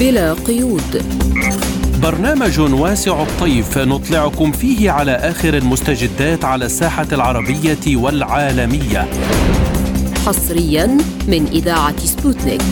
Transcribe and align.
بلا 0.00 0.32
قيود. 0.32 1.02
برنامج 2.02 2.60
واسع 2.60 3.22
الطيف 3.22 3.78
نطلعكم 3.78 4.52
فيه 4.52 4.90
على 4.90 5.12
آخر 5.12 5.56
المستجدات 5.56 6.44
على 6.44 6.64
الساحة 6.64 7.06
العربية 7.12 7.96
والعالمية. 7.96 9.08
حصريا 10.26 10.86
من 11.28 11.46
إذاعة 11.46 11.98
سبوتنيك. 11.98 12.62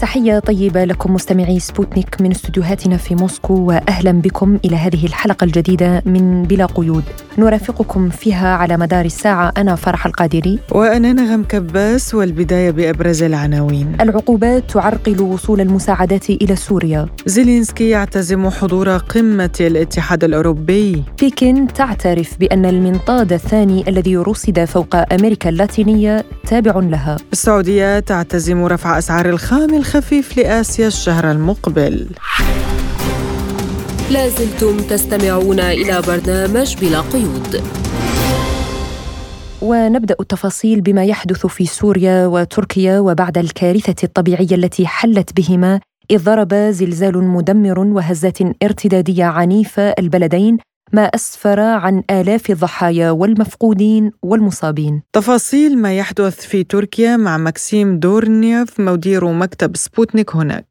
تحية 0.00 0.38
طيبة 0.38 0.84
لكم 0.84 1.14
مستمعي 1.14 1.60
سبوتنيك 1.60 2.20
من 2.20 2.30
استديوهاتنا 2.30 2.96
في 2.96 3.14
موسكو 3.14 3.54
وأهلا 3.54 4.12
بكم 4.12 4.58
إلى 4.64 4.76
هذه 4.76 5.06
الحلقة 5.06 5.44
الجديدة 5.44 6.02
من 6.06 6.42
بلا 6.42 6.66
قيود. 6.66 7.04
نرافقكم 7.38 8.10
فيها 8.10 8.56
على 8.56 8.76
مدار 8.76 9.04
الساعة. 9.04 9.52
أنا 9.56 9.74
فرح 9.74 10.06
القادري. 10.06 10.58
وأنا 10.70 11.12
نغم 11.12 11.44
كباس 11.44 12.14
والبداية 12.14 12.70
بأبرز 12.70 13.22
العناوين. 13.22 13.96
العقوبات 14.00 14.70
تعرقل 14.70 15.22
وصول 15.22 15.60
المساعدات 15.60 16.30
إلى 16.30 16.56
سوريا. 16.56 17.06
زيلينسكي 17.26 17.88
يعتزم 17.88 18.50
حضور 18.50 18.96
قمة 18.96 19.50
الاتحاد 19.60 20.24
الأوروبي. 20.24 21.04
بكين 21.22 21.72
تعترف 21.72 22.38
بأن 22.40 22.66
المنطاد 22.66 23.32
الثاني 23.32 23.84
الذي 23.88 24.16
رصد 24.16 24.64
فوق 24.64 25.12
أمريكا 25.12 25.48
اللاتينية 25.48 26.24
تابع 26.46 26.80
لها. 26.80 27.16
السعودية 27.32 28.00
تعتزم 28.00 28.64
رفع 28.64 28.98
أسعار 28.98 29.28
الخام 29.28 29.74
الخفيف 29.74 30.38
لآسيا 30.38 30.86
الشهر 30.86 31.30
المقبل. 31.30 32.06
لازلتم 34.10 34.76
تستمعون 34.76 35.60
إلى 35.60 36.02
برنامج 36.06 36.76
بلا 36.80 37.00
قيود. 37.00 37.62
ونبدأ 39.62 40.16
التفاصيل 40.20 40.80
بما 40.80 41.04
يحدث 41.04 41.46
في 41.46 41.66
سوريا 41.66 42.26
وتركيا 42.26 43.00
وبعد 43.00 43.38
الكارثة 43.38 44.04
الطبيعية 44.04 44.54
التي 44.54 44.86
حلت 44.86 45.30
بهما 45.36 45.80
إذ 46.10 46.24
ضرب 46.24 46.54
زلزال 46.54 47.24
مدمر 47.24 47.78
وهزات 47.78 48.38
ارتدادية 48.62 49.24
عنيفة 49.24 49.94
البلدين 49.98 50.58
ما 50.94 51.02
أسفر 51.02 51.60
عن 51.60 52.02
آلاف 52.10 52.50
الضحايا 52.50 53.10
والمفقودين 53.10 54.10
والمصابين. 54.22 55.02
تفاصيل 55.12 55.78
ما 55.78 55.96
يحدث 55.96 56.40
في 56.40 56.64
تركيا 56.64 57.16
مع 57.16 57.38
مكسيم 57.38 57.98
دورنيف 57.98 58.80
مدير 58.80 59.32
مكتب 59.32 59.76
سبوتنيك 59.76 60.36
هناك. 60.36 60.66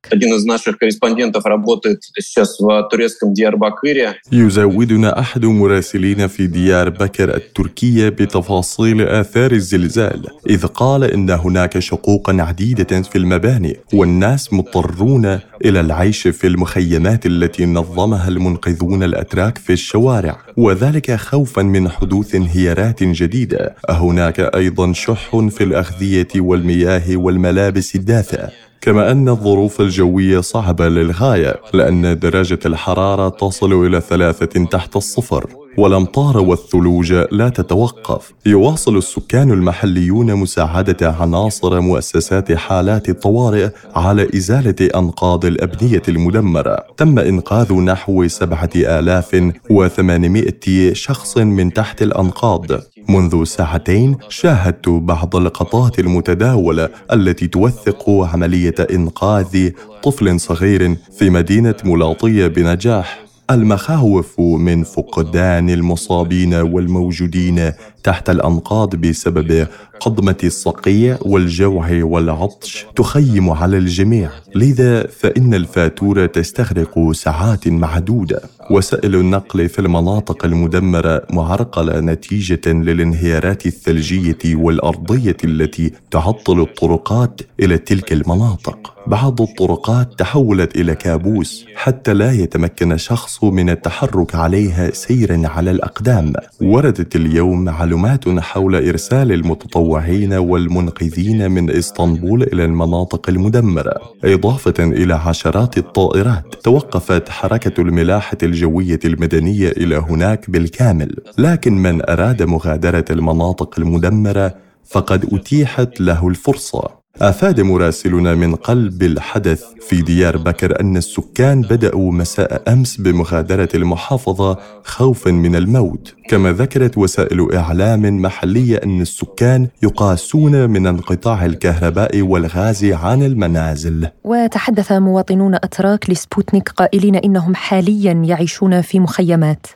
يزودنا 4.31 5.19
أحد 5.19 5.45
مراسلين 5.45 6.27
في 6.27 6.47
ديار 6.47 6.89
بكر 6.89 7.36
التركية 7.36 8.09
بتفاصيل 8.09 9.02
آثار 9.02 9.52
الزلزال، 9.52 10.27
إذ 10.49 10.66
قال 10.66 11.03
إن 11.03 11.30
هناك 11.30 11.80
شقوقا 11.80 12.42
عديدة 12.42 13.02
في 13.02 13.17
المباني 13.17 13.77
والناس 13.94 14.53
مضطرون 14.53 15.25
إلى 15.66 15.80
العيش 15.80 16.27
في 16.27 16.47
المخيمات 16.47 17.25
التي 17.25 17.66
نظمها 17.66 18.27
المنقذون 18.27 19.03
الأتراك 19.03 19.58
في 19.58 19.73
الشوارع 19.73 20.11
الشوارع 20.20 20.38
وذلك 20.58 21.16
خوفا 21.16 21.62
من 21.62 21.90
حدوث 21.90 22.36
انهيارات 22.36 23.04
جديدة. 23.04 23.76
هناك 23.90 24.40
أيضا 24.40 24.94
شح 24.94 25.38
في 25.50 25.64
الأغذية 25.64 26.28
والمياه 26.36 27.17
والملابس 27.17 27.95
الدافئة. 27.95 28.50
كما 28.82 29.12
أن 29.12 29.30
الظروف 29.30 29.82
الجوية 29.82 30.39
صعبة 30.39 30.89
للغاية 30.89 31.56
لأن 31.73 32.20
درجة 32.20 32.59
الحرارة 32.66 33.30
تصل 33.30 33.86
إلى 33.86 34.02
ثلاثة 34.02 34.66
تحت 34.66 34.95
الصفر. 34.95 35.61
والامطار 35.77 36.38
والثلوج 36.38 37.14
لا 37.31 37.50
تتوقف. 37.50 38.33
يواصل 38.45 38.97
السكان 38.97 39.52
المحليون 39.52 40.36
مساعدة 40.36 41.11
عناصر 41.11 41.81
مؤسسات 41.81 42.52
حالات 42.52 43.09
الطوارئ 43.09 43.69
على 43.95 44.27
إزالة 44.36 44.89
أنقاض 44.95 45.45
الأبنية 45.45 46.02
المدمرة. 46.09 46.77
تم 46.97 47.19
إنقاذ 47.19 47.73
نحو 47.73 48.27
سبعة 48.27 48.69
آلاف 48.75 49.52
وثمانمائة 49.70 50.93
شخص 50.93 51.37
من 51.37 51.73
تحت 51.73 52.02
الأنقاض. 52.02 52.65
منذ 53.10 53.43
ساعتين 53.43 54.17
شاهدت 54.30 54.89
بعض 54.89 55.36
اللقطات 55.36 55.99
المتداوله 55.99 56.89
التي 57.14 57.48
توثق 57.48 58.10
عملية 58.10 58.76
إنقاذ 58.92 59.70
طفل 60.04 60.39
صغير 60.39 60.95
في 61.17 61.30
مدينة 61.30 61.76
ملاطية 61.83 62.48
بنجاح. 62.48 63.30
المخاوف 63.54 64.39
من 64.39 64.84
فقدان 64.84 65.70
المصابين 65.70 66.54
والموجودين 66.54 67.72
تحت 68.04 68.30
الأنقاض 68.30 68.95
بسبب 68.95 69.67
قضمة 70.00 70.38
الصقيع 70.44 71.17
والجوع 71.22 72.04
والعطش 72.04 72.86
تخيم 72.95 73.50
على 73.50 73.78
الجميع. 73.78 74.30
لذا 74.56 75.08
فإن 75.08 75.54
الفاتورة 75.54 76.26
تستغرق 76.26 77.11
ساعات 77.11 77.67
معدودة. 77.67 78.42
وسائل 78.71 79.15
النقل 79.15 79.70
في 79.70 79.80
المناطق 79.80 80.45
المدمرة 80.45 81.23
معرقلة 81.30 81.99
نتيجة 81.99 82.61
للانهيارات 82.67 83.65
الثلجية 83.65 84.55
والأرضية 84.55 85.37
التي 85.43 85.92
تعطل 86.11 86.61
الطرقات 86.61 87.42
إلى 87.60 87.77
تلك 87.77 88.14
المناطق. 88.14 88.93
بعض 89.08 89.42
الطرقات 89.42 90.20
تحولت 90.20 90.76
إلى 90.76 90.95
كابوس 90.95 91.65
حتى 91.76 92.14
لا 92.14 92.31
يتمكن 92.31 92.98
شخص 92.98 93.43
من 93.43 93.70
التحرك 93.70 94.36
عليها 94.36 94.92
سيرا 94.92 95.42
على 95.48 95.71
الأقدام. 95.71 96.33
وردت 96.61 97.15
اليوم 97.15 97.64
معلومات 97.64 98.30
حول 98.39 98.76
إرسال 98.87 99.31
المتطوعين 99.31 100.33
والمنقذين 100.33 101.52
من 101.52 101.70
إسطنبول 101.70 102.43
إلى 102.43 102.65
المناطق 102.65 103.30
المدمرة. 103.30 103.95
إضافة 104.23 104.73
إلى 104.80 105.14
عشرات 105.14 105.77
الطائرات 105.77 106.55
توقفت 106.64 107.30
حركة 107.30 107.81
الملاحة 107.81 108.37
الجوية 108.61 108.99
المدنية 109.05 109.70
إلى 109.70 109.95
هناك 109.95 110.49
بالكامل. 110.49 111.16
لكن 111.38 111.73
من 111.73 112.10
أراد 112.10 112.44
مغادرة 112.44 113.05
المناطق 113.10 113.80
المدمرة 113.80 114.55
فقد 114.86 115.33
أتيحت 115.33 116.02
له 116.02 116.27
الفرصة. 116.27 117.01
أفاد 117.20 117.61
مراسلنا 117.61 118.36
من 118.36 118.55
قلب 118.55 119.04
الحدث 119.04 119.64
في 119.82 120.02
ديار 120.02 120.38
بكر 120.38 120.80
أن 120.80 120.98
السكان 120.98 121.61
بدأوا 121.61 122.11
مساء 122.11 122.73
أمس 122.73 122.98
بمغادرة 122.98 123.70
المحافظة 123.76 124.58
خوفا 124.83 125.32
من 125.32 125.55
الموت. 125.55 126.14
كما 126.30 126.52
ذكرت 126.52 126.98
وسائل 126.98 127.55
إعلام 127.55 128.22
محلية 128.22 128.77
أن 128.83 129.01
السكان 129.01 129.68
يقاسون 129.83 130.69
من 130.69 130.88
انقطاع 130.88 131.45
الكهرباء 131.45 132.22
والغاز 132.22 132.86
عن 132.86 133.24
المنازل. 133.24 134.07
وتحدث 134.24 134.92
مواطنون 134.92 135.56
أتراك 135.56 136.10
لسبوتنيك 136.10 136.69
قائلين 136.69 137.16
إنهم 137.16 137.56
حاليا 137.56 138.12
يعيشون 138.12 138.81
في 138.81 139.00
مخيمات. 139.00 139.68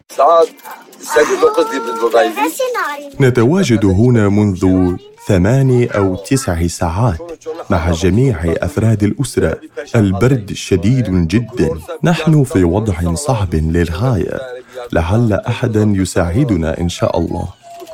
نتواجد 3.21 3.85
هنا 3.85 4.29
منذ 4.29 4.95
ثماني 5.27 5.85
أو 5.85 6.15
تسع 6.15 6.67
ساعات 6.67 7.17
مع 7.69 7.91
جميع 7.91 8.55
أفراد 8.57 9.03
الأسرة. 9.03 9.57
البرد 9.95 10.53
شديد 10.53 11.27
جدا. 11.27 11.69
نحن 12.03 12.43
في 12.43 12.63
وضع 12.63 13.13
صعب 13.13 13.55
للغاية. 13.55 14.39
لعل 14.93 15.33
أحدا 15.33 15.93
يساعدنا 15.95 16.79
إن 16.79 16.89
شاء 16.89 17.19
الله. 17.19 17.47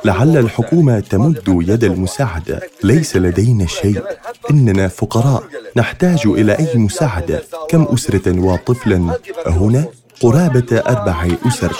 لعل 0.04 0.36
الحكومة 0.36 1.00
تمد 1.00 1.42
يد 1.68 1.84
المساعدة. 1.84 2.60
ليس 2.84 3.16
لدينا 3.16 3.66
شيء. 3.66 4.02
إننا 4.50 4.88
فقراء. 4.88 5.42
نحتاج 5.76 6.20
إلى 6.26 6.58
أي 6.58 6.76
مساعدة. 6.78 7.42
كم 7.68 7.82
أسرة 7.82 8.40
وطفلا 8.40 9.18
هنا؟ 9.46 9.84
قرابة 10.22 10.78
أربع 10.78 11.28
أسر. 11.46 11.72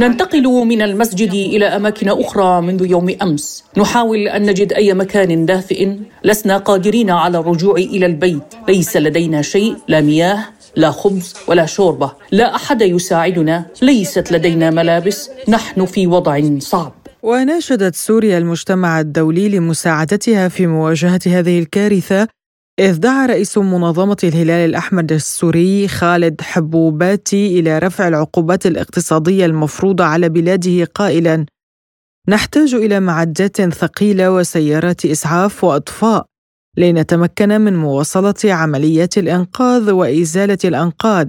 ننتقل 0.00 0.42
من 0.42 0.82
المسجد 0.82 1.32
إلى 1.32 1.66
أماكن 1.66 2.08
أخرى 2.08 2.60
منذ 2.60 2.90
يوم 2.90 3.16
أمس. 3.22 3.64
نحاول 3.76 4.28
أن 4.28 4.42
نجد 4.42 4.72
أي 4.72 4.94
مكان 4.94 5.46
دافئ. 5.46 5.88
لسنا 6.24 6.56
قادرين 6.56 7.10
على 7.10 7.38
الرجوع 7.38 7.74
إلى 7.74 8.06
البيت. 8.06 8.54
ليس 8.68 8.96
لدينا 8.96 9.42
شيء 9.42 9.76
لا 9.88 10.00
مياه 10.00 10.44
لا 10.76 10.90
خبز 10.90 11.34
ولا 11.46 11.66
شوربة. 11.66 12.12
لا 12.32 12.54
أحد 12.54 12.82
يساعدنا. 12.82 13.64
ليست 13.82 14.32
لدينا 14.32 14.70
ملابس. 14.70 15.30
نحن 15.48 15.86
في 15.86 16.06
وضع 16.06 16.40
صعب. 16.58 16.92
وناشدت 17.22 17.94
سوريا 17.94 18.38
المجتمع 18.38 19.00
الدولي 19.00 19.48
لمساعدتها 19.48 20.48
في 20.48 20.66
مواجهة 20.66 21.20
هذه 21.26 21.58
الكارثة. 21.58 22.37
إذ 22.78 22.98
دعا 22.98 23.26
رئيس 23.26 23.58
منظمة 23.58 24.16
الهلال 24.24 24.70
الأحمر 24.70 25.06
السوري 25.10 25.88
خالد 25.88 26.40
حبوباتي 26.40 27.60
إلى 27.60 27.78
رفع 27.78 28.08
العقوبات 28.08 28.66
الاقتصادية 28.66 29.46
المفروضة 29.46 30.04
على 30.04 30.28
بلاده 30.28 30.84
قائلا: 30.84 31.46
نحتاج 32.28 32.74
إلى 32.74 33.00
معدات 33.00 33.62
ثقيلة 33.62 34.32
وسيارات 34.32 35.06
إسعاف 35.06 35.64
وأطفاء 35.64 36.26
لنتمكن 36.76 37.60
من 37.60 37.76
مواصلة 37.76 38.34
عمليات 38.44 39.18
الإنقاذ 39.18 39.90
وإزالة 39.90 40.58
الأنقاض 40.64 41.28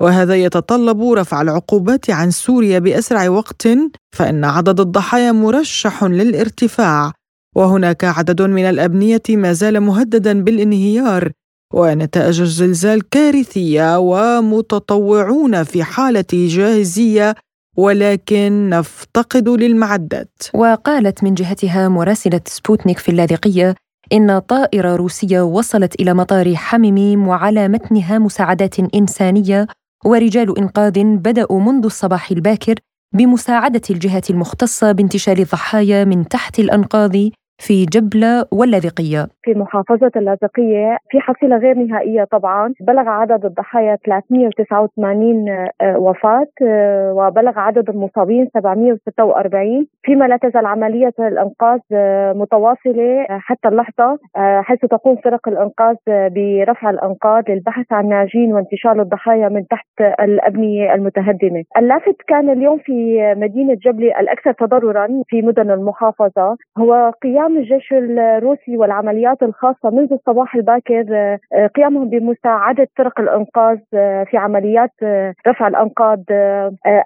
وهذا 0.00 0.36
يتطلب 0.36 1.02
رفع 1.02 1.42
العقوبات 1.42 2.10
عن 2.10 2.30
سوريا 2.30 2.78
بأسرع 2.78 3.28
وقت 3.28 3.68
فإن 4.16 4.44
عدد 4.44 4.80
الضحايا 4.80 5.32
مرشح 5.32 6.04
للارتفاع. 6.04 7.12
وهناك 7.56 8.04
عدد 8.04 8.42
من 8.42 8.64
الأبنية 8.64 9.22
ما 9.30 9.52
زال 9.52 9.80
مهددا 9.80 10.42
بالانهيار 10.42 11.30
ونتائج 11.74 12.40
الزلزال 12.40 13.08
كارثية 13.08 13.98
ومتطوعون 13.98 15.62
في 15.62 15.84
حالة 15.84 16.24
جاهزية 16.32 17.34
ولكن 17.76 18.68
نفتقد 18.68 19.48
للمعدات. 19.48 20.42
وقالت 20.54 21.24
من 21.24 21.34
جهتها 21.34 21.88
مراسلة 21.88 22.40
سبوتنيك 22.46 22.98
في 22.98 23.08
اللاذقية 23.08 23.74
إن 24.12 24.38
طائرة 24.38 24.96
روسية 24.96 25.40
وصلت 25.40 26.00
إلى 26.00 26.14
مطار 26.14 26.54
حميميم 26.54 27.28
وعلى 27.28 27.68
متنها 27.68 28.18
مساعدات 28.18 28.94
إنسانية 28.94 29.66
ورجال 30.04 30.58
إنقاذ 30.58 31.04
بدأوا 31.04 31.60
منذ 31.60 31.84
الصباح 31.84 32.30
الباكر 32.30 32.74
بمساعدة 33.14 33.82
الجهات 33.90 34.30
المختصة 34.30 34.92
بانتشال 34.92 35.40
الضحايا 35.40 36.04
من 36.04 36.28
تحت 36.28 36.58
الأنقاض 36.58 37.16
في 37.58 37.84
جبلة 37.84 38.44
واللاذقية 38.52 39.26
في 39.42 39.54
محافظة 39.54 40.10
اللاذقية 40.16 40.98
في 41.10 41.20
حصيلة 41.20 41.56
غير 41.56 41.74
نهائية 41.74 42.24
طبعا. 42.24 42.74
بلغ 42.80 43.08
عدد 43.08 43.44
الضحايا 43.44 43.96
389 44.04 45.48
آه، 45.48 45.98
وفاة 45.98 46.46
آه، 46.62 47.12
وبلغ 47.12 47.58
عدد 47.58 47.90
المصابين 47.90 48.48
746 48.54 49.86
فيما 50.02 50.24
لا 50.24 50.36
تزال 50.36 50.66
عملية 50.66 51.14
الإنقاذ 51.18 51.80
آه، 51.92 52.32
متواصلة 52.32 53.26
حتى 53.28 53.68
اللحظة 53.68 54.18
حيث 54.36 54.80
تقوم 54.80 55.16
فرق 55.16 55.48
الإنقاذ 55.48 55.96
برفع 56.06 56.90
الأنقاض 56.90 57.50
للبحث 57.50 57.92
عن 57.92 58.08
ناجين 58.08 58.52
وانتشال 58.52 59.00
الضحايا 59.00 59.48
من 59.48 59.66
تحت 59.66 59.86
الأبنية 60.20 60.94
المتهدمة. 60.94 61.64
اللافت 61.78 62.16
كان 62.28 62.50
اليوم 62.50 62.78
في 62.78 63.34
مدينة 63.36 63.74
جبلة 63.74 64.20
الأكثر 64.20 64.52
تضررا 64.52 65.22
في 65.28 65.42
مدن 65.42 65.70
المحافظة. 65.70 66.56
هو 66.78 67.12
قيام 67.22 67.45
قيام 67.46 67.58
الجيش 67.58 67.92
الروسي 67.92 68.76
والعمليات 68.76 69.42
الخاصة 69.42 69.90
منذ 69.90 70.12
الصباح 70.12 70.54
الباكر 70.54 71.04
آه، 71.52 71.66
قيامهم 71.66 72.08
بمساعدة 72.08 72.88
فرق 72.96 73.20
الإنقاذ 73.20 73.78
آه، 73.94 74.24
في 74.24 74.36
عمليات 74.36 74.90
آه، 75.02 75.34
رفع 75.46 75.68
الأنقاض 75.68 76.22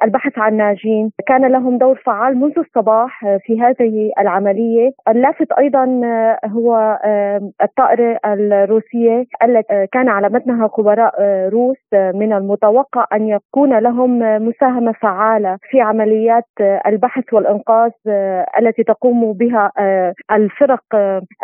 البحث 0.05 0.39
عن 0.39 0.57
ناجين. 0.57 1.13
كان 1.27 1.53
لهم 1.53 1.79
دور 1.79 2.03
فعال 2.07 2.37
منذ 2.37 2.59
الصباح 2.59 3.39
في 3.47 3.61
هذه 3.61 4.11
العملية. 4.19 4.91
اللافت 5.09 5.53
أيضا 5.53 6.01
هو 6.47 6.99
الطائرة 7.63 8.19
الروسية 8.25 9.25
التي 9.45 9.87
كان 9.93 10.09
على 10.09 10.29
متنها 10.29 10.69
خبراء 10.69 11.15
روس 11.49 11.77
من 11.93 12.33
المتوقع 12.33 13.07
أن 13.13 13.29
يكون 13.29 13.79
لهم 13.79 14.19
مساهمة 14.49 14.93
فعالة 14.93 15.59
في 15.71 15.81
عمليات 15.81 16.45
البحث 16.87 17.33
والإنقاذ 17.33 17.91
التي 18.59 18.83
تقوم 18.83 19.33
بها 19.33 19.73
الفرق 20.33 20.83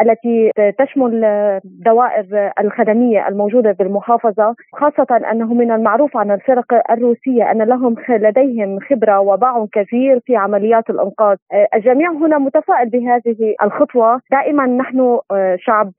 التي 0.01 0.53
تشمل 0.79 1.25
الدوائر 1.25 2.51
الخدمية 2.61 3.29
الموجودة 3.29 3.73
بالمحافظة 3.73 4.55
خاصة 4.75 5.17
أنه 5.33 5.55
من 5.55 5.71
المعروف 5.71 6.17
عن 6.17 6.31
الفرق 6.31 6.91
الروسية 6.91 7.51
أن 7.51 7.63
لهم 7.63 7.97
لديهم 8.09 8.79
خبرة 8.81 9.21
وباع 9.21 9.67
كبير 9.73 10.21
في 10.27 10.37
عمليات 10.37 10.91
الإنقاذ. 10.91 11.37
الجميع 11.75 12.11
هنا 12.13 12.39
متفائل 12.39 12.89
بهذه 12.91 13.55
الخطوة. 13.63 14.21
دائما 14.31 14.67
نحن 14.67 15.19
شعب 15.57 15.91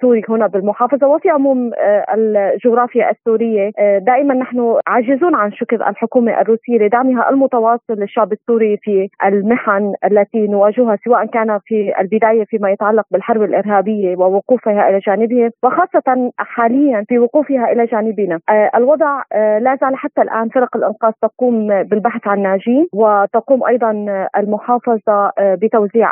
سوري 0.00 0.22
هنا 0.28 0.46
بالمحافظة 0.46 1.06
وفي 1.06 1.30
عموم 1.30 1.70
الجغرافيا 2.14 3.10
السورية 3.10 3.70
دائما 3.98 4.34
نحن 4.34 4.78
عاجزون 4.86 5.34
عن 5.34 5.52
شكر 5.52 5.88
الحكومة 5.88 6.40
الروسية 6.40 6.78
لدعمها 6.78 7.30
المتواصل 7.30 7.94
للشعب 7.94 8.32
السوري 8.32 8.76
في 8.76 9.08
المحن 9.24 9.94
التي 10.04 10.46
نواجهها 10.46 10.98
سواء 11.04 11.26
كان 11.26 11.58
في 11.64 11.92
البدايه 12.34 12.44
فيما 12.44 12.70
يتعلق 12.70 13.04
بالحرب 13.10 13.42
الإرهابية 13.42 14.16
ووقوفها 14.16 14.88
إلى 14.88 14.98
جانبهم 14.98 15.50
وخاصة 15.62 16.32
حاليا 16.38 17.04
في 17.08 17.18
وقوفها 17.18 17.72
إلى 17.72 17.86
جانبنا. 17.86 18.40
آه، 18.48 18.70
الوضع 18.74 19.22
آه، 19.32 19.58
لا 19.58 19.78
زال 19.80 19.96
حتى 19.96 20.22
الآن 20.22 20.48
فرق 20.48 20.76
الإنقاذ 20.76 21.12
تقوم 21.22 21.82
بالبحث 21.82 22.26
عن 22.26 22.42
ناجين 22.42 22.86
وتقوم 22.94 23.64
أيضا 23.64 23.90
المحافظة 24.36 25.32
آه، 25.38 25.54
بتوزيع 25.54 26.10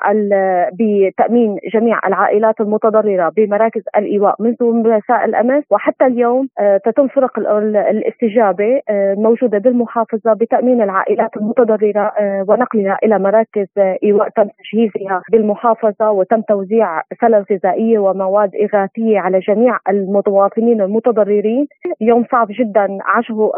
بتأمين 0.72 1.58
جميع 1.74 1.98
العائلات 2.06 2.60
المتضررة 2.60 3.32
بمراكز 3.36 3.82
الإيواء 3.96 4.36
منذ 4.40 4.56
مساء 4.62 5.24
الأمس 5.24 5.64
وحتى 5.70 6.06
اليوم 6.06 6.48
تتم 6.84 7.08
فرق 7.08 7.38
الاستجابة 7.38 8.80
موجودة 9.16 9.58
بالمحافظة 9.58 10.32
بتأمين 10.32 10.82
العائلات 10.82 11.36
المتضررة 11.36 12.12
ونقلها 12.48 12.98
إلى 13.04 13.18
مراكز 13.18 13.66
إيواء 13.78 14.28
تم 14.28 14.48
تجهيزها 14.58 15.22
بالمحافظة 15.32 15.72
محافظة 15.72 16.10
وتم 16.12 16.40
توزيع 16.40 17.02
سلة 17.20 17.44
غذائية 17.52 17.98
ومواد 17.98 18.50
إغاثية 18.54 19.18
على 19.18 19.38
جميع 19.38 19.78
المواطنين 19.88 20.80
المتضررين 20.80 21.66
يوم 22.00 22.24
صعب 22.32 22.48
جدا 22.50 22.98
عاشه 23.04 23.52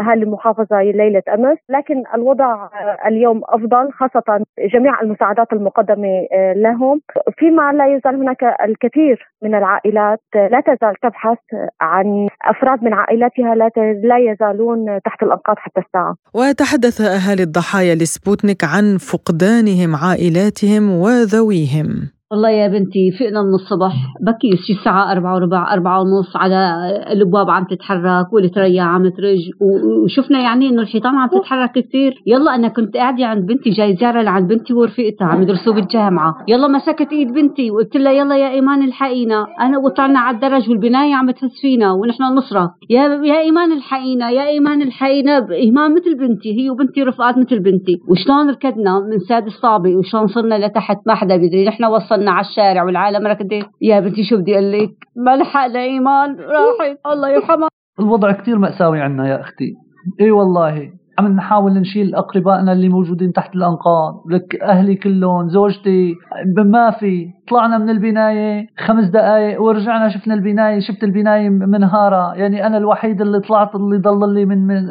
أهالي 0.00 0.22
المحافظة 0.22 0.82
ليلة 0.82 1.22
أمس. 1.34 1.58
لكن 1.68 2.02
الوضع 2.14 2.68
اليوم 3.06 3.40
أفضل 3.44 3.92
خاصة 3.92 4.44
جميع 4.74 5.00
المساعدات 5.02 5.52
المقدمة 5.52 6.26
لهم. 6.56 7.00
فيما 7.38 7.72
لا 7.72 7.96
يزال 7.96 8.14
هناك 8.14 8.42
الكثير 8.64 9.28
من 9.42 9.54
العائلات 9.54 10.20
لا 10.34 10.60
تزال 10.60 10.94
تبحث 11.02 11.38
عن 11.80 12.28
أفراد 12.44 12.84
من 12.84 12.92
عائلاتها 12.92 13.54
لا 14.02 14.18
يزالون 14.18 15.00
تحت 15.04 15.22
الأنقاض 15.22 15.56
حتى 15.58 15.80
الساعة. 15.80 16.14
وتحدث 16.34 17.00
أهالي 17.00 17.42
الضحايا 17.42 17.94
لسبوتنيك 17.94 18.64
عن 18.64 18.98
فقدانهم 18.98 19.96
عائلاتهم 19.96 20.90
وذويهم. 20.90 21.97
والله 22.30 22.50
يا 22.50 22.68
بنتي 22.68 23.10
فقنا 23.10 23.42
من 23.42 23.54
الصبح 23.54 23.92
بكي 24.20 24.56
شي 24.56 24.72
الساعة 24.72 25.12
أربعة 25.12 25.34
وربع 25.34 25.72
أربعة 25.72 26.00
ونص 26.00 26.36
على 26.36 26.58
الأبواب 27.12 27.50
عم 27.50 27.64
تتحرك 27.64 28.32
والتريا 28.32 28.82
عم 28.82 29.08
ترج 29.08 29.38
وشفنا 30.04 30.40
يعني 30.40 30.68
إنه 30.68 30.82
الحيطان 30.82 31.14
عم 31.14 31.28
تتحرك 31.28 31.72
كثير 31.72 32.14
يلا 32.26 32.54
أنا 32.54 32.68
كنت 32.68 32.96
قاعدة 32.96 33.26
عند 33.26 33.46
بنتي 33.46 33.70
جاي 33.70 33.96
زيارة 33.96 34.22
لعند 34.22 34.48
بنتي 34.48 34.74
ورفقتها 34.74 35.26
عم 35.26 35.42
يدرسوا 35.42 35.72
بالجامعة. 35.72 36.34
يلا 36.48 36.68
مسكت 36.68 37.12
إيد 37.12 37.32
بنتي 37.32 37.70
وقلت 37.70 37.96
لها 37.96 38.12
يلا 38.12 38.36
يا 38.36 38.50
إيمان 38.50 38.82
الحقينا. 38.82 39.46
أنا 39.60 39.78
وطلعنا 39.78 40.18
على 40.18 40.34
الدرج 40.34 40.70
والبناية 40.70 41.14
عم 41.14 41.30
تهز 41.30 41.50
فينا 41.60 41.92
ونحن 41.92 42.22
نصرخ 42.22 42.70
يا 42.90 43.02
يا 43.24 43.40
إيمان 43.40 43.72
الحقينا 43.72 44.30
يا 44.30 44.46
إيمان 44.46 44.82
الحقينا 44.82 45.46
إيمان 45.50 45.94
مثل 45.94 46.14
بنتي 46.18 46.60
هي 46.60 46.70
وبنتي 46.70 47.02
رفقات 47.02 47.38
مثل 47.38 47.58
بنتي. 47.58 48.00
وشلون 48.08 48.50
ركضنا 48.50 49.00
من 49.00 49.18
سادس 49.18 49.52
صابي 49.52 49.96
وشلون 49.96 50.26
صرنا 50.26 50.66
لتحت 50.66 50.98
ما 51.06 51.14
حدا 51.14 51.36
بيدري 51.36 51.64
نحن 51.64 51.84
وصلنا 51.84 52.17
وصلنا 52.18 52.30
على 52.30 52.46
الشارع 52.46 52.82
والعالم. 52.82 53.26
ركضت 53.26 53.66
يا 53.82 54.00
بنتي 54.00 54.24
شو 54.24 54.36
بدي 54.36 54.54
أقول 54.54 54.72
لك؟ 54.72 54.90
ما 55.16 55.36
لحق 55.36 55.76
ايمان 55.76 56.36
راحت. 56.40 56.98
الله 57.06 57.28
يرحمها. 57.30 57.68
الوضع 58.00 58.32
كثير 58.32 58.58
مأساوي 58.58 59.00
عنا 59.00 59.28
يا 59.28 59.40
أختي. 59.40 59.74
إي 60.20 60.30
والله. 60.30 60.92
عم 61.18 61.26
نحاول 61.28 61.72
نشيل 61.72 62.14
أقربائنا 62.14 62.72
اللي 62.72 62.88
موجودين 62.88 63.32
تحت 63.32 63.54
الأنقاض؟ 63.54 64.14
لك 64.30 64.62
أهلي 64.62 64.94
كلهم 64.94 65.48
زوجتي 65.48 66.14
ما 66.66 66.90
في. 66.90 67.26
طلعنا 67.50 67.78
من 67.78 67.90
البناية 67.90 68.66
خمس 68.86 69.04
دقائق 69.08 69.62
ورجعنا 69.62 70.08
شفنا 70.08 70.34
البناية 70.34 70.80
شفت 70.80 71.04
البناية 71.04 71.48
منهارة. 71.48 72.34
يعني 72.34 72.66
أنا 72.66 72.76
الوحيد 72.76 73.20
اللي 73.20 73.40
طلعت 73.40 73.74
اللي 73.74 73.98
ضل 73.98 74.34
لي 74.34 74.44
من, 74.44 74.66
من 74.66 74.84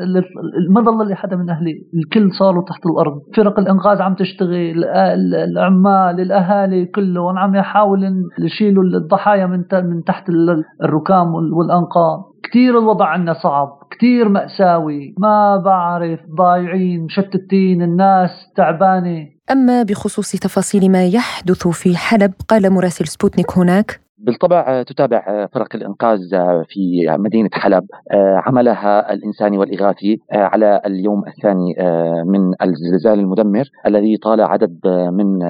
ما 0.74 0.82
ضل 0.82 1.08
لي 1.08 1.16
حدا 1.16 1.36
من 1.36 1.50
أهلي. 1.50 1.74
الكل 1.94 2.32
صاروا 2.32 2.64
تحت 2.64 2.86
الأرض. 2.86 3.22
فرق 3.36 3.60
الانقاذ 3.60 4.02
عم 4.02 4.14
تشتغل 4.14 4.84
العمال 5.58 6.22
الأهالي 6.22 6.86
كلهم 6.86 7.38
عم 7.38 7.56
يحاولوا 7.56 8.10
يشيلوا 8.40 8.84
الضحايا 8.84 9.46
من 9.46 9.64
من 9.74 10.04
تحت 10.04 10.30
الركام 10.84 11.34
والأنقاض. 11.34 12.37
كثير 12.50 12.80
الوضع 12.80 13.06
عندنا 13.06 13.34
صعب 13.34 13.80
كثير 13.92 14.30
مأساوي 14.30 15.16
ما 15.20 15.58
بعرف 15.58 16.20
ضايعين 16.38 17.02
مشتتين 17.06 17.82
الناس 17.82 18.30
تعبانة. 18.56 19.28
أما 19.52 19.84
بخصوص 19.84 20.32
تفاصيل 20.32 20.92
ما 20.92 21.06
يحدث 21.06 21.68
في 21.68 21.98
حلب 21.98 22.34
قال 22.50 22.74
مراسل 22.74 23.08
سبوتنيك 23.08 23.58
هناك 23.58 24.07
بالطبع 24.20 24.66
آه، 24.68 24.84
تتابع 24.84 25.26
آه، 25.28 25.46
فرق 25.54 25.76
الإنقاذ 25.76 26.34
آه، 26.34 26.64
في 26.70 27.06
مدينة 27.20 27.50
حلب. 27.54 27.86
عملها 28.48 29.14
الإنساني 29.14 29.58
والإغاثي 29.58 30.20
على 30.32 30.82
اليوم 30.86 31.24
الثاني 31.28 31.76
من 32.26 32.54
الزلزال 32.62 33.20
المدمر 33.20 33.70
الذي 33.88 34.18
طال 34.18 34.42
عدد 34.42 34.80
من 35.12 35.44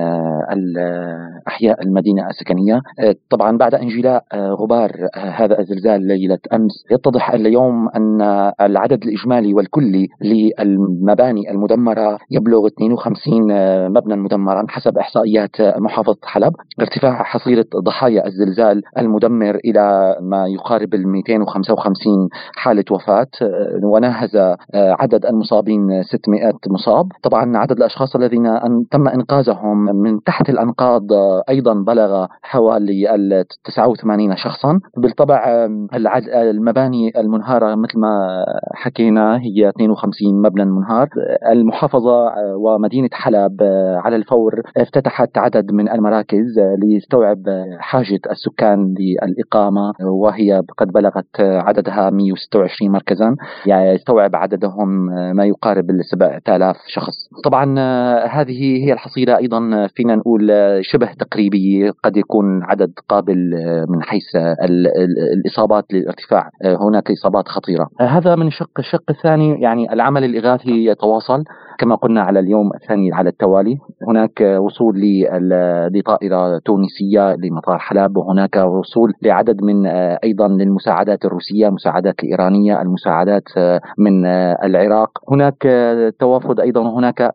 أحياء 1.47 1.83
المدينة 1.83 2.27
السكنية. 2.29 2.81
طبعا 3.29 3.57
بعد 3.57 3.75
انجلاء 3.75 4.24
غبار 4.36 4.91
هذا 5.15 5.59
الزلزال 5.59 6.07
ليلة 6.07 6.39
أمس 6.53 6.86
يتضح 6.91 7.31
اليوم 7.31 7.89
أن 7.89 8.21
العدد 8.62 9.03
الإجمالي 9.03 9.53
والكلي 9.53 10.07
للمباني 10.21 11.51
المدمرة 11.51 12.19
يبلغ 12.31 12.67
52 12.67 13.47
مبنى 13.91 14.15
مدمرا 14.15 14.65
حسب 14.69 14.97
إحصائيات 14.97 15.62
محافظة 15.62 16.17
حلب. 16.24 16.53
ارتفاع 16.81 17.24
حصيلة 17.24 17.65
ضحايا 17.83 18.27
الزلزال 18.27 18.56
الزلزال 18.57 18.81
المدمر 18.97 19.55
إلى 19.55 20.15
ما 20.21 20.47
يقارب 20.47 20.93
ال 20.93 21.07
255 21.07 22.29
حالة 22.55 22.83
وفاة 22.91 23.27
وناهز 23.83 24.37
عدد 24.73 25.25
المصابين 25.25 26.03
600 26.03 26.53
مصاب. 26.69 27.05
طبعا 27.23 27.57
عدد 27.57 27.71
الأشخاص 27.77 28.15
الذين 28.15 28.59
تم 28.91 29.07
إنقاذهم 29.07 29.85
من 29.85 30.23
تحت 30.23 30.49
الأنقاض 30.49 31.03
أيضا 31.49 31.73
بلغ 31.73 32.25
حوالي 32.41 33.45
89 33.65 34.35
شخصا. 34.35 34.79
بالطبع 34.97 35.67
المباني 36.33 37.11
المنهارة 37.19 37.75
مثل 37.75 37.99
ما 37.99 38.43
حكينا 38.73 39.39
هي 39.39 39.69
52 39.69 40.41
مبنى 40.41 40.65
منهار. 40.65 41.07
المحافظة 41.51 42.31
ومدينة 42.55 43.09
حلب 43.11 43.57
على 44.03 44.15
الفور 44.15 44.61
افتتحت 44.77 45.37
عدد 45.37 45.71
من 45.71 45.89
المراكز 45.89 46.59
ليستوعب 46.83 47.37
حاجة 47.79 48.19
السكان 48.31 48.46
للإقامة 48.63 49.93
وهي 50.01 50.61
قد 50.77 50.87
بلغت 50.87 51.39
عددها 51.39 52.09
126 52.09 52.91
مركزا 52.91 53.35
يعني 53.65 53.89
يستوعب 53.89 54.35
عددهم 54.35 55.05
ما 55.35 55.45
يقارب 55.45 55.89
ال 55.89 56.05
7000 56.05 56.77
شخص. 56.87 57.13
طبعا 57.43 57.79
هذه 58.25 58.85
هي 58.85 58.93
الحصيلة 58.93 59.37
أيضا 59.37 59.87
فينا 59.95 60.15
نقول 60.15 60.51
شبه 60.81 61.13
تقريبي 61.19 61.89
قد 62.03 62.17
يكون 62.17 62.63
عدد 62.63 62.93
قابل 63.09 63.37
من 63.89 64.03
حيث 64.03 64.35
الإصابات 65.35 65.93
للارتفاع. 65.93 66.49
هناك 66.65 67.11
إصابات 67.11 67.47
خطيرة. 67.47 67.87
هذا 67.99 68.35
من 68.35 68.49
شق 68.49 68.79
الشق 68.79 69.03
الثاني 69.09 69.61
يعني 69.61 69.93
العمل 69.93 70.23
الإغاثي 70.23 70.85
يتواصل 70.85 71.43
كما 71.79 71.95
قلنا 71.95 72.21
على 72.21 72.39
اليوم 72.39 72.69
الثاني 72.81 73.13
على 73.13 73.29
التوالي. 73.29 73.77
هناك 74.07 74.41
وصول 74.59 75.01
لطائرة 75.93 76.59
تونسية 76.65 77.35
لمطار 77.35 77.77
حلب 77.77 78.17
وهناك 78.17 78.37
وصول 78.58 79.13
لعدد 79.22 79.63
من 79.63 79.86
أيضا 80.24 80.48
للمساعدات 80.48 81.25
الروسية 81.25 81.67
المساعدات 81.67 82.15
الإيرانية 82.24 82.82
المساعدات 82.82 83.44
من 83.98 84.25
العراق. 84.63 85.10
هناك 85.32 85.67
توافد 86.20 86.60
أيضا 86.60 87.00
هناك 87.00 87.32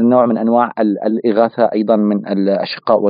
نوع 0.00 0.26
من 0.26 0.38
أنواع 0.38 0.72
الإغاثة 0.80 1.64
أيضا 1.74 1.96
من 1.96 2.28
الأشقاء 2.28 3.00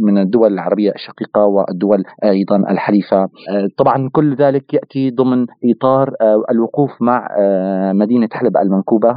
من 0.00 0.18
الدول 0.18 0.52
العربية 0.52 0.90
الشقيقة 0.90 1.44
والدول 1.44 2.02
أيضا 2.24 2.56
الحليفة. 2.56 3.28
طبعا 3.78 4.10
كل 4.12 4.34
ذلك 4.34 4.74
يأتي 4.74 5.10
ضمن 5.10 5.46
إطار 5.64 6.14
الوقوف 6.50 6.90
مع 7.00 7.28
مدينة 7.92 8.28
حلب 8.32 8.56
المنكوبة 8.56 9.14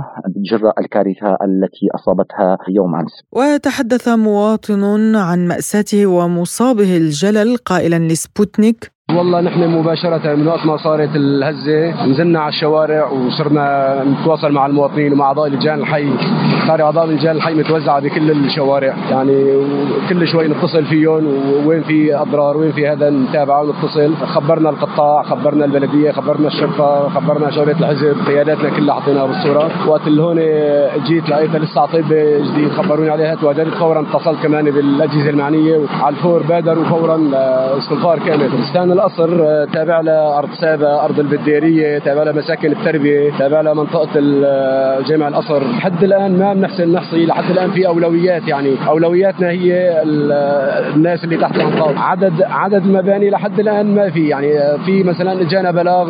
جراء 0.51 0.79
الكارثة 0.79 1.37
التي 1.45 1.87
أصابتها 1.95 2.57
يوم 2.69 2.95
أمس. 2.95 3.11
وتحدث 3.31 4.07
مواطن 4.07 5.15
عن 5.15 5.47
مأساته 5.47 6.05
ومصابه 6.05 6.97
الجلل 7.03 7.57
قائلا 7.57 7.99
لسبوتنيك 8.13 8.92
والله 9.11 9.41
نحن 9.41 9.67
مباشرة 9.67 10.35
من 10.35 10.47
وقت 10.47 10.65
ما 10.65 10.77
صارت 10.77 11.15
الهزة 11.15 12.05
نزلنا 12.05 12.39
على 12.39 12.49
الشوارع 12.49 13.09
وصرنا 13.11 14.03
نتواصل 14.03 14.51
مع 14.51 14.65
المواطنين 14.65 15.13
ومع 15.13 15.25
أعضاء 15.25 15.49
لجان 15.49 15.79
الحي. 15.79 16.07
صار 16.67 16.81
أعضاء 16.81 17.05
لجان 17.05 17.35
الحي 17.35 17.53
متوزعة 17.53 17.99
بكل 17.99 18.31
الشوارع 18.31 18.95
يعني 19.11 19.45
كل 20.09 20.27
شوي 20.27 20.47
نتصل 20.47 20.85
فيهم 20.85 21.27
وين 21.65 21.81
في 21.83 22.15
أضرار 22.15 22.57
وين 22.57 22.71
في 22.71 22.87
هذا 22.87 23.09
نتابع 23.09 23.61
ونتصل. 23.61 24.15
خبرنا 24.15 24.69
القطاع 24.69 25.23
خبرنا 25.23 25.65
البلدية 25.65 26.11
خبرنا 26.11 26.47
الشرطة 26.47 27.09
خبرنا 27.09 27.51
شغلة 27.51 27.79
الحزب 27.79 28.15
قياداتنا 28.27 28.69
كلها 28.69 28.95
حطيناها 28.95 29.25
بالصورة. 29.25 29.89
وقت 29.89 30.07
اللي 30.07 30.21
هون 30.21 30.39
جيت 31.07 31.29
لقيتها 31.29 31.59
لسه 31.59 31.81
على 31.81 31.91
طيب 31.91 32.05
جديد 32.53 32.71
خبروني 32.71 33.09
عليها 33.09 33.35
تواجدت 33.35 33.73
فورا 33.73 34.01
اتصلت 34.01 34.43
كمان 34.43 34.71
بالأجهزة 34.71 35.29
المعنية 35.29 35.79
على 36.01 36.15
الفور 36.15 36.43
بادروا 36.43 36.83
فورا 36.83 37.29
استنفار 37.77 38.19
كامل. 38.19 38.49
استنى 38.63 38.92
القصر 38.93 39.65
تابع 39.65 40.01
لارض 40.01 40.49
سابا 40.61 41.05
أرض 41.05 41.19
البديرية 41.19 41.99
تابع 41.99 42.23
لمساكن 42.23 42.71
التربية 42.71 43.31
تابع 43.39 43.61
لمنطقه 43.61 44.09
جامع 45.07 45.27
القصر 45.27 45.63
لحد 45.63 46.03
الآن 46.03 46.39
ما 46.39 46.53
بنحسن 46.53 46.91
نحصي 46.91 47.25
لحد 47.25 47.51
الآن 47.51 47.71
في 47.71 47.87
أولويات 47.87 48.47
يعني. 48.47 48.75
أولوياتنا 48.87 49.49
هي 49.49 50.01
الناس 50.95 51.23
اللي 51.23 51.37
تحت 51.37 51.55
الانقاض 51.55 51.93
عدد 51.97 52.41
عدد 52.41 52.85
المباني 52.85 53.29
لحد 53.29 53.59
الآن 53.59 53.95
ما 53.95 54.09
في 54.09 54.27
يعني. 54.27 54.77
في 54.85 55.03
مثلا 55.03 55.41
إجانا 55.41 55.71
بلاغ 55.71 56.09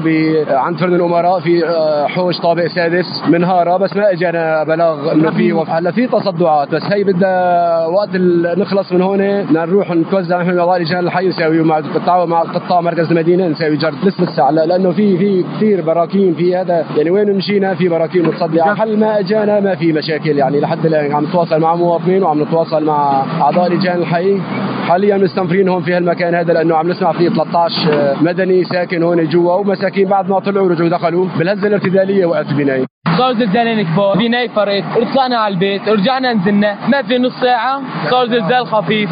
عند 0.49 0.77
فرن 0.77 0.95
الأمراء 0.95 1.39
في 1.39 1.61
حوش 2.07 2.39
طابق 2.39 2.67
سادس. 2.67 3.23
منهاره 3.29 3.77
بس 3.77 3.95
ما 3.95 4.11
إجانا 4.11 4.63
بلاغ 4.63 5.11
إنه 5.11 5.31
في 5.31 5.51
هلا 5.51 5.91
في 5.91 6.07
تصدعات 6.07 6.75
بس 6.75 6.81
هي 6.83 7.03
بدها 7.03 7.85
وقت 7.85 8.09
نخلص 8.57 8.91
من 8.91 9.01
هون 9.01 9.21
نروح 9.53 9.91
نتوزع 9.91 10.41
نحن 10.41 10.49
لجان 10.49 10.99
الحي 10.99 11.27
نساوي 11.27 11.61
مع 11.61 11.77
القطاع 11.77 12.25
مع 12.25 12.41
مركز 12.81 13.11
المدينة 13.11 13.47
نسوي 13.47 13.77
جرد 13.77 13.93
لسه 14.03 14.23
لسه 14.23 14.51
لأنه 14.51 14.91
في 14.91 15.17
في 15.17 15.45
كثير 15.55 15.81
براكين 15.81 16.33
في 16.33 16.55
هذا. 16.55 16.85
يعني 16.97 17.09
وين 17.09 17.35
مشينا؟ 17.35 17.75
في 17.75 17.87
براكين 17.89 18.25
متصدعة. 18.25 18.75
حل 18.75 18.99
ما 18.99 19.19
أجانا؟ 19.19 19.59
ما 19.59 19.75
في 19.75 19.93
مشاكل. 19.93 20.37
يعني 20.37 20.59
لحد 20.59 20.85
الآن 20.85 21.11
عم 21.11 21.23
نتواصل 21.23 21.59
مع 21.59 21.75
مواطنين 21.75 22.23
وعم 22.23 22.41
نتواصل 22.41 22.85
مع 22.85 23.25
أعضاء 23.41 23.73
لجان 23.73 23.99
الحي. 23.99 24.39
حاليا 24.87 25.17
مستنفرين 25.17 25.69
هون 25.69 25.81
في 25.83 25.93
هالمكان 25.93 26.35
هذا 26.35 26.53
لأنه 26.53 26.75
عم 26.75 26.89
نسمع 26.89 27.11
في 27.11 27.29
13 27.29 28.17
مدني 28.21 28.63
ساكن 28.63 29.03
هون 29.03 29.29
جوا 29.29 29.53
ومساكين 29.53 30.07
بعد 30.07 30.29
ما 30.29 30.39
طلعوا 30.39 30.69
رجعوا 30.69 30.89
دخلوا. 30.89 31.27
بالهزة 31.39 31.67
الارتدالية 31.67 32.25
وقت 32.25 32.45
البنايه 32.49 32.92
صار 33.17 33.33
زلزالين 33.33 33.85
كبار 33.85 34.17
بناي 34.17 34.49
فرقت 34.49 34.83
طلعنا 35.13 35.37
على 35.37 35.53
البيت. 35.53 35.89
رجعنا 35.89 36.33
نزلنا. 36.33 36.77
ما 36.87 37.01
في 37.01 37.17
نص 37.17 37.33
ساعة 37.41 37.81
صار 38.09 38.27
زلزال 38.27 38.67
خفيف. 38.67 39.09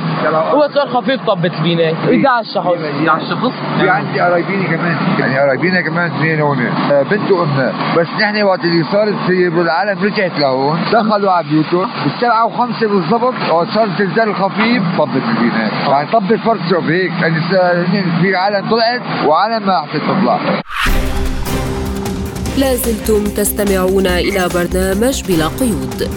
هو 0.54 0.68
صار 0.74 0.88
خفيف 0.88 1.26
طبت 1.28 1.52
البناي 1.54 1.94
11 1.94 2.54
شخص 2.54 2.68
11 2.68 3.26
شخص 3.26 3.52
في 3.80 3.90
عندي 3.90 4.20
قرايبيني 4.20 4.64
كمان. 4.64 4.96
يعني 5.20 5.40
قرايبينا 5.40 5.82
كمان 5.82 6.12
اثنين 6.12 6.42
هون. 6.42 6.58
آه، 6.92 7.02
بنت 7.04 7.32
وامنا 7.32 7.74
بس 7.98 8.08
نحن 8.22 8.44
وقت 8.44 8.60
اللي 8.64 8.84
صار 8.92 9.08
السير 9.08 9.56
والعالم 9.58 10.04
رجعت 10.04 10.40
لهون. 10.40 10.80
دخلوا 10.94 11.32
على 11.32 11.48
بيوتهم 11.48 11.90
بالسبعة 12.04 12.46
وخمسة 12.46 12.88
بالضبط. 12.88 13.34
وقت 13.52 13.68
صار 13.68 13.84
الزلزال 13.84 14.36
خفيف 14.36 14.84
طبت 14.98 15.22
البناء 15.30 15.72
يعني 15.90 16.08
طبت 16.12 16.34
فرد 16.34 16.60
شوف 16.70 16.84
هيك. 16.90 17.12
يعني 17.22 17.36
في 18.22 18.36
عالم 18.36 18.70
طلعت 18.70 19.02
وعالم 19.26 19.68
ما 19.68 19.74
راح 19.74 19.86
تطلع. 19.94 20.40
لازلتم 22.58 23.24
تستمعون 23.24 24.08
إلى 24.08 24.50
برنامج 24.54 25.24
بلا 25.28 25.48
قيود. 25.48 26.10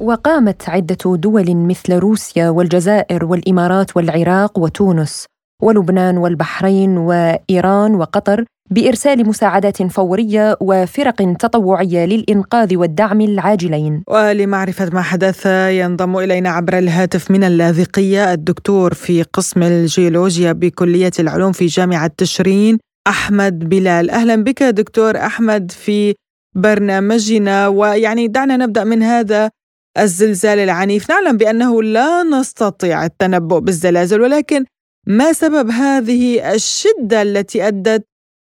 وقامت 0.00 0.68
عدة 0.68 1.16
دول 1.16 1.56
مثل 1.56 1.92
روسيا 1.92 2.50
والجزائر 2.50 3.24
والإمارات 3.24 3.96
والعراق 3.96 4.58
وتونس 4.58 5.24
ولبنان 5.62 6.18
والبحرين 6.18 6.98
وإيران 6.98 7.94
وقطر 7.94 8.44
بإرسال 8.70 9.28
مساعدات 9.28 9.82
فورية 9.82 10.56
وفرق 10.60 11.36
تطوعية 11.38 12.04
للإنقاذ 12.04 12.76
والدعم 12.76 13.20
العاجلين. 13.20 14.02
ولمعرفة 14.08 14.90
ما 14.92 15.02
حدث 15.02 15.46
ينضم 15.70 16.16
إلينا 16.16 16.50
عبر 16.50 16.78
الهاتف 16.78 17.30
من 17.30 17.44
اللاذقية 17.44 18.32
الدكتور 18.32 18.94
في 18.94 19.22
قسم 19.22 19.62
الجيولوجيا 19.62 20.52
بكلية 20.52 21.12
العلوم 21.18 21.52
في 21.52 21.66
جامعة 21.66 22.10
تشرين 22.16 22.78
أحمد 23.08 23.68
بلال. 23.68 24.10
أهلا 24.10 24.36
بك 24.36 24.62
دكتور 24.62 25.16
أحمد 25.16 25.70
في 25.70 26.14
برنامجنا 26.56 27.68
ويعني 27.68 28.28
دعنا 28.28 28.56
نبدأ 28.56 28.84
من 28.84 29.02
هذا 29.02 29.50
الزلزال 29.98 30.58
العنيف. 30.58 31.10
نعلم 31.10 31.36
بأنه 31.36 31.82
لا 31.82 32.22
نستطيع 32.22 33.04
التنبؤ 33.04 33.58
بالزلازل 33.58 34.20
ولكن 34.20 34.64
ما 35.06 35.32
سبب 35.32 35.70
هذه 35.70 36.54
الشدة 36.54 37.22
التي 37.22 37.68
أدت 37.68 38.04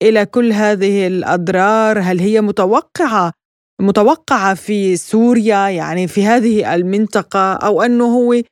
إلى 0.02 0.26
كل 0.26 0.52
هذه 0.52 1.06
الأضرار؟ 1.06 1.98
هل 2.00 2.20
هي 2.20 2.40
متوقعة 2.40 3.32
متوقعة 3.80 4.54
في 4.54 4.96
سوريا؟ 4.96 5.68
يعني 5.68 6.06
في 6.08 6.26
هذه 6.26 6.74
المنطقة 6.74 7.52
أو 7.52 7.82
أنه 7.82 8.04
هو 8.04 8.42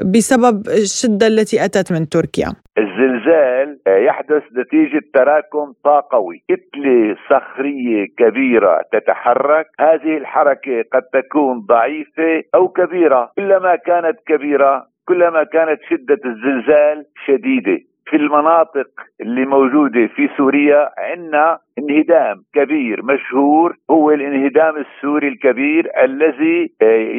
بسبب 0.00 0.66
الشدة 0.68 1.26
التي 1.26 1.64
أتت 1.64 1.92
من 1.92 2.08
تركيا. 2.08 2.48
الزلزال 2.78 3.78
يحدث 3.86 4.42
نتيجة 4.58 5.02
تراكم 5.14 5.72
طاقوي. 5.84 6.42
كتلة 6.48 7.16
صخرية 7.30 8.06
كبيرة 8.18 8.82
تتحرك. 8.92 9.66
هذه 9.80 10.16
الحركة 10.16 10.84
قد 10.92 11.02
تكون 11.02 11.60
ضعيفة 11.60 12.42
أو 12.54 12.68
كبيرة. 12.68 13.32
كلما 13.36 13.76
كانت 13.76 14.18
كبيرة 14.26 14.86
كلما 15.04 15.44
كانت 15.44 15.80
شدة 15.90 16.20
الزلزال 16.24 17.06
شديدة. 17.26 17.78
في 18.12 18.18
المناطق 18.18 18.88
اللي 19.20 19.44
موجودة 19.46 20.06
في 20.06 20.28
سوريا 20.36 20.88
عندنا 20.98 21.58
انهدام 21.78 22.36
كبير 22.54 23.02
مشهور 23.04 23.76
هو 23.90 24.10
الانهدام 24.10 24.76
السوري 24.76 25.28
الكبير 25.28 25.90
الذي 26.04 26.72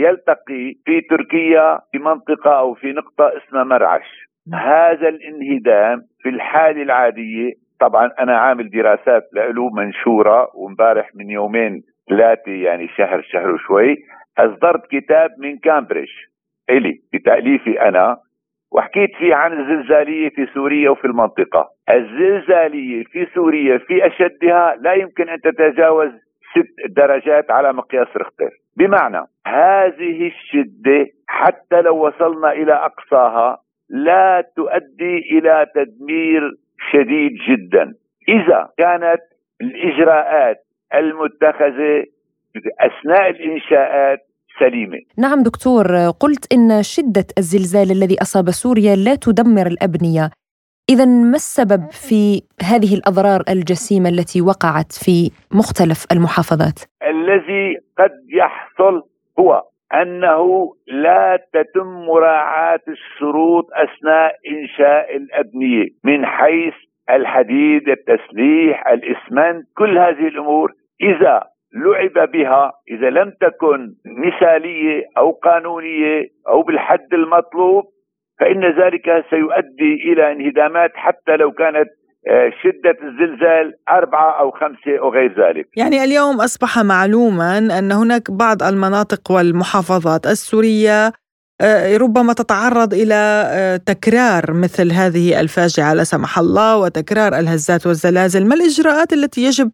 يلتقي 0.03 0.73
في 0.85 1.01
تركيا 1.09 1.79
في 1.91 1.99
منطقة 1.99 2.59
أو 2.59 2.73
في 2.73 2.91
نقطة 2.91 3.31
اسمها 3.37 3.63
مرعش. 3.63 4.27
هذا 4.53 5.09
الانهدام 5.09 6.01
في 6.23 6.29
الحالة 6.29 6.81
العادية 6.81 7.53
طبعا 7.79 8.11
أنا 8.19 8.37
عامل 8.37 8.69
دراسات 8.69 9.23
له 9.33 9.69
منشورة 9.69 10.47
ومبارح 10.55 11.09
من 11.15 11.29
يومين 11.29 11.81
ثلاثة 12.09 12.51
يعني 12.51 12.87
شهر 12.87 13.21
شهر 13.21 13.51
وشوي 13.51 13.95
أصدرت 14.37 14.81
كتاب 14.91 15.29
من 15.37 15.57
كامبريدج 15.57 16.09
إلي 16.69 16.99
بتأليفي 17.13 17.81
أنا 17.81 18.17
وحكيت 18.73 19.15
فيه 19.15 19.35
عن 19.35 19.59
الزلزالية 19.59 20.29
في 20.29 20.47
سوريا 20.53 20.89
وفي 20.89 21.05
المنطقة. 21.05 21.69
الزلزالية 21.89 23.03
في 23.03 23.27
سوريا 23.35 23.77
في 23.77 24.07
أشدها 24.07 24.75
لا 24.81 24.93
يمكن 24.93 25.29
أن 25.29 25.41
تتجاوز 25.41 26.09
ست 26.51 26.95
درجات 26.97 27.51
على 27.51 27.73
مقياس 27.73 28.07
رختر 28.17 28.49
بمعنى 28.77 29.21
هذه 29.47 30.27
الشدة 30.27 31.07
حتى 31.27 31.81
لو 31.81 32.07
وصلنا 32.07 32.51
إلى 32.51 32.73
أقصاها 32.73 33.57
لا 33.89 34.43
تؤدي 34.55 35.17
إلى 35.31 35.65
تدمير 35.75 36.51
شديد 36.91 37.31
جدا. 37.49 37.93
إذا 38.29 38.69
كانت 38.77 39.21
الإجراءات 39.61 40.57
المتخذة 40.93 42.05
أثناء 42.79 43.29
الإنشاءات 43.29 44.19
سليمة. 44.59 44.97
نعم 45.17 45.43
دكتور 45.43 45.85
قلت 46.19 46.53
إن 46.53 46.83
شدة 46.83 47.25
الزلزال 47.37 47.91
الذي 47.91 48.21
أصاب 48.21 48.51
سوريا 48.51 48.95
لا 48.95 49.15
تدمر 49.15 49.67
الأبنية. 49.67 50.29
إذا 50.89 51.05
ما 51.05 51.35
السبب 51.35 51.91
في 51.91 52.41
هذه 52.63 52.95
الأضرار 52.95 53.43
الجسيمة 53.49 54.09
التي 54.09 54.41
وقعت 54.41 54.91
في 54.91 55.31
مختلف 55.51 56.05
المحافظات؟ 56.11 56.79
الذي 57.07 57.77
قد 57.99 58.11
يحصل 58.33 59.01
هو 59.39 59.63
أنه 59.93 60.73
لا 60.87 61.39
تتم 61.53 61.87
مراعاة 61.87 62.79
الشروط 62.87 63.65
أثناء 63.73 64.31
إنشاء 64.53 65.15
الأبنية 65.15 65.87
من 66.03 66.25
حيث 66.25 66.73
الحديد 67.09 67.89
التسليح 67.89 68.87
الإسمنت 68.87 69.67
كل 69.77 69.97
هذه 69.97 70.27
الأمور. 70.27 70.73
إذا 71.01 71.43
لعب 71.73 72.31
بها 72.31 72.71
إذا 72.91 73.09
لم 73.09 73.31
تكن 73.41 73.93
مثالية 74.05 75.03
أو 75.17 75.31
قانونية 75.31 76.27
أو 76.47 76.61
بالحد 76.63 77.13
المطلوب 77.13 77.83
فإن 78.39 78.63
ذلك 78.63 79.25
سيؤدي 79.29 79.93
إلى 80.13 80.31
انهدامات 80.31 80.91
حتى 80.95 81.35
لو 81.37 81.51
كانت 81.51 81.89
آه، 82.27 82.51
شدة 82.63 82.97
الزلزال 83.07 83.73
أربعة 83.89 84.39
أو 84.39 84.51
خمسة 84.51 84.99
أو 84.99 85.09
غير 85.13 85.47
ذلك. 85.47 85.67
يعني 85.77 86.03
اليوم 86.03 86.41
أصبح 86.41 86.79
معلوما 86.79 87.57
أن 87.57 87.91
هناك 87.91 88.31
بعض 88.31 88.63
المناطق 88.63 89.31
والمحافظات 89.31 90.25
السورية 90.25 91.11
آه، 91.61 91.97
ربما 91.97 92.33
تتعرض 92.33 92.93
إلى 92.93 93.43
آه، 93.47 93.77
تكرار 93.77 94.43
مثل 94.53 94.91
هذه 94.91 95.39
الفاجعة 95.39 95.93
لا 95.93 96.03
سمح 96.03 96.39
الله 96.39 96.77
وتكرار 96.77 97.39
الهزات 97.39 97.87
والزلازل. 97.87 98.47
ما 98.47 98.55
الإجراءات 98.55 99.13
التي 99.13 99.41
يجب 99.41 99.71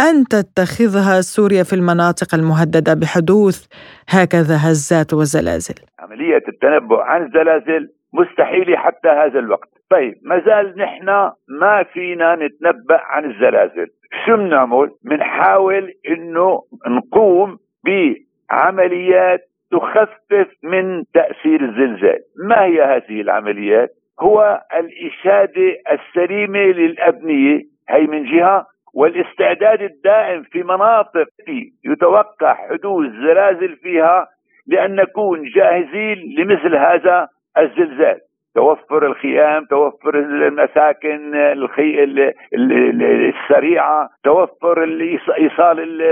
أن 0.00 0.24
تتخذها 0.24 1.20
سوريا 1.20 1.62
في 1.62 1.72
المناطق 1.72 2.34
المهددة 2.34 2.94
بحدوث 2.94 3.66
هكذا 4.08 4.56
هزات 4.56 5.14
وزلازل. 5.14 5.74
عملية 5.98 6.42
التنبؤ 6.48 7.00
عن 7.00 7.22
الزلازل 7.22 7.88
مستحيلة 8.12 8.76
حتى 8.76 9.08
هذا 9.08 9.38
الوقت. 9.38 9.68
طيب 9.90 10.14
ما 10.22 10.42
زال 10.46 10.78
نحن 10.78 11.06
ما 11.48 11.82
فينا 11.92 12.34
نتنبأ 12.34 13.00
عن 13.00 13.24
الزلازل. 13.24 13.86
شو 14.26 14.36
بنعمل؟ 14.36 14.90
بنحاول 15.04 15.92
إنه 16.08 16.62
نقوم 16.86 17.58
بعمليات 17.84 19.40
تخفف 19.72 20.48
من 20.62 21.04
تأثير 21.14 21.64
الزلزال. 21.64 22.18
ما 22.48 22.64
هي 22.64 22.82
هذه 22.82 23.20
العمليات؟ 23.20 23.90
هو 24.20 24.62
الإشادة 24.74 25.76
السليمة 25.92 26.58
للأبنية 26.58 27.62
هي 27.88 28.06
من 28.06 28.24
جهة 28.24 28.71
والاستعداد 28.94 29.82
الدائم 29.82 30.42
في 30.42 30.62
مناطق 30.62 31.26
يتوقع 31.84 32.54
حدوث 32.54 33.10
زلازل 33.10 33.76
فيها 33.76 34.26
لأن 34.66 34.94
نكون 34.94 35.42
جاهزين 35.42 36.18
لمثل 36.38 36.76
هذا 36.76 37.28
الزلزال. 37.58 38.18
توفر 38.54 39.06
الخيام 39.06 39.64
توفر 39.64 40.18
المساكن 40.18 41.34
الخي... 41.34 42.04
السريعة 42.54 44.08
توفر 44.24 44.84
إيصال 45.38 46.02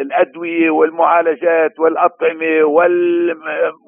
الأدوية 0.00 0.70
والمعالجات 0.70 1.80
والأطعمة 1.80 2.64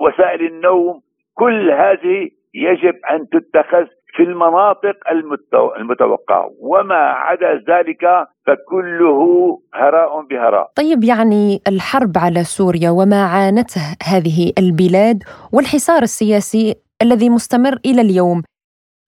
ووسائل 0.01 0.47
النوم. 0.47 1.01
كل 1.35 1.71
هذه 1.71 2.29
يجب 2.55 2.95
أن 3.11 3.29
تتخذ 3.33 3.87
في 4.17 4.23
المناطق 4.23 4.97
المتوقعة. 5.81 6.51
وما 6.61 6.95
عدا 6.95 7.55
ذلك 7.55 8.29
فكله 8.47 9.21
هراء 9.75 10.23
بهراء. 10.31 10.71
طيب 10.77 11.05
يعني 11.05 11.61
الحرب 11.69 12.19
على 12.19 12.45
سوريا 12.45 12.91
وما 12.91 13.23
عانته 13.25 13.97
هذه 14.03 14.53
البلاد 14.59 15.23
والحصار 15.53 16.03
السياسي 16.03 16.75
الذي 17.03 17.31
مستمر 17.31 17.79
إلى 17.87 18.01
اليوم 18.01 18.43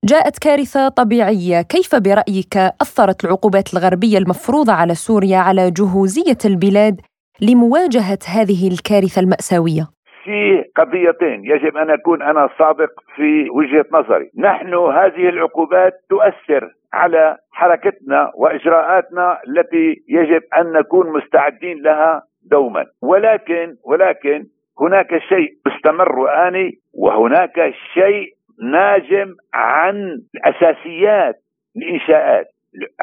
جاءت 0.05 0.39
كارثة 0.39 0.89
طبيعية. 0.89 1.63
كيف 1.63 1.95
برأيك 1.95 2.57
أثرت 2.57 3.25
العقوبات 3.25 3.75
الغربية 3.75 4.19
المفروضة 4.19 4.73
على 4.73 4.95
سوريا 4.95 5.39
على 5.39 5.71
جهوزية 5.71 6.39
البلاد 6.45 7.01
لمواجهة 7.41 8.19
هذه 8.27 8.69
الكارثة 8.69 9.21
المأساوية؟ 9.21 9.89
في 10.25 10.65
قضيتين 10.77 11.45
يجب 11.45 11.77
أن 11.77 11.91
أكون 11.91 12.23
أنا 12.23 12.49
صادق 12.59 12.91
في 13.17 13.51
وجهة 13.51 13.85
نظري، 13.93 14.31
نحن 14.39 14.75
هذه 14.75 15.29
العقوبات 15.29 15.93
تؤثر 16.11 16.71
على 16.93 17.37
حركتنا 17.53 18.31
وإجراءاتنا 18.37 19.39
التي 19.49 20.03
يجب 20.09 20.43
أن 20.59 20.73
نكون 20.73 21.13
مستعدين 21.13 21.83
لها 21.83 22.23
دوما، 22.51 22.85
ولكن 23.03 23.75
ولكن 23.85 24.45
هناك 24.81 25.19
شيء 25.19 25.53
مستمر 25.67 26.19
واني 26.19 26.71
وهناك 26.95 27.75
شيء 27.95 28.29
ناجم 28.63 29.35
عن 29.55 30.19
اساسيات 30.45 31.35
الانشاءات 31.77 32.47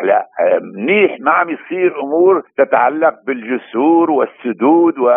لا 0.04 0.28
منيح 0.76 1.20
ما 1.20 1.32
عم 1.32 1.50
يصير 1.50 2.00
أمور 2.02 2.44
تتعلق 2.58 3.14
بالجسور 3.28 4.12
والسدود 4.12 5.00
و 5.00 5.10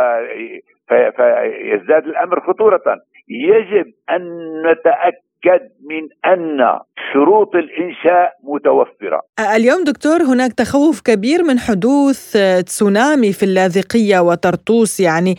فيزداد 1.16 2.04
الأمر 2.04 2.40
خطورة 2.40 2.82
يجب 3.28 3.92
أن 4.10 4.22
نتأكد 4.70 5.62
من 5.90 6.32
أن 6.32 6.78
شروط 7.12 7.54
الإنشاء 7.54 8.32
متوفرة. 8.42 9.20
اليوم 9.56 9.84
دكتور 9.84 10.22
هناك 10.22 10.52
تخوف 10.52 11.00
كبير 11.00 11.42
من 11.42 11.58
حدوث 11.58 12.36
تسونامي 12.66 13.32
في 13.32 13.42
اللاذقية 13.42 14.20
وطرطوس 14.20 15.00
يعني 15.00 15.34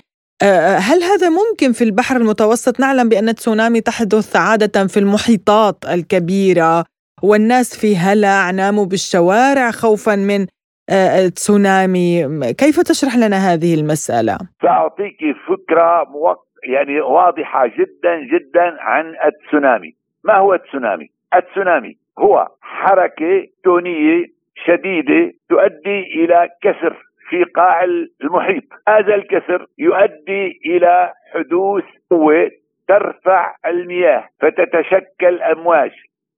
هل 0.77 1.03
هذا 1.03 1.29
ممكن 1.29 1.71
في 1.71 1.83
البحر 1.83 2.17
المتوسط؟ 2.17 2.79
نعلم 2.79 3.09
بأن 3.09 3.29
التسونامي 3.29 3.81
تحدث 3.81 4.35
عادة 4.35 4.87
في 4.87 4.99
المحيطات 4.99 5.75
الكبيرة 5.93 6.85
والناس 7.23 7.79
في 7.79 7.97
هلع 7.97 8.51
ناموا 8.51 8.85
بالشوارع 8.85 9.71
خوفا 9.71 10.15
من 10.15 10.41
آه، 10.41 10.47
تسونامي 11.35 12.27
كيف 12.53 12.79
تشرح 12.79 13.15
لنا 13.17 13.53
هذه 13.53 13.73
المسألة؟ 13.79 14.37
سأعطيك 14.61 15.17
فكرة. 15.47 16.07
يعني 16.63 17.01
واضحة 17.01 17.67
جدا 17.67 18.15
جدا 18.33 18.77
عن 18.79 19.13
التسونامي 19.25 19.95
ما 20.23 20.37
هو 20.37 20.53
التسونامي؟ 20.53 21.09
التسونامي 21.35 21.97
هو 22.19 22.47
حركة 22.61 23.47
تونية 23.63 24.25
شديدة 24.65 25.31
تؤدي 25.49 25.99
إلى 26.15 26.49
كسر 26.61 27.05
في 27.29 27.43
قاع 27.43 27.83
المحيط 27.83 28.63
هذا 28.87 29.15
الكسر 29.15 29.65
يؤدي 29.77 30.59
إلى 30.65 31.13
حدوث 31.33 31.83
قوة 32.11 32.49
ترفع 32.87 33.55
المياه 33.65 34.29
فتتشكل 34.41 35.41
أمواج 35.41 35.91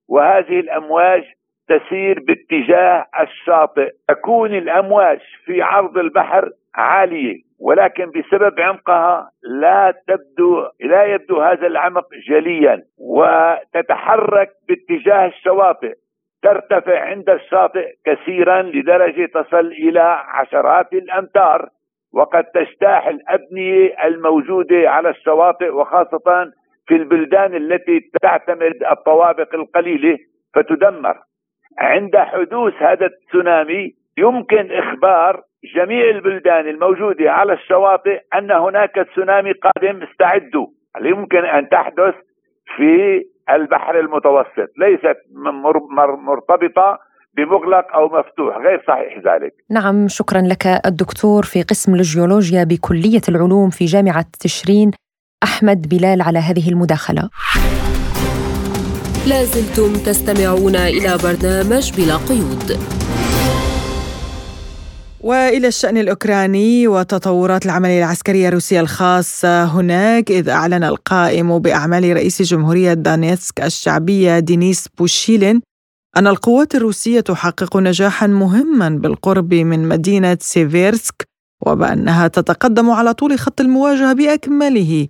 وهذه 0.08 0.60
الأمواج 0.60 1.22
تسير 1.68 2.20
باتجاه 2.20 3.06
الشاطئ. 3.20 3.90
تكون 4.08 4.54
الأمواج 4.54 5.20
في 5.44 5.62
عرض 5.62 5.98
البحر 5.98 6.50
عالية 6.74 7.46
ولكن 7.60 8.10
بسبب 8.10 8.60
عمقها 8.60 9.30
لا 9.42 9.94
تبدو 10.08 10.68
لا 10.80 11.04
يبدو 11.04 11.40
هذا 11.40 11.66
العمق 11.66 12.06
جليا 12.28 12.82
وتتحرك 12.98 14.50
باتجاه 14.68 15.26
الشواطئ. 15.26 15.94
ترتفع 16.42 17.00
عند 17.00 17.30
الشاطئ 17.30 17.94
كثيرا 18.06 18.62
لدرجة 18.62 19.26
تصل 19.26 19.66
إلى 19.66 20.22
عشرات 20.28 20.92
الأمتار 20.92 21.68
وقد 22.14 22.44
تجتاح 22.44 23.06
الأبنية 23.06 24.04
الموجودة 24.04 24.90
على 24.90 25.10
الشواطئ 25.10 25.68
وخاصة 25.68 26.52
في 26.86 26.96
البلدان 26.96 27.54
التي 27.54 28.10
تعتمد 28.22 28.84
الطوابق 28.90 29.54
القليلة 29.54 30.18
فتدمر. 30.54 31.16
عند 31.78 32.16
حدوث 32.16 32.74
هذا 32.74 33.06
التسونامي 33.06 33.94
يمكن 34.18 34.68
إخبار 34.72 35.42
جميع 35.76 36.10
البلدان 36.10 36.68
الموجودة 36.68 37.30
على 37.30 37.52
الشواطئ 37.52 38.20
أن 38.38 38.50
هناك 38.50 38.94
تسونامي 39.10 39.52
قادم 39.52 40.02
استعدوا 40.02 40.66
يمكن 41.02 41.44
أن 41.44 41.68
تحدث 41.68 42.14
في 42.76 43.22
البحر 43.50 44.00
المتوسط 44.00 44.70
ليست 44.78 45.16
مرتبطة 46.26 46.98
بمغلق 47.36 47.94
أو 47.94 48.08
مفتوح 48.08 48.56
غير 48.56 48.82
صحيح 48.88 49.18
ذلك. 49.18 49.52
نعم 49.70 50.08
شكرا 50.08 50.40
لك 50.40 50.66
الدكتور. 50.86 51.42
في 51.42 51.62
قسم 51.62 51.94
الجيولوجيا 51.94 52.64
بكلية 52.64 53.20
العلوم 53.28 53.70
في 53.70 53.84
جامعة 53.84 54.26
تشرين 54.40 54.90
أحمد 55.42 55.88
بلال 55.88 56.22
على 56.22 56.38
هذه 56.38 56.68
المداخلة. 56.72 57.30
لازلتم 59.26 59.92
تستمعون 59.92 60.76
إلى 60.76 61.18
برنامج 61.22 61.92
بلا 61.96 62.16
قيود. 62.16 62.78
وإلى 65.20 65.68
الشأن 65.68 65.96
الأوكراني 65.96 66.88
وتطورات 66.88 67.66
العملية 67.66 67.98
العسكرية 67.98 68.48
الروسية 68.48 68.80
الخاصة 68.80 69.64
هناك 69.64 70.30
إذ 70.30 70.48
أعلن 70.48 70.84
القائم 70.84 71.58
بأعمال 71.58 72.16
رئيس 72.16 72.42
جمهورية 72.42 72.92
دانيتسك 72.92 73.60
الشعبية 73.60 74.38
دينيس 74.38 74.88
بوشيلين 74.98 75.60
أن 76.16 76.26
القوات 76.26 76.74
الروسية 76.74 77.20
تحقق 77.20 77.76
نجاحا 77.76 78.26
مهما 78.26 78.88
بالقرب 78.88 79.54
من 79.54 79.88
مدينة 79.88 80.38
سيفيرسك 80.40 81.28
وبأنها 81.66 82.28
تتقدم 82.28 82.90
على 82.90 83.14
طول 83.14 83.38
خط 83.38 83.60
المواجهة 83.60 84.12
بأكمله. 84.12 85.08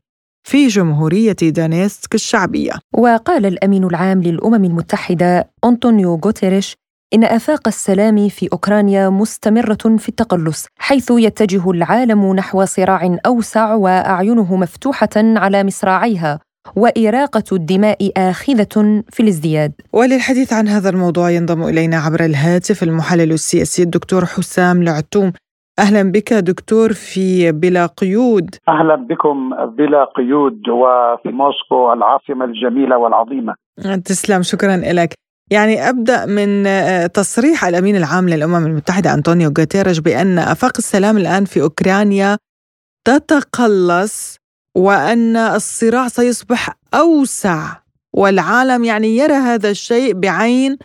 في 0.49 0.67
جمهورية 0.67 1.33
دونيتسك 1.33 2.15
الشعبية. 2.15 2.73
وقال 2.95 3.47
الأمين 3.47 3.85
العام 3.85 4.23
للأمم 4.23 4.65
المتحدة 4.65 5.51
أنطونيو 5.65 6.21
غوتيريش 6.25 6.77
إن 7.15 7.25
آفاق 7.25 7.69
السلام 7.69 8.29
في 8.29 8.49
أوكرانيا 8.53 9.09
مستمرة 9.09 9.97
في 9.99 10.09
التقلص 10.09 10.67
حيث 10.79 11.11
يتجه 11.11 11.71
العالم 11.71 12.35
نحو 12.35 12.65
صراع 12.65 13.19
أوسع 13.27 13.75
وأعينه 13.75 14.57
مفتوحة 14.57 15.09
على 15.17 15.65
مصراعيها 15.65 16.41
وإراقة 16.77 17.45
الدماء 17.53 18.13
آخذة 18.17 19.03
في 19.13 19.21
الازدياد. 19.21 19.73
وللحديث 19.93 20.53
عن 20.53 20.69
هذا 20.69 20.89
الموضوع 20.89 21.31
ينضم 21.31 21.63
إلينا 21.65 21.97
عبر 21.97 22.25
الهاتف 22.25 22.83
المحلل 22.83 23.33
السياسي 23.33 23.83
الدكتور 23.83 24.27
حسام 24.27 24.83
العتوم 24.83 25.33
أهلا 25.79 26.03
بك 26.03 26.33
دكتور 26.33 26.93
في 26.93 27.53
بلا 27.53 27.87
قيود. 27.87 28.55
أهلا 28.69 28.95
بكم 28.95 29.67
بلا 29.67 30.05
قيود 30.05 30.69
وفي 30.69 31.29
موسكو 31.29 31.93
العاصمة 31.93 32.45
الجميلة 32.45 32.99
والعظيمة. 32.99 33.55
تسلم 34.05 34.43
شكرا 34.43 34.77
لك. 34.77 35.15
يعني 35.51 35.89
أبدأ 35.89 36.27
من 36.27 36.67
آه، 36.67 37.07
تصريح 37.07 37.65
الأمين 37.65 37.97
العام 37.97 38.29
للأمم 38.29 38.67
المتحدة 38.67 39.15
أنطونيو 39.15 39.53
غوتيريش 39.59 39.99
بأن 39.99 40.39
أفاق 40.39 40.73
السلام 40.79 41.17
الآن 41.17 41.45
في 41.45 41.63
أوكرانيا 41.63 42.39
تتقلص 43.05 44.37
وأن 44.77 45.37
الصراع 45.37 46.09
سيصبح 46.09 46.75
أوسع 46.95 47.77
والعالم 48.15 48.85
يعني 48.85 49.17
يرى 49.17 49.35
هذا 49.35 49.71
الشيء 49.71 50.15
بعين 50.15 50.79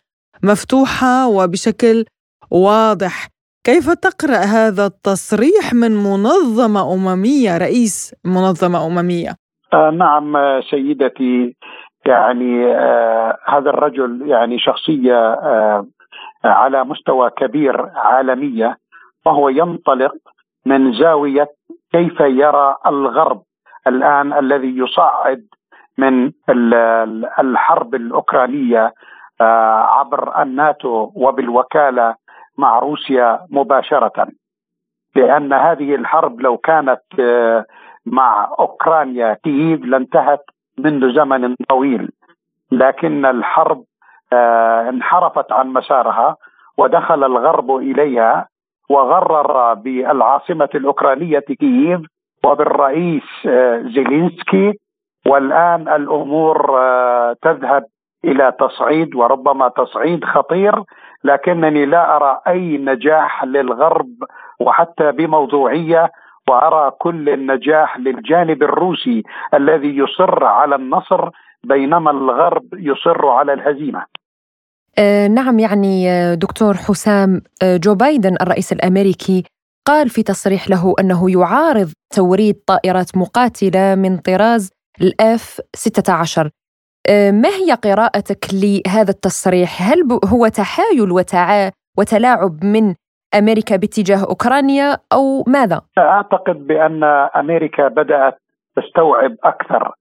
مفتوحة 0.44 1.28
وبشكل 1.28 2.06
واضح. 2.52 3.31
كيف 3.64 3.90
تقرأ 3.90 4.44
هذا 4.58 4.86
التصريح 4.86 5.74
من 5.74 5.92
منظمة 5.92 6.94
أممية 6.94 7.58
رئيس 7.58 8.16
منظمة 8.26 8.88
أممية؟ 8.88 9.30
آه 9.74 9.90
نعم 9.90 10.34
سيدتي 10.62 11.56
يعني 12.06 12.66
آه 12.66 13.38
هذا 13.48 13.70
الرجل 13.70 14.22
يعني 14.28 14.60
شخصية 14.60 15.34
آه 15.34 15.88
على 16.44 16.84
مستوى 16.84 17.30
كبير 17.30 17.90
عالمية 17.96 18.78
وهو 19.26 19.50
ينطلق 19.50 20.14
من 20.66 20.94
زاوية 20.94 21.48
كيف 21.92 22.20
يرى 22.20 22.76
الغرب 22.88 23.42
الآن 23.88 24.34
الذي 24.34 24.78
يصعد 24.78 25.46
من 25.98 26.32
الحرب 27.40 27.96
الأوكرانية 27.96 28.94
آه، 29.42 29.84
عبر 30.00 30.42
الناتو 30.42 31.12
وبالوكالة 31.16 32.16
مع 32.62 32.80
روسيا 32.80 33.40
مباشرة 33.50 34.28
لأن 35.16 35.54
هذه 35.54 35.96
الحرب 35.96 36.42
لو 36.42 36.58
كانت 36.58 37.02
آه، 37.20 37.66
مع 38.06 38.56
أوكرانيا 38.60 39.38
كييف 39.44 39.86
لانتهت 39.86 40.44
منذ 40.78 41.16
زمن 41.16 41.56
طويل. 41.70 42.10
لكن 42.72 43.26
الحرب 43.26 43.84
آه، 44.34 44.90
انحرفت 44.90 45.52
عن 45.52 45.68
مسارها 45.68 46.36
ودخل 46.78 47.24
الغرب 47.24 47.76
إليها 47.76 48.48
وغرر 48.90 49.74
بالعاصمة 49.74 50.70
الأوكرانية 50.76 51.40
كييف 51.40 52.02
وبالرئيس 52.46 53.30
آه، 53.48 53.82
زيلينسكي. 53.82 54.74
والآن 55.26 55.82
الأمور 55.88 56.58
تذهب 57.42 57.84
إلى 58.26 58.54
تصعيد 58.60 59.16
وربما 59.16 59.68
تصعيد 59.68 60.26
خطير. 60.26 60.84
لكنني 61.24 61.86
لا 61.86 62.16
أرى 62.16 62.42
أي 62.48 62.78
نجاح 62.78 63.44
للغرب 63.44 64.10
وحتى 64.60 65.12
بموضوعية 65.12 66.12
وأرى 66.48 66.92
كل 67.00 67.30
النجاح 67.30 68.00
للجانب 68.00 68.64
الروسي 68.64 69.24
الذي 69.54 69.98
يصر 69.98 70.44
على 70.46 70.76
النصر 70.76 71.30
بينما 71.64 72.12
الغرب 72.12 72.66
يصر 72.74 73.28
على 73.28 73.54
الهزيمة. 73.54 74.06
آه 75.00 75.28
نعم 75.28 75.60
يعني 75.60 76.10
آه، 76.10 76.34
دكتور 76.34 76.74
حسام 76.74 77.42
آه 77.64 77.78
جو 77.78 77.96
بايدن 77.96 78.36
الرئيس 78.42 78.72
الأمريكي 78.74 79.44
قال 79.88 80.10
في 80.10 80.24
تصريح 80.24 80.70
له 80.70 80.94
أنه 81.00 81.32
يعارض 81.32 81.92
توريد 82.16 82.56
طائرات 82.68 83.18
مقاتلة 83.18 83.96
من 83.96 84.18
طراز 84.18 84.72
الاف 85.02 85.62
16 85.76 86.46
آه، 86.46 86.50
ما 87.10 87.50
هي 87.50 87.74
قراءتك 87.84 88.46
لهذا 88.54 89.10
التصريح؟ 89.10 89.92
هل 89.92 90.20
هو 90.34 90.48
تحايل 90.48 91.12
وتعا 91.12 91.72
وتلاعب 91.98 92.64
من 92.64 92.96
أمريكا 93.36 93.76
باتجاه 93.76 94.26
أوكرانيا 94.30 94.98
أو 95.14 95.44
ماذا؟ 95.48 95.82
اعتقد 95.98 96.68
بأن 96.68 97.04
أمريكا 97.36 97.88
بدأت 97.88 98.38
تستوعب 98.76 99.36
أكثر 99.44 99.92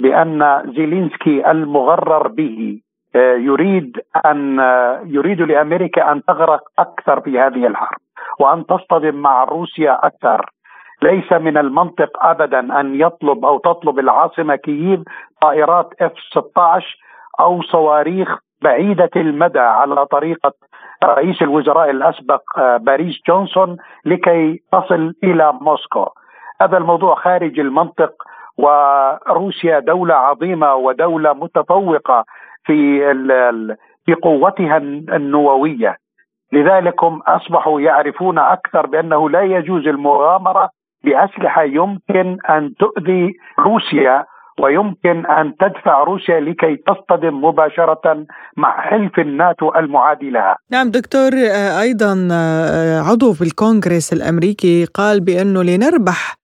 بأن 0.00 0.62
زيلينسكي 0.76 1.50
المغرر 1.50 2.28
به 2.28 2.80
آه، 3.16 3.34
يريد 3.34 3.96
ان 4.26 4.58
يريد 5.06 5.40
لأمريكا 5.40 6.12
أن 6.12 6.22
تغرق 6.24 6.62
أكثر 6.78 7.20
في 7.20 7.38
هذه 7.38 7.66
الحرب 7.66 7.98
وأن 8.40 8.66
تصطدم 8.66 9.14
مع 9.14 9.44
روسيا 9.44 10.06
أكثر 10.06 10.50
ليس 11.02 11.32
من 11.32 11.56
المنطق 11.56 12.24
ابدا 12.24 12.80
أن 12.80 13.00
يطلب 13.00 13.44
أو 13.44 13.58
تطلب 13.58 13.98
العاصمة 13.98 14.56
كييف 14.56 15.00
طائرات 15.40 15.90
إف 16.00 16.12
16 16.30 16.96
أو 17.40 17.62
صواريخ 17.62 18.38
بعيدة 18.62 19.10
المدى 19.16 19.58
على 19.58 20.06
طريقة 20.06 20.52
رئيس 21.04 21.42
الوزراء 21.42 21.90
الأسبق 21.90 22.58
آه، 22.58 22.76
باريس 22.76 23.20
جونسون 23.28 23.76
لكي 24.04 24.62
تصل 24.72 25.14
إلى 25.24 25.52
موسكو. 25.60 26.06
هذا 26.60 26.78
الموضوع 26.78 27.14
خارج 27.14 27.60
المنطق 27.60 28.12
وروسيا 28.58 29.78
دولة 29.78 30.14
عظيمة 30.14 30.74
ودولة 30.74 31.32
متفوقة 31.32 32.24
في 32.64 33.00
في 34.06 34.14
قوتها 34.14 34.76
النووية 34.76 35.96
لذلك 36.52 37.04
هم 37.04 37.22
أصبحوا 37.22 37.80
يعرفون 37.80 38.38
أكثر 38.38 38.86
بأنه 38.86 39.30
لا 39.30 39.42
يجوز 39.42 39.86
المغامرة 39.86 40.70
بأسلحة 41.04 41.62
يمكن 41.62 42.38
أن 42.50 42.74
تؤذي 42.78 43.34
روسيا 43.58 44.24
ويمكن 44.60 45.26
أن 45.26 45.54
تدفع 45.60 46.04
روسيا 46.04 46.40
لكي 46.40 46.76
تصطدم 46.76 47.44
مباشرة 47.44 48.26
مع 48.56 48.80
حلف 48.80 49.18
الناتو 49.18 49.74
المعادي 49.76 50.30
لها. 50.30 50.56
نعم 50.70 50.90
دكتور 50.90 51.30
آه، 51.32 51.80
أيضا 51.80 52.28
آه، 52.32 53.00
عضو 53.00 53.32
في 53.32 53.42
الكونغرس 53.42 54.12
الأمريكي 54.12 54.84
قال 54.84 55.20
بأنه 55.20 55.62
لنربح 55.62 56.34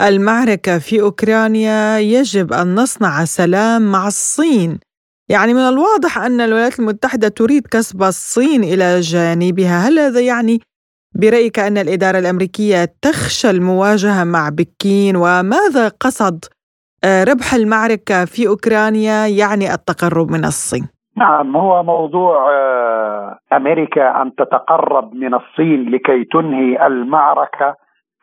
المعركة 0.00 0.78
في 0.78 1.00
أوكرانيا 1.00 1.98
يجب 1.98 2.52
أن 2.52 2.74
نصنع 2.74 3.24
سلام 3.24 3.92
مع 3.92 4.06
الصين. 4.06 4.78
يعني 5.28 5.54
من 5.54 5.60
الواضح 5.60 6.18
أن 6.18 6.40
الولايات 6.40 6.80
المتحدة 6.80 7.28
تريد 7.28 7.66
كسب 7.66 8.02
الصين 8.02 8.64
إلى 8.64 9.00
جانبها، 9.00 9.88
هل 9.88 9.98
هذا 9.98 10.20
يعني 10.20 10.60
برأيك 11.14 11.58
أن 11.58 11.78
الإدارة 11.78 12.18
الأمريكية 12.18 12.84
تخشى 13.02 13.50
المواجهة 13.50 14.24
مع 14.24 14.48
بكين؟ 14.48 15.16
وماذا 15.16 15.88
قصد 16.00 16.44
آه، 17.04 17.24
ربح 17.24 17.54
المعركة 17.54 18.24
في 18.24 18.48
أوكرانيا 18.48 19.26
يعني 19.26 19.74
التقرب 19.74 20.30
من 20.30 20.44
الصين؟ 20.44 20.88
نعم 21.16 21.56
هو 21.56 21.82
موضوع 21.82 22.50
آه، 22.50 23.38
أمريكا 23.52 24.22
أن 24.22 24.34
تتقرب 24.34 25.14
من 25.14 25.34
الصين 25.34 25.90
لكي 25.90 26.24
تنهي 26.24 26.86
المعركة 26.86 27.74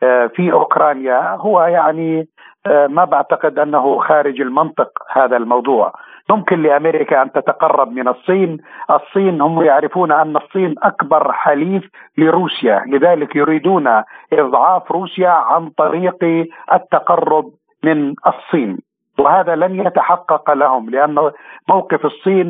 آه، 0.02 0.26
في 0.26 0.52
أوكرانيا. 0.52 1.36
هو 1.36 1.62
يعني 1.62 2.28
ما 2.88 3.04
بعتقد 3.04 3.58
أنه 3.58 3.98
خارج 3.98 4.40
المنطق 4.40 4.90
هذا 5.12 5.36
الموضوع. 5.36 5.92
يمكن 6.30 6.62
لأمريكا 6.62 7.22
أن 7.22 7.32
تتقرب 7.32 7.92
من 7.92 8.08
الصين، 8.08 8.58
الصين 8.90 9.40
هم 9.40 9.62
يعرفون 9.62 10.12
أن 10.12 10.36
الصين 10.36 10.74
أكبر 10.82 11.32
حليف 11.32 11.90
لروسيا، 12.18 12.84
لذلك 12.86 13.36
يريدون 13.36 14.02
إضعاف 14.32 14.92
روسيا 14.92 15.28
عن 15.28 15.70
طريق 15.70 16.48
التقرب 16.72 17.50
من 17.84 18.14
الصين. 18.26 18.78
وهذا 19.18 19.56
لن 19.56 19.86
يتحقق 19.86 20.50
لهم 20.50 20.90
لأن 20.90 21.30
موقف 21.68 22.04
الصين 22.04 22.46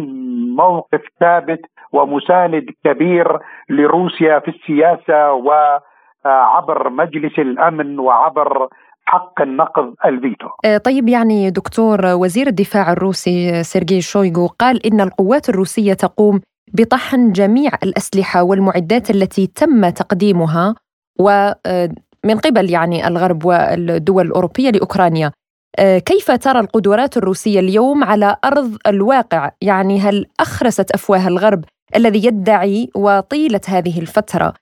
موقف 0.56 1.00
ثابت 1.20 1.60
ومساند 1.92 2.66
كبير 2.84 3.38
لروسيا 3.70 4.38
في 4.38 4.48
السياسة 4.48 5.32
وعبر 5.32 6.88
مجلس 6.90 7.38
الأمن 7.38 7.98
وعبر 7.98 8.68
حق 9.06 9.42
النقض 9.42 9.94
الفيتو. 10.04 10.48
آه، 10.64 10.76
طيب 10.76 11.08
يعني 11.08 11.50
دكتور 11.50 12.06
وزير 12.06 12.46
الدفاع 12.46 12.92
الروسي 12.92 13.62
سيرجي 13.62 14.00
شويغو 14.00 14.46
قال 14.46 14.86
إن 14.86 15.00
القوات 15.00 15.48
الروسية 15.48 15.92
تقوم 15.92 16.40
بطحن 16.74 17.32
جميع 17.32 17.70
الأسلحة 17.82 18.42
والمعدات 18.42 19.10
التي 19.10 19.46
تم 19.46 19.88
تقديمها 19.88 20.74
ومن 21.20 22.38
قبل 22.44 22.70
يعني 22.70 23.08
الغرب 23.08 23.44
والدول 23.44 24.26
الأوروبية 24.26 24.70
لأوكرانيا. 24.70 25.32
آه، 25.78 25.98
كيف 25.98 26.30
ترى 26.30 26.60
القدرات 26.60 27.16
الروسية 27.16 27.60
اليوم 27.60 28.04
على 28.04 28.36
أرض 28.44 28.76
الواقع؟ 28.86 29.50
يعني 29.62 30.00
هل 30.00 30.26
أخرست 30.40 30.90
أفواه 30.90 31.28
الغرب 31.28 31.64
الذي 31.96 32.26
يدعي 32.26 32.90
وطيلة 32.94 33.60
هذه 33.68 34.00
الفترة؟ 34.00 34.46
آه، 34.46 34.54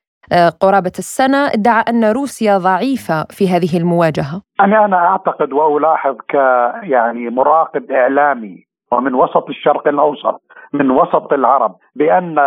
قرابة 0.60 0.92
السنة 0.98 1.46
ادعى 1.46 1.84
أن 1.88 2.04
روسيا 2.04 2.58
ضعيفة 2.58 3.24
في 3.30 3.48
هذه 3.48 3.78
المواجهة. 3.78 4.42
أنا 4.60 4.84
أنا 4.84 4.96
أعتقد 4.96 5.52
وألاحظ 5.52 6.16
ك 6.28 6.34
يعني 6.82 7.30
مراقب 7.30 7.90
إعلامي 7.90 8.64
ومن 8.92 9.14
وسط 9.14 9.48
الشرق 9.48 9.88
الأوسط 9.88 10.40
من 10.72 10.90
وسط 10.90 11.32
العرب 11.32 11.76
بأن 11.96 12.38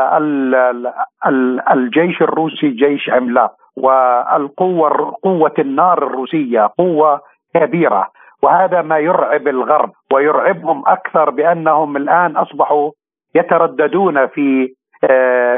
الجيش 1.72 2.22
الروسي 2.22 2.70
جيش 2.70 3.10
عملاق 3.10 3.56
والقوة 3.78 5.16
قوة 5.24 5.54
النار 5.60 5.98
الروسية 6.08 6.70
قوة 6.78 7.22
كبيرة 7.56 8.08
وهذا 8.44 8.82
ما 8.82 8.98
يرعب 8.98 9.48
الغرب 9.48 9.92
ويرعبهم 10.14 10.84
أكثر 10.88 11.30
بأنهم 11.30 11.98
الآن 11.98 12.38
أصبحوا 12.38 12.92
يترددون 13.36 14.28
في 14.28 14.64
آه، 14.64 14.77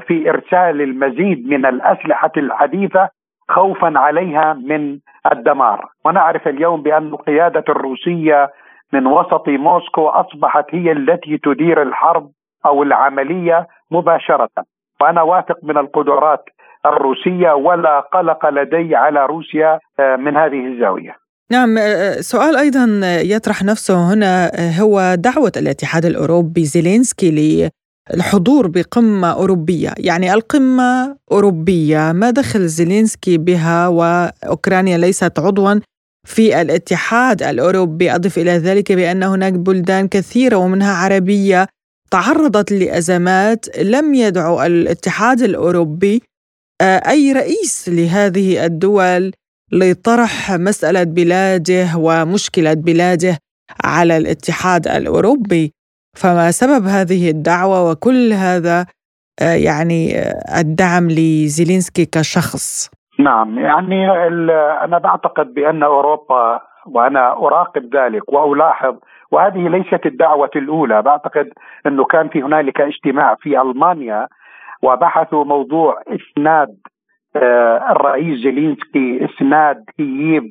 في 0.08 0.30
إرسال 0.30 0.82
المزيد 0.82 1.48
من 1.48 1.66
الأسلحة 1.66 2.32
الحديثة 2.38 3.10
خوفا 3.50 3.94
عليها 3.96 4.54
من 4.54 5.00
الدمار. 5.32 5.90
ونعرف 6.06 6.48
اليوم 6.48 6.84
بأن 6.84 7.08
القيادة 7.08 7.64
الروسية 7.70 8.52
من 8.94 9.08
وسط 9.08 9.48
موسكو 9.48 10.08
أصبحت 10.08 10.66
هي 10.72 10.92
التي 10.92 11.38
تدير 11.38 11.82
الحرب 11.82 12.32
أو 12.66 12.84
العملية 12.84 13.68
مباشرة. 13.92 14.50
وأنا 15.02 15.22
واثق 15.22 15.58
من 15.64 15.78
القدرات 15.78 16.44
الروسية 16.86 17.52
ولا 17.52 18.00
قلق 18.00 18.50
لدي 18.50 18.96
على 18.96 19.26
روسيا 19.26 19.80
آه، 20.00 20.16
من 20.16 20.38
هذه 20.38 20.68
الزاوية. 20.68 21.16
نعم 21.52 21.78
آه، 21.78 21.82
آه، 21.82 22.22
سؤال 22.22 22.58
أيضا 22.58 23.02
يطرح 23.24 23.64
نفسه 23.64 24.14
هنا 24.14 24.46
آه، 24.46 24.72
هو 24.82 25.16
دعوة 25.16 25.52
الاتحاد 25.58 26.06
الأوروبي 26.06 26.66
زيلينسكي 26.66 27.32
للحضور 28.14 28.68
بقمة 28.68 29.32
أوروبية، 29.32 29.94
يعني 29.98 30.34
القمة 30.34 31.18
أوروبية، 31.32 32.12
ما 32.12 32.30
دخل 32.30 32.68
زيلينسكي 32.68 33.38
بها 33.38 33.88
وأوكرانيا 33.88 34.98
ليست 34.98 35.40
عضوا 35.40 35.80
في 36.28 36.62
الاتحاد 36.62 37.44
الأوروبي، 37.44 38.16
أضف 38.16 38.38
إلى 38.38 38.52
ذلك 38.52 38.92
بأن 38.92 39.24
هناك 39.24 39.54
بلدان 39.54 40.08
كثيرة 40.08 40.56
ومنها 40.56 40.94
عربية 40.94 41.68
تعرضت 42.12 42.72
لأزمات 42.72 43.78
لم 43.78 44.14
يدعو 44.14 44.64
الاتحاد 44.64 45.42
الأوروبي 45.42 46.22
أي 46.82 47.32
رئيس 47.32 47.90
لهذه 47.90 48.66
الدول 48.66 49.32
لطرح 49.72 50.52
مسألة 50.52 51.04
بلاده 51.04 51.90
ومشكلة 51.98 52.74
بلاده 52.74 53.38
على 53.84 54.18
الاتحاد 54.18 54.88
الأوروبي. 54.88 55.74
فما 56.16 56.52
سبب 56.52 56.86
هذه 56.86 57.30
الدعوة 57.30 57.92
وكل 57.92 58.34
هذا 58.34 58.86
آه، 59.42 59.56
يعني 59.56 60.18
آه، 60.18 60.62
الدعم 60.62 61.08
لزيلينسكي 61.10 62.06
كشخص؟ 62.06 62.92
نعم 63.20 63.60
يعني 63.60 64.12
أنا 64.84 64.98
بعتقد 64.98 65.54
بأن 65.54 65.84
أوروبا 65.84 66.60
وأنا 66.86 67.32
أراقب 67.32 67.96
ذلك 67.96 68.34
وألاحظ 68.34 68.96
وهذه 69.32 69.68
ليست 69.68 70.06
الدعوة 70.06 70.50
الأولى. 70.56 71.02
بعتقد 71.02 71.50
أنه 71.88 72.06
كان 72.06 72.30
في 72.30 72.42
هنالك 72.42 72.82
اجتماع 72.82 73.36
في 73.36 73.62
ألمانيا 73.62 74.28
وبحثوا 74.84 75.44
موضوع 75.44 76.02
إسناد 76.08 76.78
آه، 77.36 77.92
الرئيس 77.92 78.40
زيلينسكي 78.44 79.26
إسناد 79.26 79.84
كييف 79.98 80.44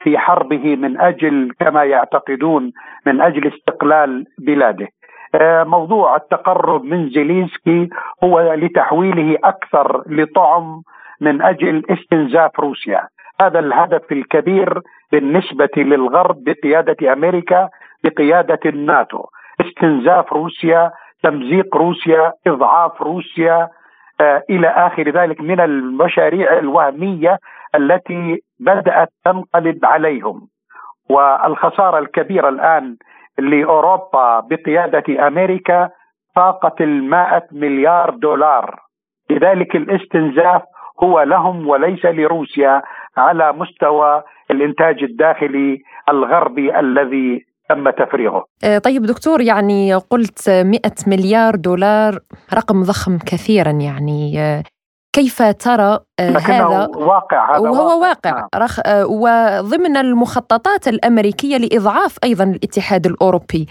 في 0.00 0.18
حربه 0.18 0.76
من 0.76 1.00
أجل 1.00 1.52
كما 1.60 1.84
يعتقدون 1.84 2.72
من 3.06 3.20
أجل 3.20 3.52
استقلال 3.54 4.24
بلاده. 4.38 4.88
آه، 5.34 5.64
موضوع 5.64 6.16
التقرب 6.16 6.84
من 6.84 7.08
زيلينسكي 7.08 7.88
هو 8.24 8.52
لتحويله 8.54 9.38
أكثر 9.44 10.02
لطعم 10.06 10.82
من 11.20 11.42
أجل 11.42 11.82
استنزاف 11.90 12.60
روسيا. 12.60 13.08
هذا 13.40 13.58
الهدف 13.58 14.12
الكبير 14.12 14.80
بالنسبة 15.12 15.68
للغرب 15.76 16.44
بقيادة 16.44 17.12
أمريكا 17.12 17.68
بقيادة 18.04 18.60
الناتو. 18.66 19.24
استنزاف 19.60 20.32
روسيا، 20.32 20.90
تمزيق 21.22 21.76
روسيا، 21.76 22.32
إضعاف 22.46 23.02
روسيا، 23.02 23.68
آه، 24.20 24.42
إلى 24.50 24.68
آخر 24.68 25.10
ذلك 25.10 25.40
من 25.40 25.60
المشاريع 25.60 26.58
الوهمية 26.58 27.38
التي 27.76 28.42
بدأت 28.60 29.08
تنقلب 29.24 29.84
عليهم. 29.84 30.48
والخسارة 31.10 31.98
الكبيرة 31.98 32.48
الآن 32.48 32.96
لأوروبا 33.38 34.40
بقيادة 34.40 35.26
أمريكا 35.26 35.88
فاقت 36.36 36.80
المائة 36.80 37.42
مليار 37.52 38.10
دولار. 38.10 38.80
لذلك 39.30 39.76
الاستنزاف 39.76 40.62
هو 41.02 41.22
لهم 41.22 41.68
وليس 41.68 42.04
لروسيا 42.04 42.82
على 43.16 43.52
مستوى 43.52 44.22
الإنتاج 44.50 45.02
الداخلي 45.02 45.78
الغربي 46.08 46.80
الذي 46.80 47.44
تم 47.68 47.90
تفريغه. 47.90 48.44
آه، 48.64 48.78
طيب 48.78 49.02
دكتور 49.02 49.40
يعني 49.40 49.94
قلت 49.94 50.50
100 50.50 50.80
مليار 51.06 51.54
دولار 51.54 52.18
رقم 52.54 52.82
ضخم 52.82 53.18
كثيرا 53.18 53.70
يعني 53.70 54.40
آه، 54.40 54.62
كيف 55.16 55.42
ترى 55.42 55.98
آه، 56.20 56.38
هذا 56.38 56.88
واقع 56.96 57.50
هذا 57.50 57.58
وهو 57.58 58.00
واقع, 58.00 58.08
واقع. 58.08 58.30
نعم. 58.30 58.48
رخ 58.56 58.80
وضمن 59.08 59.96
المخططات 59.96 60.88
الأمريكية 60.88 61.56
لإضعاف 61.56 62.18
أيضا 62.24 62.44
الاتحاد 62.44 63.06
الأوروبي 63.06 63.66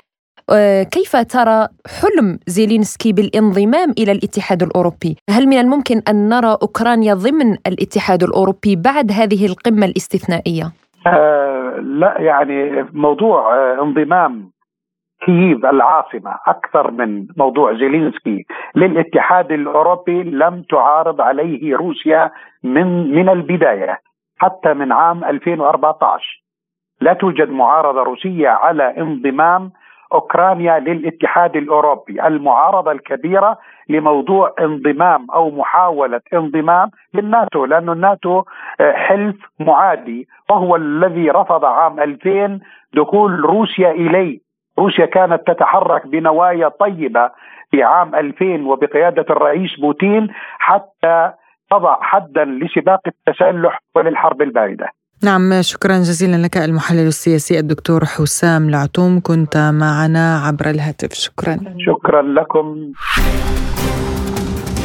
كيف 0.92 1.16
ترى 1.16 1.68
حلم 2.02 2.40
زيلينسكي 2.48 3.14
بالانضمام 3.14 3.92
إلى 3.98 4.12
الاتحاد 4.12 4.64
الأوروبي؟ 4.64 5.18
هل 5.30 5.48
من 5.48 5.58
الممكن 5.58 6.02
أن 6.10 6.30
نرى 6.30 6.58
أوكرانيا 6.62 7.14
ضمن 7.14 7.54
الاتحاد 7.68 8.24
الأوروبي 8.24 8.76
بعد 8.76 9.12
هذه 9.12 9.46
القمة 9.46 9.86
الاستثنائية؟ 9.86 10.72
آه 11.08 11.76
لا 11.80 12.16
يعني 12.20 12.86
موضوع 12.94 13.56
آه 13.56 13.84
انضمام 13.84 14.52
كييف 15.26 15.66
العاصمة 15.66 16.40
أكثر 16.48 16.92
من 16.92 17.28
موضوع 17.38 17.74
زيلينسكي 17.74 18.46
للاتحاد 18.76 19.52
الأوروبي 19.52 20.24
لم 20.24 20.64
تعارض 20.70 21.22
عليه 21.22 21.76
روسيا 21.76 22.32
من 22.64 23.16
من 23.16 23.30
البداية 23.30 24.00
حتى 24.38 24.74
من 24.74 24.92
عام 24.92 25.24
2014 25.24 26.44
لا 27.02 27.14
توجد 27.14 27.50
معارضة 27.50 28.04
روسية 28.04 28.50
على 28.50 28.98
انضمام 28.98 29.72
أوكرانيا 30.14 30.80
للاتحاد 30.80 31.56
الأوروبي، 31.56 32.28
المعارضة 32.28 32.92
الكبيرة 32.92 33.58
لموضوع 33.90 34.54
انضمام 34.60 35.32
أو 35.32 35.52
محاولة 35.52 36.22
انضمام 36.34 36.90
للناتو، 37.14 37.66
لأن 37.66 37.90
الناتو 37.90 38.44
آه، 38.80 38.92
حلف 38.92 39.36
معادي 39.60 40.28
وهو 40.50 40.76
الذي 40.76 41.30
رفض 41.30 41.66
عام 41.66 42.00
2000 42.00 42.60
دخول 42.94 43.40
روسيا 43.40 43.92
إليه، 43.92 44.40
روسيا 44.80 45.06
كانت 45.06 45.42
تتحرك 45.48 46.08
بنوايا 46.08 46.68
طيبة 46.68 47.32
في 47.72 47.84
عام 47.84 48.16
2000 48.16 48.46
وبقيادة 48.46 49.26
الرئيس 49.30 49.80
بوتين 49.82 50.28
حتى 50.60 51.32
تضع 51.72 51.98
حدا 52.02 52.46
لسباق 52.46 53.02
التسلح 53.08 53.80
وللحرب 53.96 54.42
الباردة. 54.42 54.88
نعم 55.24 55.62
شكرا 55.62 55.94
جزيلا 55.94 56.38
لك 56.46 56.58
المحلل 56.58 57.08
السياسي 57.08 57.60
الدكتور 57.60 58.06
حسام 58.06 58.70
العتوم 58.70 59.22
كنت 59.24 59.58
معنا 59.58 60.38
عبر 60.48 60.70
الهاتف. 60.70 61.14
شكرا. 61.14 61.58
شكرا 61.78 62.22
لكم. 62.22 62.92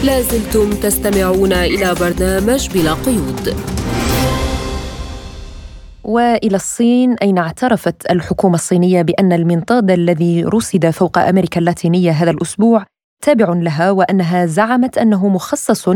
لازلتم 0.04 0.70
تستمعون 0.70 1.52
إلى 1.52 1.94
برنامج 2.00 2.62
بلا 2.74 2.92
قيود. 3.06 3.44
وإلى 6.04 6.56
الصين 6.56 7.14
أين 7.14 7.38
اعترفت 7.38 8.10
الحكومة 8.10 8.54
الصينية 8.54 9.02
بأن 9.02 9.32
المنطاد 9.32 9.90
الذي 9.90 10.44
رصد 10.44 10.90
فوق 10.90 11.18
أمريكا 11.18 11.60
اللاتينية 11.60 12.10
هذا 12.10 12.30
الأسبوع 12.30 12.84
تابع 13.24 13.52
لها 13.52 13.90
وأنها 13.90 14.46
زعمت 14.46 14.98
أنه 14.98 15.28
مخصص 15.28 15.88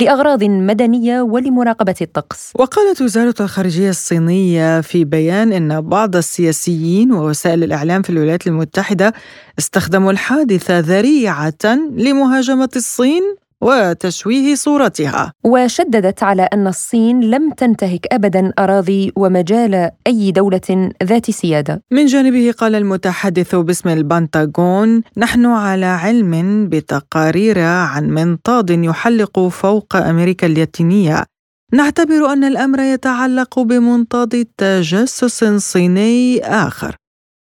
لأغراض 0.00 0.44
مدنية 0.44 1.20
ولمراقبة 1.20 1.94
الطقس. 2.00 2.52
وقالت 2.58 3.02
وزارة 3.02 3.34
الخارجية 3.40 3.90
الصينية 3.90 4.80
في 4.80 5.04
بيان 5.04 5.52
إن 5.52 5.80
بعض 5.80 6.16
السياسيين 6.16 7.12
ووسائل 7.12 7.64
الإعلام 7.64 8.02
في 8.02 8.10
الولايات 8.10 8.46
المتحدة 8.46 9.12
استخدموا 9.58 10.12
الحادثة 10.12 10.78
ذريعة 10.78 11.64
لمهاجمة 11.96 12.68
الصين 12.76 13.22
وتشويه 13.62 14.54
صورتها. 14.54 15.32
وشددت 15.44 16.22
على 16.22 16.42
أن 16.42 16.66
الصين 16.66 17.20
لم 17.20 17.50
تنتهك 17.50 18.06
ابدا 18.12 18.52
أراضي 18.58 19.12
ومجال 19.16 19.90
أي 20.06 20.30
دولة 20.32 20.90
ذات 21.02 21.30
سيادة. 21.30 21.82
من 21.90 22.06
جانبه 22.06 22.54
قال 22.58 22.74
المتحدث 22.74 23.54
باسم 23.54 23.88
البنتاغون 23.88 25.02
نحن 25.16 25.46
على 25.46 25.86
علم 25.86 26.68
بتقارير 26.68 27.58
عن 27.58 28.10
منطاد 28.10 28.70
يحلق 28.70 29.38
فوق 29.48 29.96
أمريكا 29.96 30.46
اللاتينيه 30.46 31.24
نعتبر 31.72 32.32
أن 32.32 32.44
الأمر 32.44 32.80
يتعلق 32.80 33.60
بمنطاد 33.60 34.46
تجسس 34.58 35.44
صيني 35.44 36.44
آخر 36.44 36.96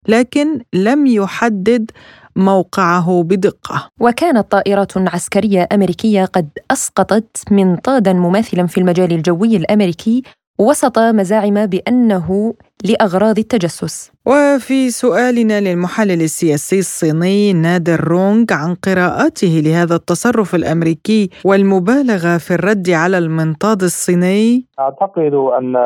لكن 0.08 0.60
لم 0.72 1.06
يحدد 1.06 1.90
موقعه 2.36 3.22
بدقة. 3.22 3.88
وكانت 4.00 4.50
طائرات 4.50 4.92
عسكرية 4.96 5.68
أمريكية 5.72 6.24
قد 6.24 6.48
أسقطت 6.70 7.52
منطادا 7.52 8.12
مماثلا 8.12 8.66
في 8.66 8.78
المجال 8.78 9.12
الجوي 9.12 9.56
الأمريكي 9.56 10.22
وسط 10.58 10.98
مزاعم 10.98 11.66
بأنه 11.66 12.54
لأغراض 12.84 13.38
التجسس. 13.38 14.12
وفي 14.26 14.90
سؤالنا 14.90 15.60
للمحلل 15.60 16.22
السياسي 16.22 16.78
الصيني 16.78 17.52
نادر 17.52 18.00
رونغ 18.08 18.44
عن 18.50 18.74
قراءته 18.74 19.62
لهذا 19.64 19.94
التصرف 19.94 20.54
الأمريكي 20.54 21.30
والمبالغة 21.44 22.38
في 22.38 22.54
الرد 22.54 22.90
على 22.90 23.18
المنطاد 23.18 23.82
الصيني 23.82 24.64
أعتقد 24.78 25.34
أن 25.34 25.76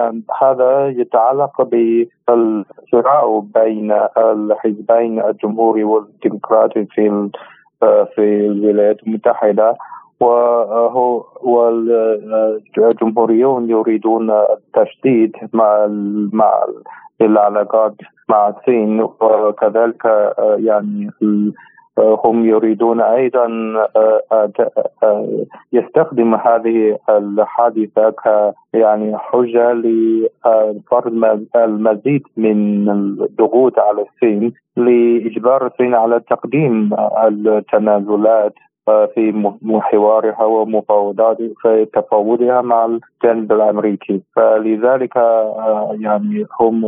هذا 0.43 0.89
يتعلق 0.89 1.63
بالصراع 1.63 3.43
بين 3.55 3.93
الحزبين 4.17 5.23
الجمهوري 5.25 5.85
والديمقراطي 5.85 6.87
في 6.95 7.31
في 8.15 8.47
الولايات 8.47 8.97
المتحدة 9.07 9.75
وهو 10.21 11.25
والجمهوريون 11.43 13.71
يريدون 13.71 14.31
التشديد 14.31 15.37
مع 15.53 15.87
مع 16.33 16.61
العلاقات 17.21 17.95
مع 18.29 18.49
الصين 18.49 19.01
وكذلك 19.21 20.33
يعني 20.59 21.11
هم 21.99 22.45
يريدون 22.45 23.01
أيضا 23.01 23.47
يستخدم 25.73 26.35
هذه 26.35 26.99
الحادثة 27.09 28.11
ك 28.11 28.55
يعني 28.75 29.19
حجة 29.19 29.73
لفرض 29.73 31.45
المزيد 31.57 32.23
من 32.37 32.91
الضغوط 32.91 33.79
على 33.79 34.03
الصين 34.03 34.53
لإجبار 34.77 35.67
الصين 35.67 35.95
على 35.95 36.21
تقديم 36.31 36.91
التنازلات 37.27 38.55
في 38.87 39.55
محورها 39.63 40.45
ومفاوضات 40.45 41.37
في 41.63 41.87
تفاوضها 41.93 42.61
مع 42.61 42.85
الجانب 42.85 43.53
الأمريكي 43.53 44.23
فلذلك 44.37 45.17
آه، 45.17 45.97
يعني 46.01 46.47
هم 46.61 46.81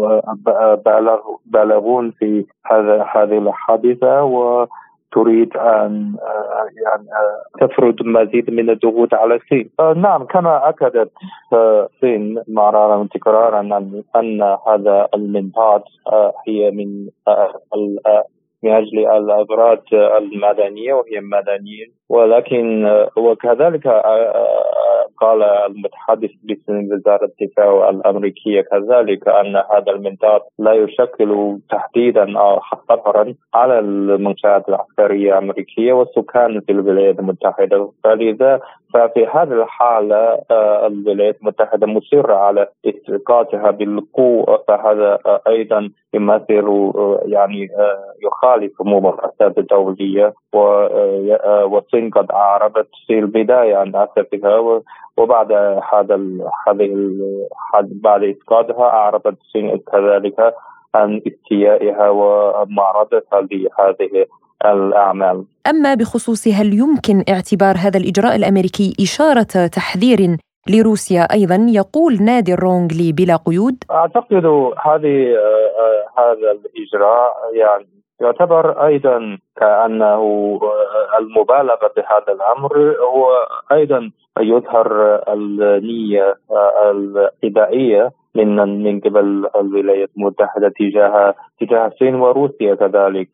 بالغ 0.86 1.20
بالغون 1.46 2.10
في 2.10 2.46
هذا 2.66 3.06
هذه 3.14 3.38
الحادثة 3.38 4.24
و 4.24 4.66
تريد 5.12 5.56
أن 5.56 6.16
آه، 6.22 6.66
يعني 6.84 7.06
آه، 7.12 7.66
تفرض 7.66 7.94
مزيد 8.02 8.50
من 8.50 8.70
الضغوط 8.70 9.14
على 9.14 9.34
الصين. 9.34 9.70
نعم 9.96 10.24
كما 10.24 10.68
أكدت 10.68 11.10
الصين 11.52 12.42
مرارا 12.48 12.96
وتكرارا 12.96 13.60
ان 14.16 14.42
هذا 14.66 15.08
المنطاد 15.14 15.82
هي 16.48 16.70
من 16.70 17.08
من 18.62 18.72
أجل 18.72 18.98
الأغراض 18.98 19.82
المدنية 19.92 20.92
وهي 20.92 21.20
مدنيين 21.20 21.92
ولكن 22.08 22.86
وكذلك 23.16 23.86
قال 25.22 25.42
المتحدث 25.42 26.30
باسم 26.42 26.92
وزارة 26.92 27.30
الدفاع 27.40 27.88
الأمريكية 27.90 28.60
كذلك 28.60 29.28
أن 29.28 29.56
هذا 29.56 29.92
المنطاد 29.92 30.40
لا 30.58 30.72
يشكل 30.72 31.58
تهديدا 31.70 32.38
أو 32.38 32.60
خطرا 32.60 33.34
على 33.54 33.78
المنشآت 33.78 34.68
العسكرية 34.68 35.38
الأمريكية 35.38 35.92
والسكان 35.92 36.60
في 36.60 36.72
الولايات 36.72 37.18
المتحدة. 37.18 37.90
فلذا 38.04 38.60
ففي 38.94 39.26
هذه 39.26 39.52
الحالة 39.62 40.38
الولايات 40.86 41.36
المتحدة 41.40 41.86
مصرة 41.86 42.34
على 42.34 42.68
إسقاطها 42.86 43.70
بالقوة 43.70 44.62
فهذا 44.68 45.18
أيضا 45.48 45.90
يمثل 46.14 46.92
يعني 47.24 47.68
يخالف 48.24 48.72
ممارسات 48.82 49.58
الدولية 49.58 50.32
والصين 51.72 52.10
قد 52.10 52.30
أعربت 52.30 52.88
في 53.06 53.18
البداية 53.18 53.76
عن 53.76 53.96
أسفها 53.96 54.82
وبعد 55.16 55.52
هذا 55.92 56.20
هذه 56.66 56.90
بعد 57.82 58.22
إسقاطها 58.22 58.84
أعربت 58.84 59.36
الصين 59.40 59.78
كذلك 59.92 60.54
عن 60.94 61.20
استيائها 61.26 62.10
ومعارضتها 62.10 63.40
لهذه 63.40 64.26
الأعمال. 64.64 65.44
أما 65.66 65.94
بخصوص 65.94 66.48
هل 66.48 66.74
يمكن 66.74 67.24
اعتبار 67.28 67.74
هذا 67.78 67.98
الإجراء 67.98 68.36
الأمريكي 68.36 68.94
إشارة 69.00 69.66
تحذير 69.66 70.36
لروسيا 70.68 71.22
أيضا؟ 71.32 71.66
يقول 71.68 72.22
نادي 72.22 72.54
رونغ 72.54 72.88
لي 73.00 73.12
بلا 73.12 73.36
قيود. 73.36 73.76
أعتقد 73.90 74.46
هذه 74.86 75.36
هذا 76.18 76.50
الإجراء 76.56 77.32
يعني 77.54 77.86
يعتبر 78.20 78.86
أيضا 78.86 79.38
كأنه 79.56 80.22
المبالغة 81.18 81.90
بهذا 81.96 82.32
الأمر 82.32 82.96
هو 83.00 83.28
أيضا 83.72 84.10
يظهر 84.40 85.20
النية 85.28 86.34
العدائيه 86.90 88.10
من 88.34 88.56
من 88.84 89.00
قبل 89.00 89.46
الولايات 89.56 90.10
المتحدة 90.16 90.72
تجاه 90.78 91.34
تجاه 91.60 91.86
الصين 91.86 92.14
وروسيا 92.14 92.74
كذلك. 92.74 93.28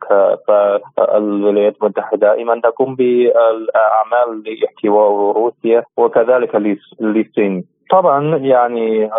فالولايات 0.97 1.77
المتحدة 1.83 2.17
دائما 2.17 2.61
تقوم 2.61 2.95
بالأعمال 2.95 4.43
لاحتواء 4.47 5.33
روسيا 5.33 5.83
وكذلك 5.97 6.55
للصين. 7.01 7.65
طبعا 7.91 8.37
يعني 8.37 9.11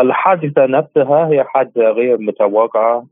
الحادثة 0.00 0.66
نفسها 0.66 1.28
هي 1.28 1.44
حادثة 1.44 1.90
غير 1.90 2.18
متوقعة. 2.18 3.04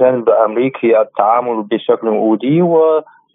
جانب 0.00 0.28
الامريكي 0.28 1.00
التعامل 1.00 1.62
بشكل 1.62 2.08
ودي 2.08 2.62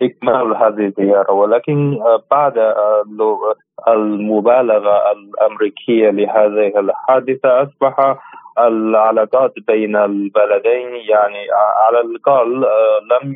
واكمال 0.01 0.55
هذه 0.57 0.85
الزياره 0.85 1.31
ولكن 1.31 1.99
بعد 2.31 2.73
المبالغة 3.87 5.11
الأمريكية 5.11 6.09
لهذه 6.09 6.79
الحادثة 6.79 7.63
أصبح 7.63 8.15
العلاقات 8.59 9.53
بين 9.67 9.95
البلدين 9.95 10.89
يعني 11.09 11.47
على 11.85 12.01
الأقل 12.01 12.65
لم 13.11 13.35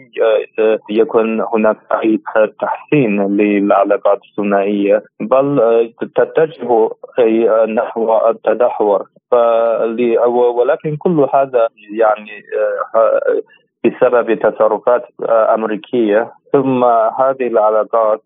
يكن 0.90 1.42
هناك 1.54 1.78
أي 2.04 2.20
تحسين 2.60 3.38
للعلاقات 3.38 4.20
الثنائية 4.30 5.04
بل 5.20 5.60
تتجه 6.16 6.90
نحو 7.66 8.30
التدهور. 8.30 9.06
ولكن 10.56 10.96
كل 10.96 11.28
هذا 11.34 11.68
يعني 11.98 12.44
بسبب 13.86 14.40
تصرفات 14.40 15.04
أمريكية 15.30 16.32
ثم 16.54 16.84
هذه 17.20 17.48
العلاقات 17.48 18.24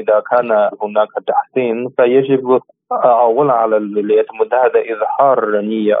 إذا 0.00 0.22
كان 0.30 0.50
هناك 0.82 1.08
تحسين 1.26 1.88
فيجب 1.96 2.60
اولا 3.04 3.52
على 3.52 3.76
الولايات 3.76 4.26
المتحده 4.30 4.80
إظهار 4.92 5.60
نية 5.60 5.94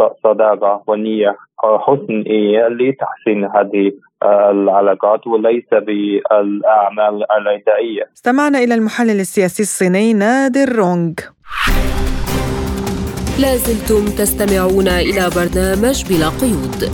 الصداقه 0.00 0.82
ونية 0.86 1.36
حسنيه 1.64 2.68
لتحسين 2.68 3.44
هذه 3.44 3.92
العلاقات 4.24 5.26
وليس 5.26 5.68
بالأعمال 5.70 7.32
العدائية. 7.32 8.02
استمعنا 8.16 8.58
إلى 8.58 8.74
المحلل 8.74 9.20
السياسي 9.20 9.62
الصيني 9.62 10.14
نادر 10.14 10.76
رونغ. 10.78 11.14
لازلتم 13.38 14.04
تستمعون 14.04 14.88
إلى 14.88 15.30
برنامج 15.30 16.04
بلا 16.04 16.28
قيود 16.28 16.90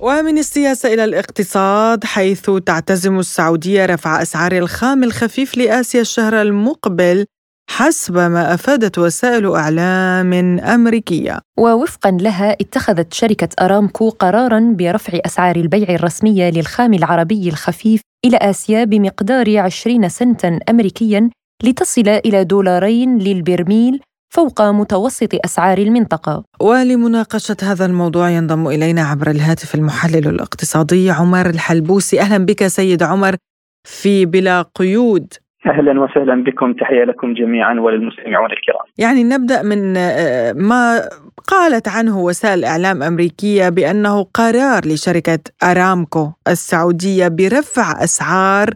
ومن 0.00 0.38
السياسة 0.38 0.94
إلى 0.94 1.04
الاقتصاد 1.04 2.04
حيث 2.04 2.50
تعتزم 2.50 3.18
السعودية 3.18 3.86
رفع 3.86 4.22
أسعار 4.22 4.52
الخام 4.52 5.04
الخفيف 5.04 5.56
لآسيا 5.56 6.00
الشهر 6.00 6.42
المقبل 6.42 7.24
حسب 7.70 8.14
ما 8.14 8.54
أفادت 8.54 8.98
وسائل 8.98 9.52
إعلام 9.52 10.32
أمريكية. 10.60 11.38
ووفقا 11.58 12.10
لها 12.10 12.52
اتخذت 12.52 13.14
شركة 13.14 13.48
أرامكو 13.60 14.08
قرارا 14.10 14.74
برفع 14.78 15.18
أسعار 15.26 15.56
البيع 15.56 15.88
الرسمية 15.88 16.50
للخام 16.50 16.94
العربي 16.94 17.48
الخفيف 17.48 18.00
إلى 18.24 18.36
آسيا 18.36 18.84
بمقدار 18.84 19.58
20 19.58 20.08
سنتا 20.08 20.58
امريكيا 20.70 21.30
لتصل 21.62 22.08
إلى 22.08 22.44
دولارين 22.44 23.18
للبرميل 23.18 24.00
فوق 24.34 24.62
متوسط 24.62 25.28
أسعار 25.44 25.78
المنطقة. 25.78 26.44
ولمناقشة 26.60 27.56
هذا 27.62 27.86
الموضوع 27.86 28.30
ينضم 28.30 28.66
إلينا 28.66 29.02
عبر 29.02 29.30
الهاتف 29.30 29.74
المحلل 29.74 30.28
الاقتصادي 30.28 31.10
عمر 31.10 31.50
الحلبوسي. 31.50 32.20
أهلا 32.20 32.44
بك 32.44 32.66
سيد 32.66 33.02
عمر 33.02 33.36
في 33.84 34.26
بلا 34.26 34.62
قيود. 34.74 35.34
أهلا 35.66 36.00
وسهلا 36.00 36.44
بكم. 36.44 36.72
تحية 36.72 37.04
لكم 37.04 37.34
جميعا 37.34 37.74
وللمستمعون 37.80 38.50
الكرام. 38.50 38.86
يعني 38.98 39.24
نبدأ 39.24 39.62
من 39.62 39.96
آه، 39.96 40.52
ما 40.52 41.08
قالت 41.48 41.88
عنه 41.88 42.20
وسائل 42.20 42.64
إعلام 42.64 43.02
أمريكية 43.02 43.68
بأنه 43.68 44.22
قرار 44.22 44.86
لشركة 44.86 45.38
أرامكو 45.62 46.32
السعودية 46.48 47.28
برفع 47.28 48.04
أسعار 48.04 48.74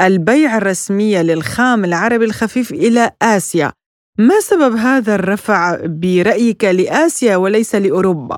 البيع 0.00 0.56
الرسميه 0.56 1.22
للخام 1.22 1.84
العربي 1.84 2.24
الخفيف 2.24 2.70
إلى 2.72 3.10
آسيا. 3.22 3.72
ما 4.18 4.34
سبب 4.40 4.74
هذا 4.76 5.14
الرفع 5.14 5.76
برأيك 5.84 6.64
لآسيا 6.64 7.36
وليس 7.36 7.74
لأوروبا؟ 7.74 8.36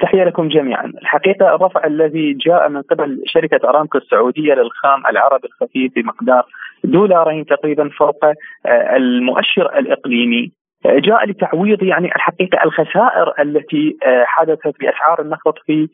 تحية 0.00 0.24
لكم 0.24 0.48
جميعا 0.48 0.86
الحقيقة 1.02 1.54
الرفع 1.54 1.86
الذي 1.86 2.32
جاء 2.32 2.68
من 2.68 2.82
قبل 2.82 3.22
شركة 3.26 3.68
أرامكو 3.68 3.98
السعودية 3.98 4.54
للخام 4.54 5.06
العربي 5.10 5.48
الخفيف 5.48 5.92
بمقدار 5.96 6.46
دولارين 6.84 7.46
تقريبا 7.46 7.90
فوق 7.98 8.24
آه، 8.24 8.96
المؤشر 8.96 9.78
الإقليمي 9.78 10.52
آه، 10.86 10.98
جاء 10.98 11.26
لتعويض 11.26 11.82
يعني 11.82 12.14
الحقيقة 12.16 12.64
الخسائر 12.64 13.32
التي 13.40 13.96
آه، 14.06 14.24
حدثت 14.26 14.80
بأسعار 14.80 15.20
النفط 15.20 15.54
في 15.66 15.88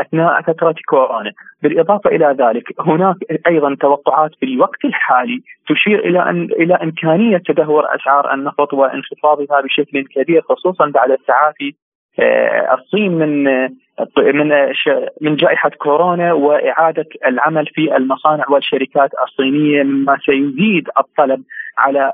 أثناء 0.00 0.42
فترة 0.42 0.74
كورونا، 0.88 1.32
بالإضافة 1.62 2.10
إلى 2.10 2.36
ذلك 2.40 2.80
هناك 2.80 3.16
أيضا 3.46 3.74
توقعات 3.74 4.30
في 4.40 4.46
الوقت 4.46 4.84
الحالي 4.84 5.42
تشير 5.68 5.98
إلى 5.98 6.22
أن 6.30 6.42
إلى 6.42 6.74
إمكانية 6.74 7.38
تدهور 7.38 7.94
أسعار 7.94 8.34
النفط 8.34 8.74
وانخفاضها 8.74 9.60
بشكل 9.60 10.04
كبير 10.04 10.42
خصوصا 10.42 10.86
بعد 10.86 11.10
التعافي 11.10 11.74
آه، 12.18 12.74
الصين 12.74 13.12
من 13.12 13.48
آه، 13.48 13.70
من 14.18 14.52
آه، 14.52 14.72
من 15.20 15.36
جائحة 15.36 15.70
كورونا 15.70 16.32
وإعادة 16.32 17.06
العمل 17.26 17.66
في 17.66 17.96
المصانع 17.96 18.44
والشركات 18.48 19.10
الصينية 19.26 19.82
مما 19.82 20.18
سيزيد 20.26 20.88
الطلب 20.98 21.42
على 21.78 22.12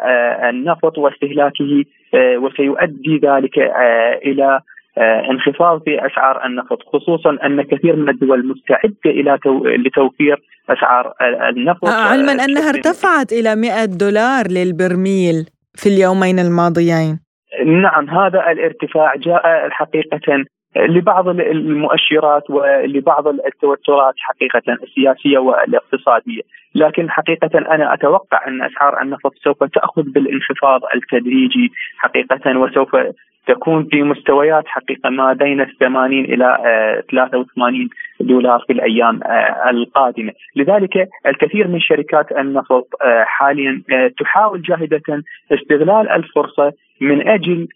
النفط 0.51 0.99
واستهلاكه 0.99 1.85
وسيؤدي 2.15 3.19
ذلك 3.19 3.59
إلى 4.27 4.61
انخفاض 4.99 5.83
في 5.85 6.07
أسعار 6.07 6.47
النفط 6.47 6.79
خصوصا 6.83 7.39
أن 7.47 7.63
كثير 7.63 7.97
من 7.97 8.09
الدول 8.09 8.47
مستعدة 8.47 8.97
إلى 9.07 9.39
لتوفير 9.65 10.43
أسعار 10.71 11.13
النفط. 11.49 11.89
علما 11.89 12.33
أنها 12.33 12.69
ارتفعت 12.69 13.33
إلى 13.33 13.57
100 13.57 13.85
دولار 13.85 14.47
للبرميل 14.51 15.47
في 15.75 15.89
اليومين 15.89 16.39
الماضيين. 16.39 17.21
نعم 17.67 18.11
هذا 18.11 18.51
الارتفاع 18.51 19.17
جاء 19.17 19.71
حقيقة 19.71 20.45
لبعض 20.77 21.29
المؤشرات 21.29 22.51
ولبعض 22.51 23.29
التوترات 23.29 24.15
حقيقة 24.19 24.63
السياسية 24.83 25.39
والاقتصادية. 25.39 26.43
لكن 26.75 27.11
حقيقة 27.11 27.59
أنا 27.59 27.95
أتوقع 27.95 28.49
أن 28.49 28.63
أسعار 28.63 29.03
النفط 29.03 29.33
سوف 29.45 29.65
تأخذ 29.65 30.03
بالانخفاض 30.03 30.81
التدريجي 30.95 31.73
حقيقة 31.99 32.59
وسوف 32.59 32.97
تكون 33.47 33.85
في 33.85 34.03
مستويات 34.03 34.65
حقيقة 34.67 35.11
ما 35.11 35.33
بين 35.33 35.61
ال 35.61 35.79
80 35.79 36.25
إلى 36.25 36.59
83 37.11 37.81
آه، 37.83 38.25
دولار 38.25 38.65
في 38.67 38.73
الأيام 38.73 39.21
آه، 39.23 39.71
القادمة، 39.71 40.33
لذلك 40.57 41.09
الكثير 41.27 41.69
من 41.69 41.81
شركات 41.81 42.33
النفط 42.33 42.89
آه، 43.03 43.25
حاليا 43.25 43.83
تحاول 44.19 44.63
جاهدة 44.63 45.23
استغلال 45.53 46.09
الفرصة 46.09 46.73
من 47.01 47.29
أجل 47.29 47.69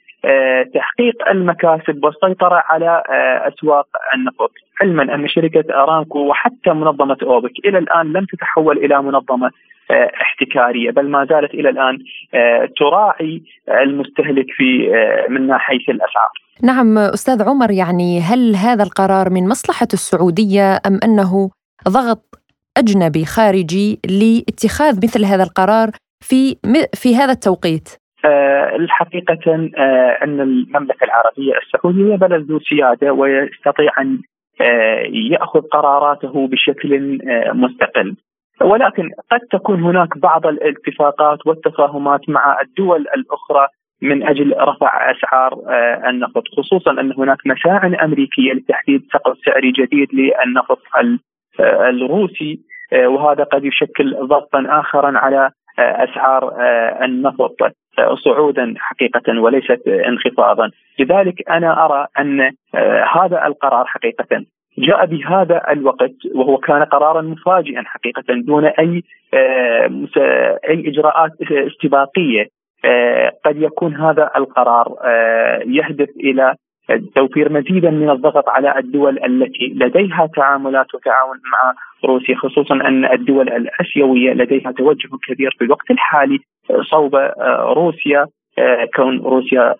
تحقيق 0.75 1.29
المكاسب 1.31 2.05
والسيطرة 2.05 2.63
على 2.69 3.03
أسواق 3.49 3.87
النفط، 4.15 4.53
علما 4.81 5.15
أن 5.15 5.29
شركة 5.29 5.83
ارامكو 5.83 6.19
وحتى 6.19 6.71
منظمة 6.71 7.17
أوبك 7.23 7.53
إلى 7.65 7.79
الآن 7.79 8.13
لم 8.13 8.25
تتحول 8.25 8.79
إلى 8.79 9.03
منظمة 9.03 9.47
آه، 9.47 9.51
احتكارية 9.91 10.91
بل 10.91 11.11
ما 11.11 11.25
زالت 11.25 11.55
إلى 11.55 11.69
الآن 11.69 11.99
آه، 12.35 12.69
تراعي 12.77 13.43
المستهلك 13.69 14.47
في 14.57 14.95
آه، 14.95 15.33
من 15.33 15.47
ناحية 15.47 15.89
الأسعار. 15.89 16.31
نعم 16.63 16.99
أستاذ 16.99 17.43
عمر 17.43 17.71
يعني 17.71 18.21
هل 18.21 18.57
هذا 18.57 18.83
القرار 18.83 19.31
من 19.31 19.49
مصلحة 19.49 19.89
السعودية 19.93 20.77
أم 20.87 21.01
أنه 21.05 21.51
ضغط 21.89 22.23
أجنبي 22.79 23.25
خارجي 23.25 24.01
لاتخاذ 24.21 24.97
مثل 24.97 25.25
هذا 25.25 25.43
القرار 25.43 25.91
في 26.21 26.57
في 26.95 27.17
هذا 27.17 27.33
التوقيت؟ 27.33 27.89
الحقيقة 28.77 29.55
أن 30.23 30.41
المملكة 30.41 31.05
العربية 31.05 31.53
السعودية 31.63 32.17
بلد 32.17 32.51
ذو 32.51 32.61
سيادة 32.61 33.13
ويستطيع 33.13 33.91
أن 34.01 34.19
يأخذ 35.31 35.61
قراراته 35.61 36.49
بشكل 36.49 37.19
مستقل 37.55 38.17
ولكن 38.61 39.11
قد 39.31 39.41
تكون 39.41 39.83
هناك 39.83 40.19
بعض 40.19 40.47
الاتفاقات 40.47 41.47
والتفاهمات 41.47 42.29
مع 42.29 42.61
الدول 42.61 43.01
الأخرى 43.01 43.67
من 44.03 44.29
أجل 44.29 44.55
رفع 44.59 45.11
أسعار 45.11 45.61
النفط 46.09 46.43
خصوصا 46.57 46.91
أن 46.91 47.13
هناك 47.13 47.39
مساعٍ 47.47 48.05
أمريكية 48.05 48.53
لتحديد 48.53 49.03
سقف 49.13 49.39
سعري 49.45 49.73
جديد 49.73 50.09
للنفط 50.15 50.79
الروسي 51.61 52.61
وهذا 52.93 53.45
قد 53.45 53.65
يشكل 53.65 54.17
ضغطا 54.27 54.67
اخرا 54.69 55.19
على 55.19 55.51
أسعار 55.79 56.53
النفط 57.05 57.57
صعودا 58.25 58.75
حقيقة 58.79 59.41
وليست 59.41 59.89
انخفاضا، 59.89 60.71
لذلك 60.99 61.51
أنا 61.51 61.85
أرى 61.85 62.07
أن 62.19 62.41
هذا 63.15 63.47
القرار 63.47 63.85
حقيقة 63.87 64.45
جاء 64.79 65.07
بهذا 65.07 65.63
الوقت 65.71 66.15
وهو 66.35 66.57
كان 66.57 66.83
قرارا 66.83 67.23
مفاجئا 67.23 67.83
حقيقة 67.87 68.23
دون 68.29 68.65
أي 68.65 69.03
آه، 69.35 70.59
أي 70.69 70.89
إجراءات 70.89 71.31
استباقية. 71.51 72.47
آه، 72.85 73.33
قد 73.45 73.63
يكون 73.63 73.95
هذا 73.95 74.31
القرار 74.37 74.97
آه، 75.05 75.63
يهدف 75.67 76.09
إلى 76.25 76.55
توفير 77.15 77.53
مزيدا 77.53 77.91
من 77.91 78.11
الضغط 78.11 78.49
على 78.49 78.79
الدول 78.79 79.19
التي 79.25 79.67
لديها 79.77 80.29
تعاملات 80.37 80.95
وتعاون 80.95 81.37
مع 81.53 81.75
روسيا 82.05 82.37
خصوصا 82.37 82.75
أن 82.75 83.05
الدول 83.05 83.49
الأسيوية 83.49 84.33
لديها 84.33 84.73
توجه 84.73 85.09
كبير 85.29 85.55
في 85.59 85.65
الوقت 85.65 85.91
الحالي 85.91 86.39
صوب 86.91 87.17
روسيا. 87.77 88.27
كون 88.97 89.19
روسيا 89.19 89.75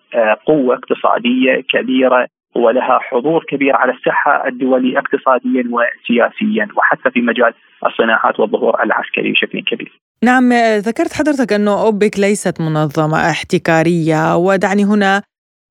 قوة 0.45 0.75
اقتصادية 0.75 1.61
كبيرة 1.69 2.27
ولها 2.57 2.99
حضور 3.01 3.45
كبير 3.49 3.75
على 3.75 3.91
الساحة 3.91 4.47
الدولي 4.47 4.99
اقتصاديا 4.99 5.63
وسياسيا 5.71 6.67
وحتى 6.77 7.11
في 7.11 7.21
مجال 7.21 7.53
الصناعات 7.85 8.39
والظهور 8.39 8.83
العسكري 8.83 9.31
بشكل 9.31 9.61
كبير. 9.61 10.01
نعم 10.23 10.53
ذكرت 10.77 11.13
حضرتك 11.13 11.53
انه 11.53 11.81
أوبك 11.81 12.19
ليست 12.19 12.61
منظمة 12.61 13.29
احتكارية 13.29 14.35
ودعني 14.37 14.85
هنا 14.85 15.21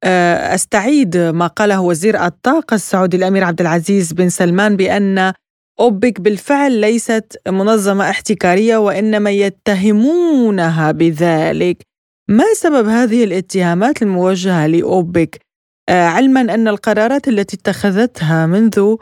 آه، 0.04 0.54
أستعيد 0.54 1.16
ما 1.16 1.46
قاله 1.46 1.80
وزير 1.80 2.24
الطاقة 2.24 2.74
السعودي 2.74 3.16
الأمير 3.16 3.44
عبد 3.44 3.60
العزيز 3.60 4.12
بن 4.12 4.28
سلمان 4.28 4.76
بأن 4.76 5.32
أوبك 5.80 6.20
بالفعل 6.20 6.72
ليست 6.80 7.42
منظمة 7.48 8.10
احتكارية 8.10 8.76
وإنما 8.76 9.30
يتهمونها 9.30 10.92
بذلك. 10.92 11.76
ما 12.28 12.44
سبب 12.54 12.86
هذه 12.88 13.24
الاتهامات 13.24 14.02
الموجهة 14.02 14.66
لأوبك 14.66 15.45
علما 15.90 16.40
أن 16.40 16.68
القرارات 16.68 17.28
التي 17.28 17.56
اتخذتها 17.56 18.46
منذ 18.46 18.96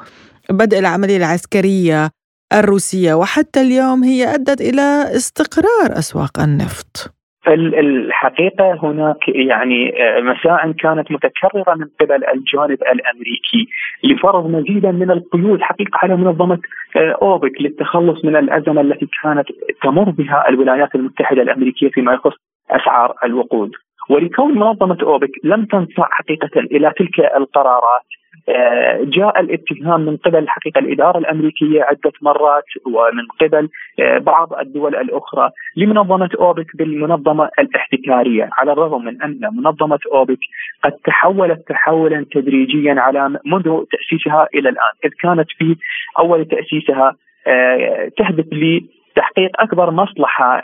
بدء 0.51 0.79
العملية 0.79 1.17
العسكرية 1.17 2.11
الروسية 2.53 3.15
وحتى 3.15 3.61
اليوم 3.61 4.05
هي 4.05 4.35
أدت 4.35 4.61
إلى 4.61 5.03
استقرار 5.17 5.99
أسواق 5.99 6.41
النفط. 6.41 7.15
الحقيقة 7.49 8.79
هناك 8.83 9.29
يعني 9.29 10.03
آه، 10.03 10.21
مساع 10.21 10.73
كانت 10.73 11.13
متكررة 11.13 11.75
من 11.75 11.87
قبل 12.01 12.25
الجانب 12.25 12.79
الأمريكي 12.93 13.69
لفرض 14.05 14.47
مزيدا 14.47 14.91
من 14.93 15.11
القيود 15.11 15.61
حقيقة 15.61 15.99
على 16.03 16.17
منظمة 16.17 16.59
آه، 16.97 17.19
أوبك 17.23 17.61
للتخلص 17.61 18.25
من 18.25 18.37
الأزمة 18.37 18.81
التي 18.81 19.09
كانت 19.23 19.47
تمر 19.83 20.11
بها 20.11 20.49
الولايات 20.49 20.95
المتحدة 20.95 21.43
الأمريكية 21.43 21.89
فيما 21.89 22.13
يخص 22.13 22.33
أسعار 22.71 23.15
الوقود. 23.25 23.71
ولكون 24.11 24.59
منظمة 24.59 24.99
أوبك 25.03 25.31
لم 25.45 25.65
تنصاع 25.65 26.09
حقيقة 26.11 26.61
إلى 26.61 26.93
تلك 26.99 27.21
القرارات 27.21 28.03
آه، 28.49 29.01
جاء 29.05 29.41
الاتهام 29.41 30.01
من 30.01 30.17
قبل 30.17 30.39
الحقيقة 30.39 30.79
الإدارة 30.79 31.19
الأمريكية 31.19 31.83
عدة 31.83 32.13
مرات 32.23 32.65
ومن 32.87 33.27
قبل 33.41 33.69
آه، 34.01 34.19
بعض 34.19 34.55
الدول 34.55 34.97
الأخرى. 34.97 35.51
لمنظمة 35.77 36.29
أوبك 36.39 36.77
بالمنظمة 36.77 37.51
الاحتكارية، 37.59 38.51
على 38.53 38.73
الرغم 38.73 39.05
من 39.05 39.23
أن 39.23 39.41
منظمة 39.53 39.99
أوبك 40.13 40.39
قد 40.85 40.93
تحولت 40.93 41.69
تحولا 41.69 42.27
تدريجيا 42.33 42.95
على 43.01 43.29
منذ 43.29 43.85
تأسيسها 43.93 44.49
إلى 44.55 44.69
الآن، 44.69 44.93
إذ 45.05 45.11
كانت 45.23 45.49
في 45.59 45.77
أول 46.19 46.45
تأسيسها 46.45 47.17
آه، 47.47 48.11
تهدف 48.17 48.47
لتحقيق 48.53 49.61
أكبر 49.61 49.91
مصلحة 49.91 50.63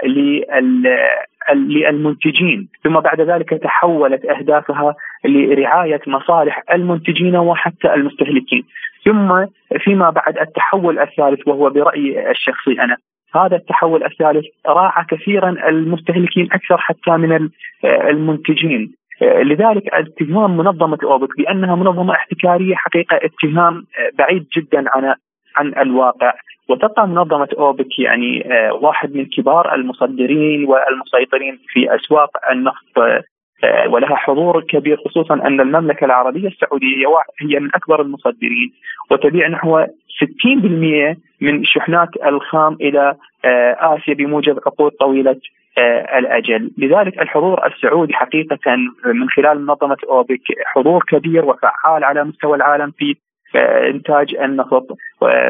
للمنتجين. 1.54 2.68
ثم 2.84 3.00
بعد 3.00 3.20
ذلك 3.20 3.50
تحولت 3.50 4.24
أهدافها 4.24 4.94
لرعاية 5.24 6.00
مصالح 6.06 6.62
المنتجين 6.72 7.36
وحتى 7.36 7.94
المستهلكين. 7.94 8.64
ثم 9.04 9.46
فيما 9.78 10.10
بعد 10.10 10.38
التحول 10.38 10.98
الثالث 10.98 11.48
وهو 11.48 11.70
برأيي 11.70 12.30
الشخصي 12.30 12.72
أنا. 12.80 12.96
هذا 13.34 13.56
التحول 13.56 14.04
الثالث 14.04 14.44
راعى 14.66 15.04
كثيرا 15.10 15.68
المستهلكين 15.68 16.48
أكثر 16.52 16.78
حتى 16.78 17.10
من 17.10 17.48
المنتجين. 17.84 18.92
لذلك 19.22 19.82
اتهام 19.94 20.56
منظمة 20.56 20.98
أوبك 21.04 21.36
بأنها 21.38 21.76
منظمة 21.76 22.14
احتكارية 22.14 22.74
حقيقة 22.74 23.16
اتهام 23.16 23.84
بعيد 24.18 24.46
جدا 24.56 24.84
عن 24.94 25.14
عن 25.56 25.74
الواقع. 25.78 26.32
وتبقى 26.68 27.08
منظمه 27.08 27.48
أوبك 27.58 27.98
يعني 27.98 28.44
واحد 28.72 29.14
من 29.14 29.26
كبار 29.26 29.74
المصدرين 29.74 30.64
والمسيطرين 30.64 31.58
في 31.68 31.94
أسواق 31.94 32.30
النفط 32.52 33.24
ولها 33.86 34.16
حضور 34.16 34.64
كبير 34.64 34.96
خصوصا 35.04 35.34
أن 35.34 35.60
المملكة 35.60 36.04
العربية 36.04 36.48
السعودية 36.48 37.06
هي 37.40 37.60
من 37.60 37.68
أكبر 37.74 38.02
المصدرين. 38.02 38.72
وتبيع 39.10 39.48
نحو 39.48 39.84
60% 39.84 39.86
من 41.40 41.64
شحنات 41.64 42.08
الخام 42.26 42.76
إلى 42.80 43.14
آسيا 43.80 44.14
بموجب 44.14 44.58
عقود 44.66 44.92
طويلة 44.92 45.36
الأجل، 46.18 46.70
لذلك 46.78 47.22
الحضور 47.22 47.66
السعودي 47.66 48.14
حقيقة 48.14 48.76
من 49.06 49.28
خلال 49.28 49.66
منظمة 49.66 49.96
أوبك 50.08 50.42
حضور 50.66 51.04
كبير 51.08 51.44
وفعال 51.44 52.04
على 52.04 52.24
مستوى 52.24 52.56
العالم 52.56 52.90
في 52.98 53.16
انتاج 53.90 54.34
النفط 54.36 54.86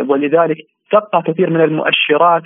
ولذلك 0.08 0.56
تبقى 0.92 1.22
كثير 1.26 1.50
من 1.50 1.60
المؤشرات 1.60 2.42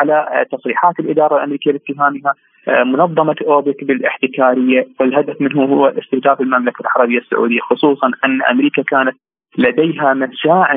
على 0.00 0.46
تصريحات 0.52 1.00
الإدارة 1.00 1.36
الأمريكية 1.36 1.72
باتهامها 1.72 2.34
منظمة 2.84 3.36
أوبك 3.46 3.84
بالإحتكارية 3.84 4.86
والهدف 5.00 5.40
منه 5.40 5.64
هو 5.64 5.86
استهداف 5.86 6.40
المملكة 6.40 6.80
العربية 6.82 7.18
السعودية 7.18 7.60
خصوصا 7.60 8.10
أن 8.24 8.42
أمريكا 8.42 8.82
كانت 8.82 9.16
لديها 9.58 10.14
مساع 10.14 10.74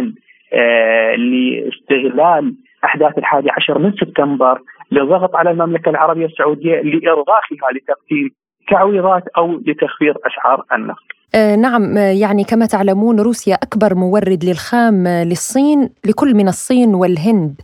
لاستغلال 1.18 2.54
أحداث 2.86 3.18
الحادي 3.18 3.50
عشر 3.52 3.80
من 3.80 3.92
سبتمبر 3.92 4.60
للضغط 4.92 5.36
على 5.36 5.52
المملكة 5.52 5.90
العربية 5.90 6.26
السعودية 6.26 6.82
لارغاقها 6.82 7.70
لتقديم 7.74 8.30
تعويضات 8.70 9.24
أو 9.38 9.62
لتخفيض 9.68 10.16
أسعار 10.26 10.64
النفط. 10.74 11.21
آه 11.36 11.56
نعم 11.56 11.98
يعني 11.98 12.44
كما 12.44 12.66
تعلمون 12.66 13.20
روسيا 13.20 13.56
أكبر 13.56 13.96
مورد 13.96 14.46
للخام 14.46 15.08
للصين 15.08 15.90
لكل 16.06 16.36
من 16.36 16.48
الصين 16.48 16.96
والهند 16.96 17.62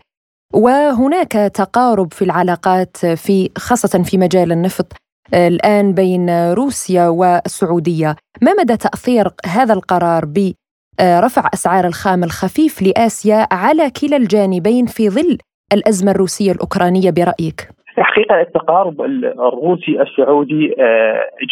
وهناك 0.53 1.31
تقارب 1.31 2.13
في 2.13 2.21
العلاقات 2.21 2.97
في 2.97 3.49
خاصة 3.57 4.03
في 4.03 4.17
مجال 4.17 4.51
النفط 4.51 4.93
الآن 5.33 5.93
بين 5.93 6.51
روسيا 6.53 7.07
والسعودية، 7.07 8.15
ما 8.41 8.53
مدى 8.59 8.77
تأثير 8.77 9.33
هذا 9.45 9.73
القرار 9.73 10.25
برفع 10.25 11.49
أسعار 11.53 11.87
الخام 11.87 12.23
الخفيف 12.23 12.81
لآسيا 12.81 13.47
على 13.51 13.89
كلا 13.89 14.17
الجانبين 14.17 14.85
في 14.85 15.09
ظل 15.09 15.37
الأزمة 15.73 16.11
الروسية 16.11 16.51
الأوكرانية 16.51 17.09
برأيك؟ 17.09 17.76
حقيقه 18.03 18.41
التقارب 18.41 19.01
الروسي 19.01 20.01
السعودي 20.01 20.75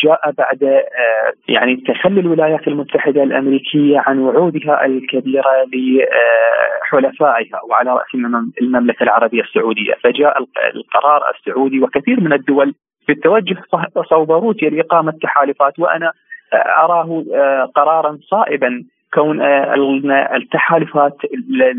جاء 0.03 0.31
بعد 0.37 0.83
يعني 1.47 1.75
تخلي 1.75 2.19
الولايات 2.19 2.67
المتحدة 2.67 3.23
الأمريكية 3.23 4.03
عن 4.07 4.19
وعودها 4.19 4.85
الكبيرة 4.85 5.51
لحلفائها 5.73 7.61
وعلى 7.69 7.93
رأس 7.93 8.15
المملكة 8.61 9.03
العربية 9.03 9.41
السعودية، 9.41 9.93
فجاء 10.03 10.37
القرار 10.75 11.21
السعودي 11.35 11.81
وكثير 11.81 12.19
من 12.19 12.33
الدول 12.33 12.73
بالتوجه 13.07 13.57
صوب 14.09 14.31
روسيا 14.31 14.69
لإقامة 14.69 15.13
تحالفات 15.21 15.79
وأنا 15.79 16.11
أراه 16.53 17.23
قرارا 17.75 18.17
صائبا 18.29 18.83
كون 19.15 19.41
التحالفات 20.11 21.17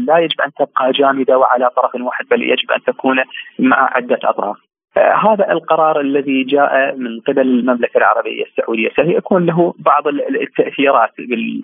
لا 0.07 0.19
يجب 0.19 0.41
أن 0.41 0.51
تبقى 0.59 0.93
جامدة 0.93 1.39
وعلى 1.39 1.71
طرف 1.77 1.95
واحد 1.95 2.25
بل 2.31 2.43
يجب 2.43 2.71
أن 2.71 2.83
تكون 2.87 3.17
مع 3.59 3.91
عدة 3.97 4.19
أطراف. 4.25 4.57
هذا 4.97 5.53
القرار 5.53 6.01
الذي 6.01 6.45
جاء 6.45 6.97
من 6.97 7.21
قبل 7.21 7.41
المملكة 7.41 7.99
العربية 7.99 8.45
السعودية 8.45 8.89
سيكون 8.97 9.47
له 9.47 9.75
بعض 9.79 10.09
التأثيرات 10.09 11.11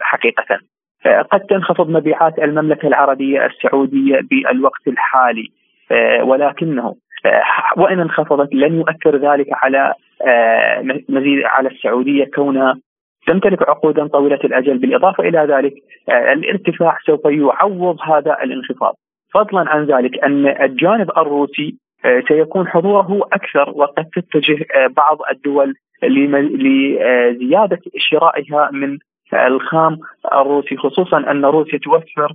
حقيقه. 0.00 0.58
قد 1.30 1.40
تنخفض 1.40 1.90
مبيعات 1.90 2.38
المملكة 2.38 2.88
العربية 2.88 3.46
السعودية 3.46 4.20
بالوقت 4.30 4.88
الحالي 4.88 5.48
ولكنه 6.22 6.94
وإن 7.76 8.00
انخفضت 8.00 8.54
لن 8.54 8.74
يؤثر 8.74 9.16
ذلك 9.16 9.46
على 9.52 9.94
مزيد 11.08 11.42
على 11.44 11.68
السعودية 11.68 12.24
كونها 12.34 12.74
تمتلك 13.26 13.68
عقودا 13.68 14.06
طويلة 14.06 14.38
الأجل 14.44 14.78
بالإضافة 14.78 15.28
إلى 15.28 15.38
ذلك 15.38 15.74
الارتفاع 16.08 16.98
سوف 17.06 17.20
يعوض 17.24 17.96
هذا 18.00 18.36
الانخفاض. 18.42 18.94
فضلا 19.34 19.70
عن 19.70 19.84
ذلك 19.84 20.24
أن 20.24 20.46
الجانب 20.46 21.10
الروسي 21.16 21.74
سيكون 22.28 22.68
حضوره 22.68 23.20
أكثر 23.32 23.70
وقد 23.70 24.04
تتجه 24.04 24.66
بعض 24.96 25.18
الدول 25.32 25.74
لزيادة 26.02 27.80
شرائها 27.96 28.70
من 28.72 28.98
الخام 29.34 29.98
الروسي 30.34 30.76
خصوصا 30.76 31.30
أن 31.30 31.44
روسيا 31.44 31.78
توفر 31.78 32.32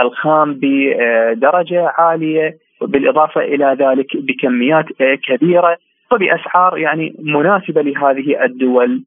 الخام 0.00 0.58
بدرجة 0.62 1.92
عالية 1.98 2.56
بالاضافه 2.80 3.40
إلى 3.40 3.76
ذلك 3.80 4.16
بكميات 4.16 4.86
كبيرة. 5.24 5.76
وباسعار 6.12 6.78
يعني 6.78 7.14
مناسبة 7.18 7.82
لهذه 7.82 8.44
الدول. 8.44 9.04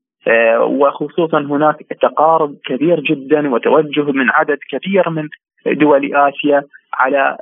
وخصوصا 0.59 1.39
هناك 1.39 1.77
تقارب 2.01 2.55
كبير 2.65 2.99
جدا 2.99 3.53
وتوجه 3.53 4.11
من 4.11 4.29
عدد 4.29 4.57
كبير 4.69 5.09
من 5.09 5.27
دول 5.65 6.15
آسيا 6.15 6.63
على 6.93 7.37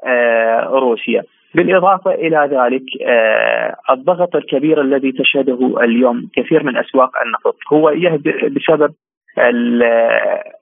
روسيا. 0.72 1.24
بالإضافة 1.56 2.12
إلى 2.12 2.50
ذلك 2.52 2.84
الضغط 3.90 4.36
الكبير 4.36 4.82
الذي 4.82 5.12
تشهده 5.12 5.84
اليوم 5.84 6.30
كثير 6.36 6.64
من 6.64 6.78
أسواق 6.78 7.12
النفط 7.26 7.56
هو 7.74 7.94
بسبب 8.50 8.94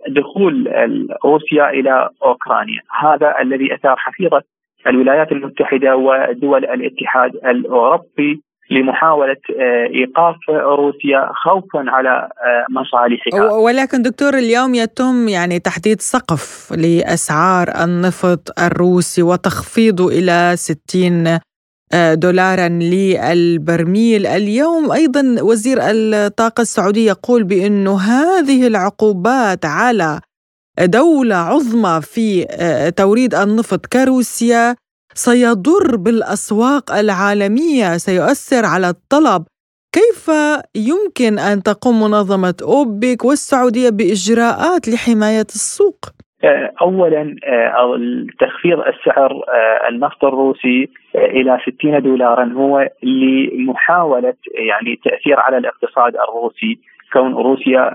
دخول 0.08 0.68
روسيا 1.26 1.70
إلى 1.70 2.10
أوكرانيا، 2.26 2.82
هذا 3.00 3.36
الذي 3.42 3.74
أثار 3.74 3.96
حفيظة 3.98 4.42
الولايات 4.88 5.32
المتحدة 5.32 5.96
ودول 5.96 6.66
الاتحاد 6.66 7.36
الأوروبي 7.36 8.42
لمحاولة 8.72 9.36
إيقاف 9.96 10.36
روسيا 10.50 11.32
خوفا 11.44 11.84
على 11.88 12.30
مصالحها. 12.70 13.52
ولكن 13.52 14.02
دكتور 14.02 14.34
اليوم 14.34 14.76
يتم 14.76 15.28
يعني 15.28 15.60
تحديد 15.60 16.02
سقف 16.02 16.74
لأسعار 16.78 17.84
النفط 17.84 18.60
الروسي 18.60 19.24
وتخفيضه 19.24 20.08
إلى 20.08 20.54
60 20.56 21.40
دولارا 22.14 22.68
للبرميل. 22.68 24.28
اليوم 24.28 24.92
أيضا 24.92 25.36
وزير 25.42 25.78
الطاقة 25.82 26.62
السعودي 26.62 27.06
يقول 27.06 27.44
بأنه 27.44 28.00
هذه 28.00 28.68
العقوبات 28.68 29.66
على 29.66 30.20
دولة 30.80 31.36
عظمى 31.36 32.02
في 32.02 32.46
توريد 32.98 33.36
النفط 33.36 33.86
كروسيا 33.86 34.76
سيضر 35.14 35.96
بالأسواق 35.96 36.92
العالمية 36.92 37.98
سيؤثر 37.98 38.66
على 38.66 38.90
الطلب. 38.90 39.44
كيف 39.94 40.32
يمكن 40.76 41.40
أن 41.40 41.64
تقوم 41.64 42.00
منظمة 42.04 42.56
أوبك 42.62 43.26
والسعودية 43.26 43.90
بإجراءات 43.90 44.88
لحماية 44.88 45.42
السوق؟ 45.42 46.00
اولا 46.82 47.36
تخفيض 48.40 48.80
السعر 48.80 49.32
النفط 49.90 50.24
الروسي 50.26 50.90
إلى 51.16 51.60
60 51.80 52.02
دولارا 52.02 52.54
هو 52.54 52.90
لمحاولة 53.04 54.34
يعني 54.54 54.94
التاثير 54.94 55.40
على 55.40 55.58
الاقتصاد 55.58 56.16
الروسي. 56.16 56.80
كون 57.14 57.34
روسيا 57.34 57.92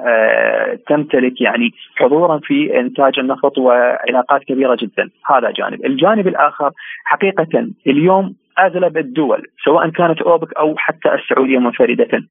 تمتلك 0.88 1.40
يعني 1.40 1.70
حضورا 1.96 2.40
في 2.42 2.80
إنتاج 2.80 3.18
النفط 3.18 3.58
وعلاقات 3.58 4.44
كبيرة 4.44 4.76
جدا. 4.80 5.10
هذا 5.26 5.50
جانب. 5.50 5.84
الجانب 5.86 6.28
الآخر 6.28 6.70
حقيقة 7.04 7.68
اليوم 7.86 8.34
أغلب 8.58 8.96
الدول 8.96 9.42
سواء 9.64 9.88
كانت 9.88 10.22
أوبك 10.22 10.56
أو 10.56 10.74
حتى 10.76 11.14
السعودية 11.14 11.58
منفردة 11.58 12.22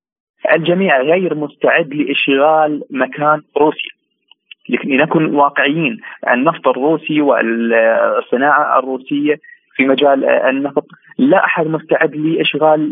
الجميع 0.55 1.01
غير 1.01 1.35
مستعد 1.35 1.93
لإشغال 1.93 2.83
مكان 2.91 3.41
روسيا. 3.57 3.91
لنكن 4.83 5.35
واقعيين 5.35 5.99
النفط 6.33 6.67
الروسي 6.67 7.21
والصناعة 7.21 8.79
الروسية 8.79 9.35
في 9.75 9.85
مجال 9.85 10.25
النفط 10.25 10.85
لا 11.17 11.45
أحد 11.45 11.67
مستعد 11.67 12.15
لإشغال 12.15 12.91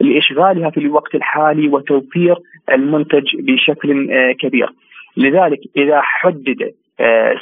لإشغالها 0.00 0.70
في 0.70 0.80
الوقت 0.80 1.14
الحالي 1.14 1.68
وتوفير 1.68 2.36
المنتج 2.70 3.36
بشكل 3.36 4.08
كبير. 4.40 4.68
لذلك 5.16 5.60
إذا 5.76 6.00
حدد 6.00 6.72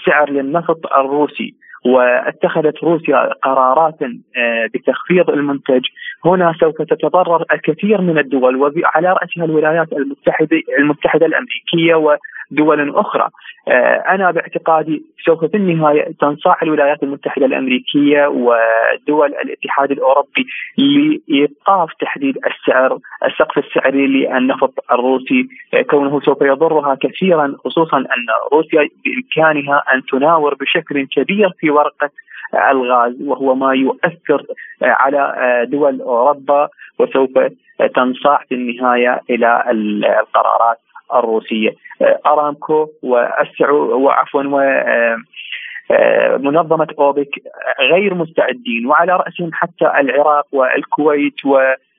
سعر 0.07 0.31
للنفط 0.31 0.93
الروسي 0.93 1.55
واتخذت 1.87 2.85
روسيا 2.85 3.33
قرارات 3.43 3.99
بتخفيض 4.74 5.31
المنتج 5.31 5.81
هنا 6.24 6.55
سوف 6.61 6.83
تتضرر 6.83 7.45
الكثير 7.53 8.01
من 8.01 8.18
الدول 8.18 8.57
وعلى 8.57 9.12
رأسها 9.12 9.45
الولايات 9.45 9.93
المتحدة 9.93 10.61
المتحدة 10.79 11.26
الأمريكية 11.26 11.95
ودول 12.53 12.96
أخرى. 12.96 13.28
آه، 13.68 14.05
أنا 14.09 14.30
باعتقادي 14.30 15.03
سوف 15.24 15.44
في 15.44 15.57
النهاية 15.57 16.12
تنصاع 16.20 16.57
الولايات 16.62 17.03
المتحدة 17.03 17.46
الأمريكية 17.46 18.26
ودول 18.26 19.34
الاتحاد 19.34 19.90
الأوروبي 19.90 20.46
لإيقاف 20.78 21.92
تحديد 22.01 22.38
السعر 22.46 22.99
السقف 23.24 23.59
السعري 23.59 24.07
للنفط 24.07 24.74
الروسي 24.92 25.49
آه، 25.74 25.82
كونه 25.82 26.20
سوف 26.20 26.42
يضرها 26.42 26.94
كثيرا 27.01 27.55
خصوصا 27.64 27.99
أن 27.99 28.26
روسيا 28.53 28.88
بإمكانها 29.05 29.82
أن 29.94 30.03
تناور 30.05 30.55
بشكل 30.55 31.07
كبير 31.07 31.51
في 31.59 31.70
ورقة 31.70 32.11
الغاز 32.70 33.22
وهو 33.22 33.55
ما 33.55 33.74
يؤثر 33.74 34.44
على 34.82 35.34
دول 35.70 36.01
أوروبا 36.01 36.68
وسوف 36.99 37.30
تنصاع 37.94 38.44
في 38.49 38.55
النهاية 38.55 39.20
إلى 39.30 39.64
القرارات 39.70 40.78
الروسية. 41.14 41.74
أرامكو 42.26 42.88
والسعو 43.02 44.00
وعفوا 44.00 44.42
و 44.42 44.61
منظمة 46.38 46.86
أوبك 46.98 47.30
غير 47.80 48.14
مستعدين 48.14 48.86
وعلى 48.86 49.16
رأسهم 49.16 49.50
حتى 49.52 49.84
العراق 50.00 50.46
والكويت 50.52 51.46
و 51.46 51.59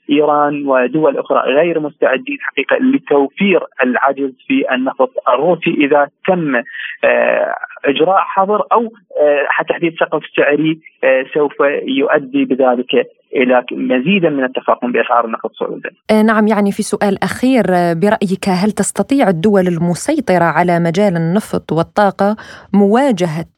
ايران 0.09 0.67
ودول 0.67 1.17
أخرى 1.17 1.39
غير 1.39 1.79
مستعدين 1.79 2.37
حقيقة 2.41 2.77
لتوفير 2.77 3.63
العجز 3.83 4.33
في 4.47 4.73
النفط 4.73 5.11
الروسي 5.29 5.69
إذا 5.69 6.09
تم 6.27 6.55
آه، 7.03 7.55
إجراء 7.85 8.17
حظر 8.17 8.61
آه، 8.71 9.63
تحديد 9.69 9.95
سقف 9.99 10.23
سعري 10.35 10.79
آه، 11.03 11.25
سوف 11.33 11.53
يؤدي 11.83 12.45
بذلك 12.45 13.07
إلى 13.35 13.65
مزيد 13.71 14.25
من 14.25 14.43
التفاقم 14.43 14.91
بأسعار 14.91 15.25
النفط 15.25 15.51
صعودا. 15.53 15.89
نعم 16.23 16.47
يعني 16.47 16.71
في 16.71 16.83
سؤال 16.83 17.23
أخير 17.23 17.63
برأيك 17.93 18.49
هل 18.49 18.71
تستطيع 18.71 19.29
الدول 19.29 19.67
المسيطرة 19.67 20.43
على 20.43 20.79
مجال 20.79 21.15
النفط 21.15 21.71
والطاقة 21.71 22.35
مواجهة 22.73 23.53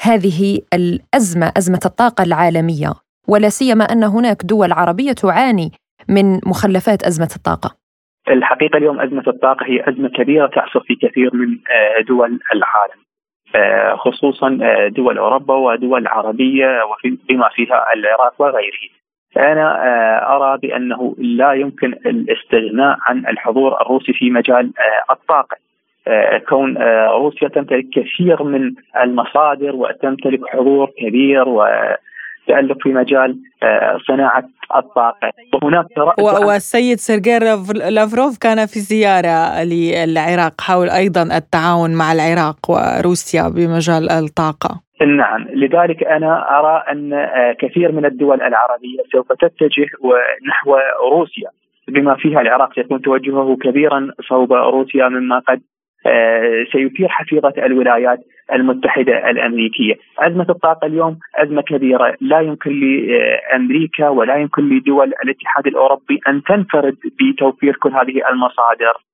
هذه 0.00 0.60
الأزمة 0.74 1.52
أزمة 1.56 1.80
الطاقة 1.86 2.24
العالمية 2.24 2.92
ولا 3.28 3.48
سيما 3.48 3.84
أن 3.84 4.04
هناك 4.04 4.42
دول 4.44 4.72
عربية 4.72 5.12
تعاني 5.12 5.70
من 6.08 6.34
مخلفات 6.46 7.02
أزمة 7.02 7.32
الطاقة؟ 7.36 7.76
الحقيقة 8.28 8.76
اليوم 8.76 9.00
أزمة 9.00 9.24
الطاقة 9.26 9.66
هي 9.66 9.88
أزمة 9.88 10.08
كبيرة 10.08 10.46
تعصف 10.46 10.82
في 10.86 10.94
كثير 10.94 11.30
من 11.34 11.48
آه، 11.48 12.02
دول 12.08 12.40
العالم. 12.54 13.00
آه، 13.54 13.96
خصوصا 13.96 14.58
آه، 14.62 14.88
دول 14.88 15.18
أوروبا 15.18 15.54
ودول 15.54 16.06
عربية 16.06 16.66
بما 17.28 17.48
فيها 17.54 17.92
العراق 17.94 18.34
وغيره. 18.38 18.97
أنا 19.38 19.68
أرى 20.36 20.58
بأنه 20.58 21.14
لا 21.18 21.52
يمكن 21.52 21.92
الاستغناء 22.06 22.98
عن 23.02 23.26
الحضور 23.26 23.80
الروسي 23.80 24.12
في 24.12 24.30
مجال 24.30 24.72
الطاقة. 25.10 25.56
كون 26.48 26.78
روسيا 27.18 27.48
تمتلك 27.48 27.86
كثير 27.92 28.42
من 28.42 28.72
المصادر 29.02 29.76
وتمتلك 29.76 30.40
حضور 30.52 30.90
كبير 30.98 31.48
و 31.48 31.66
تألق 32.48 32.76
في 32.82 32.88
مجال 32.88 33.38
آه، 33.62 33.98
صناعة 34.06 34.44
الطاقة. 34.76 35.30
وهناك 35.62 35.86
والسيد 36.18 36.98
سيرجي 36.98 37.38
لافروف 37.90 38.38
كان 38.38 38.66
في 38.66 38.80
زيارة 38.80 39.62
للعراق 39.64 40.60
حول 40.60 40.90
أيضا 40.90 41.22
التعاون 41.22 41.94
مع 41.94 42.12
العراق 42.12 42.70
وروسيا 42.70 43.48
بمجال 43.48 44.10
الطاقة. 44.10 44.87
نعم. 45.06 45.46
لذلك 45.48 46.04
أنا 46.04 46.58
أرى 46.58 46.84
أن 46.92 47.12
آه، 47.12 47.52
كثير 47.52 47.92
من 47.92 48.04
الدول 48.04 48.42
العربية 48.42 49.02
سوف 49.12 49.32
تتجه 49.32 49.88
نحو 50.48 50.76
روسيا 51.12 51.50
بما 51.88 52.14
فيها 52.14 52.40
العراق 52.40 52.74
سيكون 52.74 53.02
توجهه 53.02 53.56
كبيرا 53.56 54.10
صوب 54.28 54.52
روسيا 54.52 55.08
مما 55.08 55.38
قد 55.38 55.60
آه، 56.06 56.64
سيثير 56.72 57.08
حفيظة 57.08 57.52
الولايات 57.58 58.18
المتحدة 58.52 59.30
الأمريكية. 59.30 59.94
أزمة 60.18 60.46
الطاقة 60.48 60.86
اليوم 60.86 61.18
أزمة 61.36 61.62
كبيرة. 61.62 62.16
لا 62.20 62.40
يمكن 62.40 62.70
لأمريكا 62.80 64.08
ولا 64.08 64.36
يمكن 64.36 64.68
لدول 64.68 65.12
الاتحاد 65.24 65.66
الأوروبي 65.66 66.20
أن 66.28 66.42
تنفرد 66.42 66.96
بتوفير 67.20 67.76
كل 67.76 67.90
هذه 67.92 68.28
المصادر. 68.32 69.07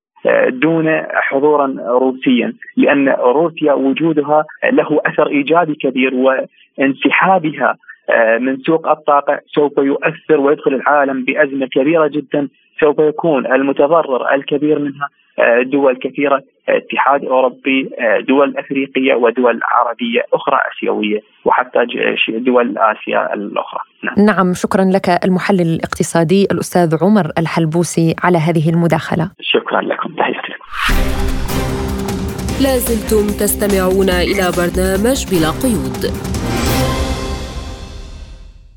دون 0.47 1.01
حضورا 1.13 1.75
روسيا 1.87 2.53
لأن 2.77 3.09
روسيا 3.09 3.73
وجودها 3.73 4.45
له 4.71 5.01
أثر 5.05 5.27
إيجابي 5.27 5.75
كبير 5.75 6.13
وانسحابها 6.15 7.77
آه، 8.09 8.37
من 8.37 8.57
سوق 8.57 8.87
الطاقة 8.87 9.39
سوف 9.47 9.77
يؤثر 9.77 10.39
ويدخل 10.39 10.73
العالم 10.73 11.25
بأزمة 11.25 11.67
كبيرة 11.67 12.07
جدا 12.07 12.47
سوف 12.79 12.99
يكون 12.99 13.45
المتضرر 13.45 14.33
الكبير 14.33 14.79
منها 14.79 15.09
آه، 15.39 15.61
دول 15.61 15.97
كثيرة. 15.97 16.41
اتحاد 16.69 17.25
اوروبي 17.25 17.89
آه، 17.99 18.19
دول 18.19 18.57
أفريقية 18.57 19.13
ودول 19.13 19.59
عربية 19.63 20.21
أخرى 20.33 20.59
آسيوية 20.71 21.19
وحتى 21.45 21.79
دول 22.29 22.77
آسيا 22.77 23.33
الأخرى. 23.33 23.79
نعم. 24.03 24.25
نعم 24.25 24.53
شكرا 24.53 24.83
لك 24.83 25.09
المحلل 25.25 25.75
الاقتصادي 25.75 26.47
الأستاذ 26.51 26.97
عمر 27.01 27.31
الحلبوسي 27.37 28.15
على 28.23 28.37
هذه 28.37 28.69
المداخلة. 28.69 29.31
شكرا 29.41 29.81
لكم. 29.81 30.15
تحياتي 30.15 30.47
لكم. 30.47 30.65
لازلتم 32.63 33.27
تستمعون 33.39 34.09
إلى 34.09 34.45
برنامج 34.57 35.19
بلا 35.31 35.49
قيود. 35.63 36.03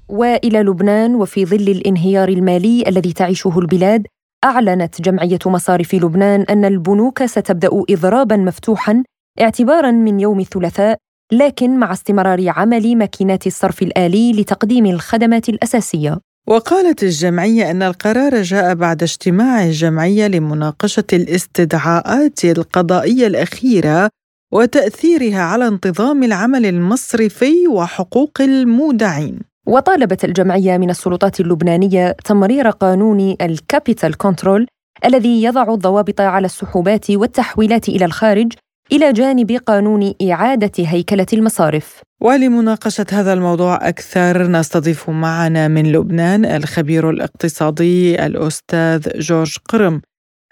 وإلى 0.08 0.62
لبنان 0.62 1.14
وفي 1.14 1.44
ظل 1.44 1.68
الانهيار 1.76 2.28
المالي 2.28 2.84
الذي 2.88 3.12
تعيشه 3.12 3.58
البلاد 3.58 4.06
أعلنت 4.44 5.02
جمعية 5.02 5.38
مصارف 5.46 5.94
لبنان 5.94 6.40
أن 6.40 6.64
البنوك 6.64 7.24
ستبدأ 7.24 7.70
اضرابا 7.90 8.36
مفتوحا 8.36 9.02
اعتبارا 9.40 9.90
من 9.90 10.20
يوم 10.20 10.40
الثلاثاء 10.40 10.98
لكن 11.32 11.78
مع 11.78 11.92
استمرار 11.92 12.48
عمل 12.48 12.96
ماكينات 12.96 13.46
الصرف 13.46 13.82
الآلي 13.82 14.32
لتقديم 14.32 14.86
الخدمات 14.86 15.48
الأساسية. 15.48 16.18
وقالت 16.48 17.02
الجمعية 17.02 17.70
أن 17.70 17.82
القرار 17.82 18.42
جاء 18.42 18.74
بعد 18.74 19.02
اجتماع 19.02 19.64
الجمعية 19.64 20.26
لمناقشة 20.26 21.04
الاستدعاءات 21.12 22.44
القضائية 22.44 23.26
الأخيرة 23.26 24.08
وتأثيرها 24.52 25.42
على 25.42 25.68
انتظام 25.68 26.22
العمل 26.22 26.66
المصرفي 26.66 27.68
وحقوق 27.68 28.40
المودعين. 28.40 29.47
وطالبت 29.68 30.24
الجمعية 30.24 30.78
من 30.78 30.90
السلطات 30.90 31.40
اللبنانية 31.40 32.16
تمرير 32.24 32.70
قانون 32.70 33.36
ال 33.40 33.50
capital 33.50 34.16
control 34.16 34.66
الذي 35.04 35.42
يضع 35.42 35.74
الضوابط 35.74 36.20
على 36.20 36.44
السحوبات 36.44 37.10
والتحويلات 37.10 37.88
إلى 37.88 38.04
الخارج 38.04 38.52
إلى 38.92 39.12
جانب 39.12 39.52
قانون 39.66 40.14
إعادة 40.30 40.72
هيكلة 40.78 41.26
المصارف. 41.32 42.00
ولمناقشة 42.20 43.06
هذا 43.12 43.32
الموضوع 43.32 43.88
أكثر 43.88 44.46
نستضيف 44.46 45.10
معنا 45.10 45.68
من 45.68 45.92
لبنان 45.92 46.44
الخبير 46.44 47.10
الاقتصادي 47.10 48.26
الأستاذ 48.26 49.18
جورج 49.18 49.56
قرم. 49.68 50.00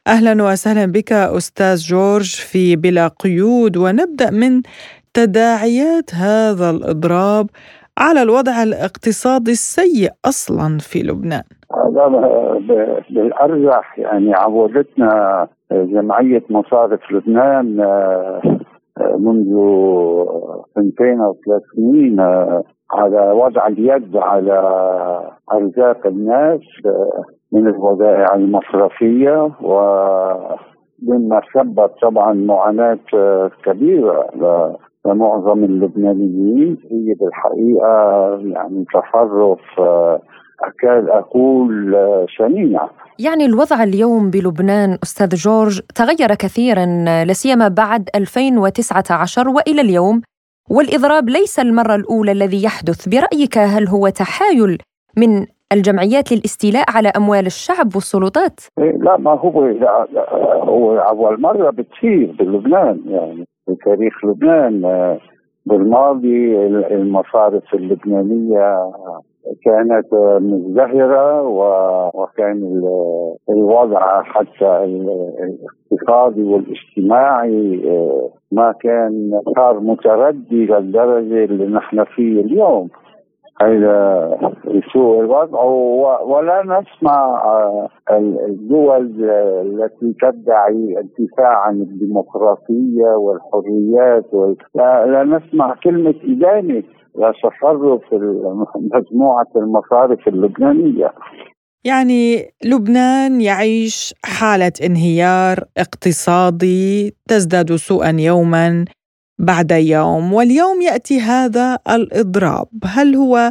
أهلا 0.06 0.42
وسهلا 0.42 0.86
بك 0.86 1.12
أستاذ 1.12 1.76
جورج 1.76 2.34
في 2.34 2.76
بلا 2.76 3.08
قيود 3.08 3.76
ونبدأ 3.76 4.30
من 4.30 4.62
تداعيات 5.14 6.14
هذا 6.14 6.70
الإضراب 6.70 7.50
على 7.98 8.22
الوضع 8.22 8.62
الاقتصادي 8.62 9.50
السيء 9.50 10.10
أصلا 10.24 10.78
في 10.78 10.98
لبنان. 11.02 11.42
هذا 11.74 12.06
بالارجح 13.10 13.98
يعني 13.98 14.34
عودتنا 14.34 15.48
جمعية 15.72 16.42
مصارف 16.50 17.00
لبنان 17.12 17.80
آه، 17.80 18.40
منذ 19.18 19.52
سنتين 20.74 21.20
أو 21.20 21.36
ثلاث 21.46 21.62
سنين 21.76 22.20
آه، 22.20 22.62
على 22.92 23.30
وضع 23.30 23.66
اليد 23.66 24.16
على 24.16 24.60
أرزاق 25.52 26.06
الناس 26.06 26.60
آه، 26.86 27.24
من 27.52 27.68
الودائع 27.68 28.34
المصرفية 28.34 29.50
ومما 29.62 31.40
سبب 31.54 31.88
طبعا 32.02 32.32
معاناة 32.32 32.98
كبيرة. 33.64 34.26
معظم 35.14 35.64
اللبنانيين 35.64 36.76
هي 36.90 37.14
بالحقيقة 37.14 38.30
يعني 38.44 38.84
تصرف 38.84 39.60
آه، 39.78 40.20
أكاد 40.62 41.08
أقول 41.08 41.94
آه، 41.94 42.26
شنيع 42.28 42.88
يعني 43.18 43.46
الوضع 43.46 43.82
اليوم 43.82 44.30
بلبنان 44.30 44.98
أستاذ 45.02 45.28
جورج 45.28 45.80
تغير 45.94 46.34
كثيرا 46.34 46.86
لسيما 47.24 47.68
بعد 47.68 48.08
2019 48.14 49.48
وإلى 49.48 49.80
اليوم. 49.80 50.22
والإضراب 50.70 51.28
ليس 51.28 51.58
المرة 51.58 51.94
الأولى 51.94 52.32
الذي 52.32 52.64
يحدث. 52.64 53.08
برأيك 53.08 53.58
هل 53.58 53.88
هو 53.88 54.08
تحايل 54.08 54.78
من 55.16 55.46
الجمعيات 55.72 56.32
للاستيلاء 56.32 56.84
على 56.96 57.08
أموال 57.16 57.46
الشعب 57.46 57.86
والسلطات؟ 57.94 58.60
إيه، 58.78 58.96
لا 58.96 59.16
ما 59.16 59.30
هو 59.30 59.66
لا 59.66 60.06
هو 60.62 60.98
أول 60.98 61.40
مرة 61.40 61.70
بتصير 61.70 62.36
بلبنان 62.38 63.00
يعني. 63.06 63.46
في 63.66 63.74
تاريخ 63.84 64.24
لبنان 64.24 64.82
بالماضي 65.66 66.66
المصارف 66.66 67.74
اللبنانية 67.74 68.92
كانت 69.64 70.14
مزدهرة 70.40 71.42
وكان 72.14 72.82
الوضع 73.50 74.22
حتى 74.22 74.84
الاقتصادي 75.90 76.42
والاجتماعي 76.42 77.82
ما 78.52 78.74
كان 78.80 79.40
صار 79.56 79.80
متردي 79.80 80.66
للدرجة 80.66 81.44
اللي 81.44 81.66
نحن 81.66 82.04
فيه 82.04 82.40
اليوم. 82.40 82.88
هذا 83.60 84.38
سوء 84.92 85.20
الوضع 85.20 85.62
ولا 86.22 86.62
نسمع 86.62 87.42
الدول 88.48 89.24
التي 89.66 90.14
تدعي 90.22 90.98
الدفاع 90.98 91.66
عن 91.66 91.74
الديمقراطية 91.74 93.10
والحريات 93.16 94.56
لا 94.74 95.24
نسمع 95.24 95.74
كلمة 95.84 96.14
إدانة 96.24 96.82
وتصرف 97.14 98.02
مجموعة 98.94 99.46
المصارف 99.56 100.28
اللبنانية. 100.28 101.12
يعني 101.84 102.36
لبنان 102.64 103.40
يعيش 103.40 104.14
حالة 104.24 104.72
انهيار 104.86 105.58
اقتصادي 105.78 107.14
تزداد 107.28 107.72
سوءا 107.72 108.16
يوما. 108.18 108.84
بعد 109.38 109.70
يوم 109.70 110.32
واليوم 110.32 110.80
يأتي 110.82 111.20
هذا 111.20 111.78
الإضراب. 111.94 112.68
هل 112.84 113.14
هو 113.14 113.50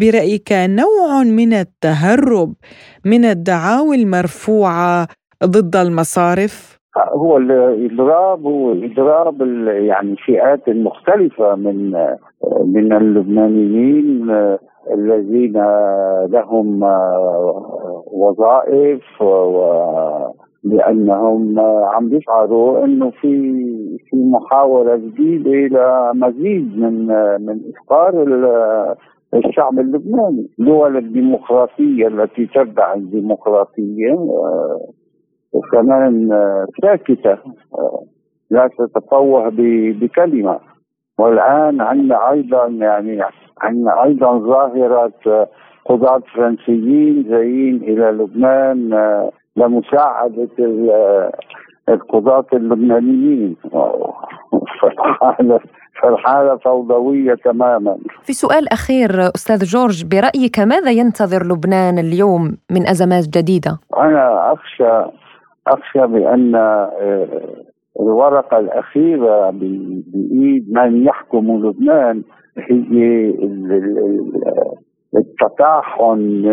برأيك 0.00 0.52
نوع 0.52 1.22
من 1.22 1.52
التهرب 1.52 2.54
من 3.04 3.24
الدعاوى 3.24 3.96
المرفوعة 3.96 5.06
ضد 5.44 5.76
المصارف؟ 5.76 6.76
هو 6.96 7.36
الإضراب 7.36 8.46
هو 8.46 8.72
اضراب 8.72 9.40
يعني 9.66 10.16
فئات 10.26 10.68
مختلفة 10.68 11.54
من 11.54 11.90
من 12.64 12.92
اللبنانيين 12.92 14.30
الذين 14.92 15.52
لهم 16.26 16.82
وظائف 18.12 19.02
لأنهم 20.64 21.60
عم 21.94 22.08
بيشعروا 22.08 22.84
إنه 22.84 23.10
في 23.10 23.52
في 24.10 24.16
محاولة 24.16 24.96
جديدة 24.96 26.12
لمزيد 26.12 26.78
من 26.78 27.06
من 27.46 27.60
افقار 27.74 28.24
الشعب 29.34 29.78
اللبناني، 29.78 30.48
دول 30.58 30.96
الديمقراطية 30.96 32.06
التي 32.08 32.46
تتبع 32.46 32.94
الديمقراطية 32.94 34.16
كمان 35.72 36.28
ساكتة 36.82 37.38
لا 38.50 38.70
تتفوه 38.78 39.52
بكلمة. 40.00 40.58
والآن 41.18 41.80
عندنا 41.80 42.30
أيضا 42.30 42.66
يعني 42.66 43.22
عندنا 43.62 44.04
أيضا 44.04 44.38
ظاهرة 44.38 45.12
قضاة 45.84 46.22
فرنسيين 46.34 47.22
جايين 47.22 47.76
إلى 47.76 48.10
لبنان 48.10 48.90
لمساعدة 49.56 50.48
القضاة 51.88 52.46
اللبنانيين 52.52 53.56
فالحالة 56.02 56.56
فوضوية 56.56 57.34
تماما 57.34 57.96
في 58.22 58.32
سؤال 58.32 58.72
أخير 58.72 59.10
أستاذ 59.34 59.64
جورج 59.64 60.04
برأيك 60.04 60.58
ماذا 60.58 60.90
ينتظر 60.90 61.46
لبنان 61.46 61.98
اليوم 61.98 62.56
من 62.70 62.86
أزمات 62.86 63.28
جديدة؟ 63.28 63.78
أنا 63.98 64.52
أخشى 64.52 65.10
أخشى 65.66 66.06
بأن 66.06 66.54
آه، 66.54 67.26
الورقة 68.00 68.58
الأخيرة 68.58 69.50
بإيد 69.50 70.72
من 70.72 71.06
يحكم 71.06 71.66
لبنان 71.66 72.22
هي 72.58 73.32
التطاحن 75.16 76.44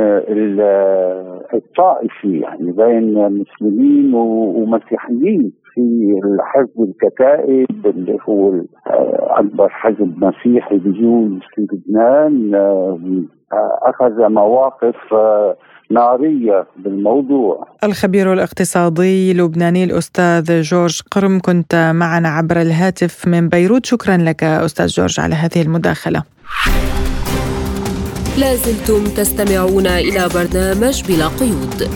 الطائفي 1.53 2.39
يعني 2.39 2.71
بين 2.71 3.13
مسلمين 3.13 4.13
ومسيحيين 4.13 5.51
في 5.73 5.81
الحزب 6.23 6.89
الكتائب 6.89 7.85
اللي 7.85 8.17
هو 8.29 8.53
أكبر 9.39 9.69
حزب 9.69 10.23
مسيحي 10.23 10.77
بجوز 10.77 11.39
في 11.55 11.67
لبنان. 11.71 12.55
أخذ 13.83 14.29
مواقف 14.29 14.95
نارية 15.91 16.67
بالموضوع. 16.77 17.67
الخبير 17.83 18.33
الاقتصادي 18.33 19.31
اللبناني 19.31 19.83
الأستاذ 19.83 20.61
جورج 20.61 21.01
قرم 21.11 21.39
كنت 21.39 21.91
معنا 21.95 22.29
عبر 22.29 22.61
الهاتف 22.61 23.27
من 23.27 23.49
بيروت. 23.49 23.85
شكرا 23.85 24.17
لك 24.17 24.43
أستاذ 24.43 24.87
جورج 24.87 25.19
على 25.19 25.35
هذه 25.35 25.61
المداخلة. 25.65 26.23
لازلتم 28.37 29.03
تستمعون 29.03 29.87
إلى 29.87 30.29
برنامج 30.33 31.03
بلا 31.03 31.27
قيود. 31.27 31.89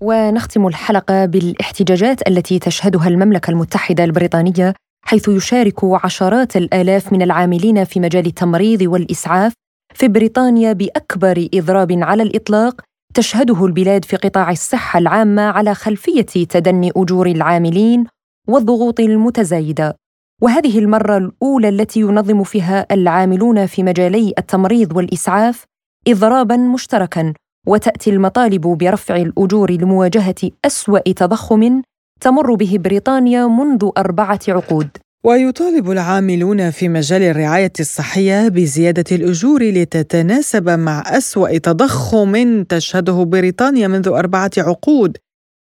ونختم 0.00 0.66
الحلقة 0.66 1.26
بالاحتجاجات 1.26 2.28
التي 2.28 2.58
تشهدها 2.58 3.08
المملكة 3.08 3.50
المتحدة 3.50 4.04
البريطانية 4.04 4.74
حيث 5.04 5.28
يشارك 5.28 5.84
عشرات 5.84 6.56
الآلاف 6.56 7.12
من 7.12 7.22
العاملين 7.22 7.84
في 7.84 8.00
مجال 8.00 8.26
التمريض 8.26 8.82
والإسعاف 8.82 9.52
في 9.94 10.08
بريطانيا 10.08 10.72
بأكبر 10.72 11.48
إضراب 11.54 11.92
على 11.92 12.22
الإطلاق 12.22 12.80
تشهده 13.14 13.66
البلاد 13.66 14.04
في 14.04 14.16
قطاع 14.16 14.50
الصحة 14.50 14.98
العامة 14.98 15.42
على 15.42 15.74
خلفية 15.74 16.46
تدني 16.48 16.92
أجور 16.96 17.26
العاملين 17.26 18.04
والضغوط 18.48 19.00
المتزايدة. 19.00 19.96
وهذه 20.40 20.78
المرة 20.78 21.16
الأولى 21.16 21.68
التي 21.68 22.00
ينظم 22.00 22.44
فيها 22.44 22.86
العاملون 22.90 23.66
في 23.66 23.82
مجالي 23.82 24.32
التمريض 24.38 24.96
والإسعاف 24.96 25.64
اضرابا 26.08 26.56
مشتركا 26.56 27.32
وتأتي 27.66 28.10
المطالب 28.10 28.60
برفع 28.60 29.16
الأجور 29.16 29.70
لمواجهة 29.70 30.34
أسوأ 30.64 31.12
تضخم 31.12 31.82
تمر 32.20 32.54
به 32.54 32.78
بريطانيا 32.78 33.46
منذ 33.46 33.90
أربعة 33.98 34.40
عقود. 34.48 34.88
ويطالب 35.24 35.90
العاملون 35.90 36.70
في 36.70 36.88
مجال 36.88 37.22
الرعاية 37.22 37.72
الصحية 37.80 38.48
بزيادة 38.48 39.04
الأجور 39.16 39.62
لتتناسب 39.62 40.68
مع 40.68 41.04
أسوأ 41.06 41.58
تضخم 41.58 42.62
تشهده 42.62 43.22
بريطانيا 43.24 43.88
منذ 43.88 44.08
أربعة 44.08 44.50
عقود. 44.58 45.16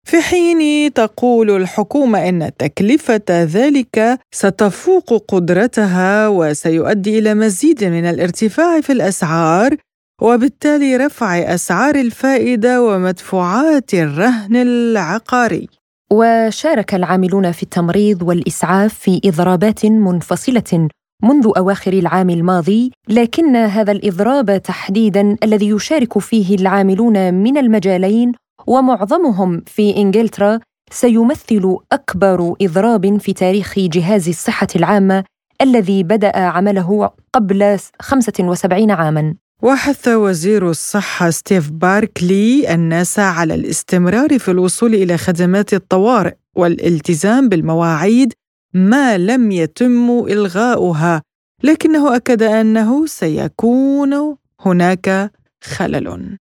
في 0.09 0.20
حين 0.20 0.92
تقول 0.92 1.50
الحكومة 1.50 2.28
إن 2.28 2.50
تكلفة 2.59 3.22
ذلك 3.30 4.18
ستفوق 4.30 5.24
قدرتها 5.28 6.28
وسيؤدي 6.28 7.18
إلى 7.18 7.34
مزيد 7.34 7.84
من 7.84 8.04
الارتفاع 8.04 8.80
في 8.80 8.92
الأسعار 8.92 9.76
وبالتالي 10.22 10.96
رفع 10.96 11.38
أسعار 11.38 11.94
الفائدة 11.94 12.82
ومدفوعات 12.82 13.94
الرهن 13.94 14.56
العقاري. 14.56 15.68
وشارك 16.12 16.94
العاملون 16.94 17.52
في 17.52 17.62
التمريض 17.62 18.22
والإسعاف 18.22 18.94
في 18.94 19.20
إضرابات 19.24 19.86
منفصلة 19.86 20.88
منذ 21.22 21.52
أواخر 21.56 21.92
العام 21.92 22.30
الماضي 22.30 22.92
لكن 23.09 23.56
هذا 23.56 23.92
الإضراب 23.92 24.62
تحديدا 24.62 25.36
الذي 25.42 25.68
يشارك 25.68 26.18
فيه 26.18 26.54
العاملون 26.54 27.34
من 27.34 27.59
المجالين 27.59 28.32
ومعظمهم 28.66 29.62
في 29.66 29.96
إنجلترا 29.96 30.61
سيمثل 30.90 31.76
أكبر 31.92 32.54
إضراب 32.62 33.20
في 33.20 33.32
تاريخ 33.32 33.78
جهاز 33.78 34.28
الصحة 34.28 34.68
العامة 34.76 35.24
الذي 35.62 36.02
بدأ 36.02 36.38
عمله 36.38 37.11
قبل 37.32 37.78
75 38.00 38.90
عاما 38.90 39.34
وحث 39.62 40.09
وزير 40.09 40.70
الصحة 40.70 41.30
ستيف 41.30 41.70
باركلي 41.70 42.74
الناس 42.74 43.18
على 43.18 43.54
الاستمرار 43.54 44.38
في 44.38 44.50
الوصول 44.50 44.94
إلى 44.94 45.16
خدمات 45.16 45.74
الطوارئ 45.74 46.34
والالتزام 46.56 47.48
بالمواعيد 47.48 48.32
ما 48.74 49.18
لم 49.18 49.50
يتم 49.50 50.11
إلغاؤها، 50.11 51.22
لكنه 51.62 52.16
أكد 52.16 52.42
أنه 52.42 53.06
سيكون 53.06 54.36
هناك 54.61 55.32
خلل. 55.64 56.38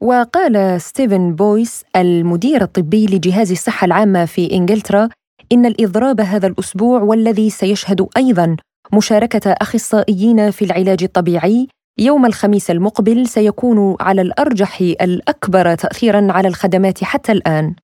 وقال 0.00 0.80
ستيفن 0.80 1.34
بويس 1.34 1.84
المدير 1.96 2.62
الطبي 2.62 3.06
لجهاز 3.06 3.50
الصحة 3.50 3.84
العامة 3.84 4.24
في 4.24 4.52
إنجلترا 4.52 5.08
إن 5.52 5.66
الإضراب 5.66 6.20
هذا 6.20 6.46
الأسبوع 6.46 7.02
والذي 7.02 7.50
سيشهد 7.50 8.06
أيضا 8.16 8.56
مشاركة 8.92 9.52
أخصائيين 9.52 10.50
في 10.50 10.64
العلاج 10.64 11.02
الطبيعي 11.02 11.68
يوم 11.98 12.26
الخميس 12.26 12.70
المقبل 12.70 13.26
سيكون 13.26 13.96
على 14.00 14.22
الأرجح 14.22 14.80
الأكبر 14.80 15.74
تأثيرا 15.74 16.26
على 16.30 16.48
الخدمات 16.48 17.04
حتى 17.04 17.32
الآن. 17.32 17.74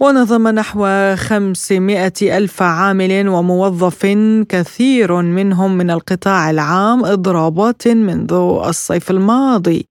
ونظم 0.00 0.48
نحو 0.48 0.86
500 1.16 2.12
ألف 2.22 2.62
عامل 2.62 3.28
وموظف 3.28 4.06
كثير 4.48 5.22
منهم 5.22 5.76
من 5.76 5.90
القطاع 5.90 6.50
العام 6.50 7.04
إضرابات 7.04 7.88
منذ 7.88 8.32
الصيف 8.68 9.10
الماضي. 9.10 9.86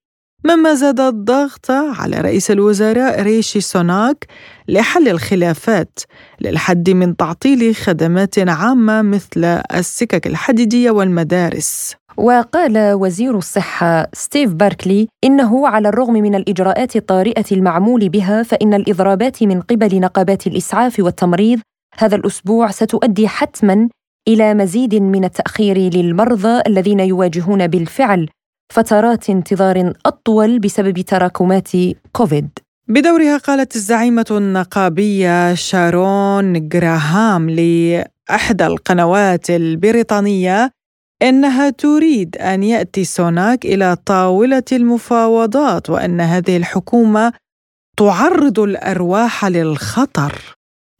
مما 0.46 0.74
زاد 0.74 1.00
الضغط 1.00 1.72
على 1.72 2.18
رئيس 2.18 2.52
الوزراء 2.52 3.22
ريشي 3.22 3.62
سوناك 3.62 4.26
لحل 4.68 5.08
الخلافات 5.08 6.00
للحد 6.42 6.90
من 6.90 7.16
تعطيل 7.16 7.76
خدمات 7.76 8.50
عامة 8.50 9.02
مثل 9.02 9.44
السكك 9.76 10.28
الحديدية 10.28 10.92
والمدارس. 10.92 11.96
وقال 12.18 12.94
وزير 12.94 13.38
الصحة 13.38 14.08
ستيف 14.14 14.54
باركلي 14.54 15.08
إنه 15.24 15.68
على 15.68 15.90
الرغم 15.90 16.14
من 16.14 16.36
الإجراءات 16.36 16.96
الطارئة 16.96 17.46
المعمول 17.52 18.10
بها 18.10 18.44
فإن 18.44 18.74
الإضرابات 18.74 19.44
من 19.44 19.62
قبل 19.62 20.00
نقابات 20.00 20.48
الإسعاف 20.48 21.00
والتمريض 21.00 21.60
هذا 21.98 22.16
الأسبوع 22.16 22.72
ستؤدي 22.72 23.28
حتما 23.28 23.90
إلى 24.28 24.54
مزيد 24.54 24.96
من 24.96 25.26
التأخير 25.26 25.78
للمرضى 25.78 26.62
الذين 26.68 27.00
يواجهون 27.00 27.68
بالفعل 27.68 28.30
فترات 28.72 29.30
انتظار 29.30 29.94
أطول 30.06 30.60
بسبب 30.60 31.02
تراكمات 31.02 31.70
كوفيد. 32.12 32.50
بدورها 32.88 33.38
قالت 33.38 33.76
الزعيمة 33.76 34.26
النقابية 34.32 35.54
شارون 35.54 36.70
جراهام 36.70 37.50
لإحدى 37.50 38.68
القنوات 38.68 39.50
البريطانية 39.50 40.72
إنها 41.22 41.70
تريد 41.70 42.38
أن 42.38 42.64
يأتي 42.64 43.04
سوناك 43.04 43.66
إلى 43.66 43.96
طاولة 44.06 44.64
المفاوضات 44.72 45.90
وأن 45.90 46.22
هذه 46.22 46.58
الحكومة 46.58 47.34
تعرض 47.98 48.60
الأرواح 48.60 49.46
للخطر. 49.46 50.56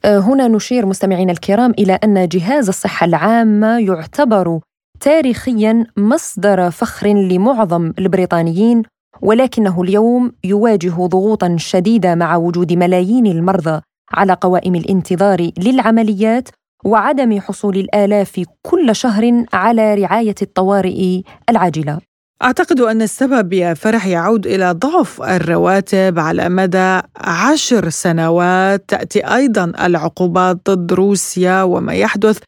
أه، 0.06 0.20
هنا 0.20 0.48
نشير 0.48 0.86
مستمعينا 0.86 1.32
الكرام 1.32 1.72
إلى 1.72 1.94
أن 1.94 2.28
جهاز 2.28 2.68
الصحة 2.68 3.06
العامة 3.06 3.80
يعتبر 3.80 4.60
تاريخيا 5.04 5.86
مصدر 5.98 6.72
فخر 6.72 7.08
لمعظم 7.08 7.94
البريطانيين 8.00 8.84
ولكنه 9.22 9.82
اليوم 9.82 10.32
يواجه 10.44 11.08
ضغوطا 11.08 11.56
شديدة 11.60 12.16
مع 12.16 12.36
وجود 12.36 12.74
ملايين 12.74 13.28
المرضى 13.28 13.82
على 14.14 14.34
قوائم 14.34 14.76
الانتظار 14.76 15.50
للعمليات 15.58 16.50
وعدم 16.86 17.40
حصول 17.40 17.78
الآلاف 17.78 18.42
كل 18.62 18.96
شهر 18.96 19.46
على 19.54 19.96
رعاية 19.96 20.36
الطوارئ 20.42 21.22
العاجلة. 21.50 22.00
أعتقد 22.44 22.80
أن 22.80 23.02
السبب 23.02 23.54
يا 23.54 23.74
فرح 23.74 24.08
يعود 24.08 24.48
إلى 24.48 24.72
ضعف 24.72 25.22
الرواتب 25.22 26.20
على 26.20 26.50
مدى 26.50 27.02
عشر 27.18 27.90
سنوات 27.90 28.84
تأتي 28.88 29.36
أيضا 29.36 29.72
العقوبات 29.86 30.70
ضد 30.70 30.94
روسيا 30.94 31.64
وما 31.64 31.94
يحدث 31.94 32.40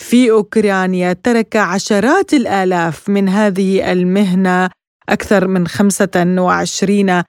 في 0.00 0.30
أوكرانيا 0.30 1.12
ترك 1.12 1.56
عشرات 1.56 2.34
الآلاف 2.34 3.08
من 3.08 3.28
هذه 3.28 3.92
المهنة 3.92 4.70
أكثر 5.08 5.48
من 5.48 5.66
25 5.66 7.22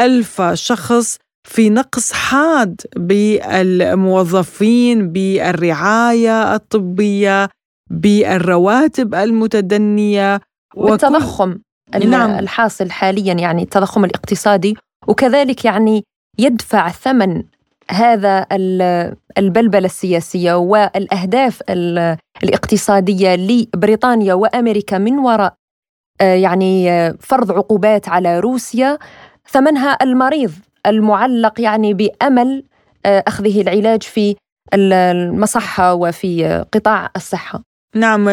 ألف 0.00 0.42
شخص 0.42 1.18
في 1.48 1.70
نقص 1.70 2.12
حاد 2.12 2.80
بالموظفين 2.96 5.12
بالرعاية 5.12 6.54
الطبية 6.54 7.48
بالرواتب 7.90 9.14
المتدنية 9.14 10.40
والتضخم 10.74 11.58
نعم. 12.04 12.30
الحاصل 12.30 12.90
حاليا 12.90 13.34
يعني 13.34 13.62
التضخم 13.62 14.04
الاقتصادي 14.04 14.76
وكذلك 15.08 15.64
يعني 15.64 16.04
يدفع 16.38 16.90
ثمن 16.90 17.42
هذا 17.90 18.46
البلبلة 19.38 19.86
السياسية 19.86 20.54
والأهداف 20.54 21.62
الاقتصادية 22.42 23.34
لبريطانيا 23.34 24.34
وأمريكا 24.34 24.98
من 24.98 25.18
وراء 25.18 25.54
آه، 26.20 26.34
يعني 26.34 26.90
آه، 26.90 27.14
فرض 27.20 27.52
عقوبات 27.52 28.08
على 28.08 28.40
روسيا 28.40 28.98
ثمنها 29.50 29.98
المريض 30.02 30.52
المعلق 30.86 31.60
يعني 31.60 31.94
بأمل 31.94 32.64
آه، 33.06 33.24
أخذه 33.26 33.60
العلاج 33.60 34.02
في 34.02 34.36
المصحة 34.74 35.94
وفي 35.94 36.64
قطاع 36.72 37.10
الصحة. 37.16 37.62
نعم 37.96 38.24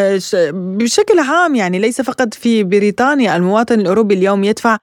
بشكل 0.53 1.19
عام 1.19 1.55
يعني 1.55 1.79
ليس 1.79 2.01
فقط 2.01 2.33
في 2.33 2.63
بريطانيا 2.63 3.35
المواطن 3.35 3.79
الأوروبي 3.79 4.13
اليوم 4.13 4.43
يدفع 4.43 4.77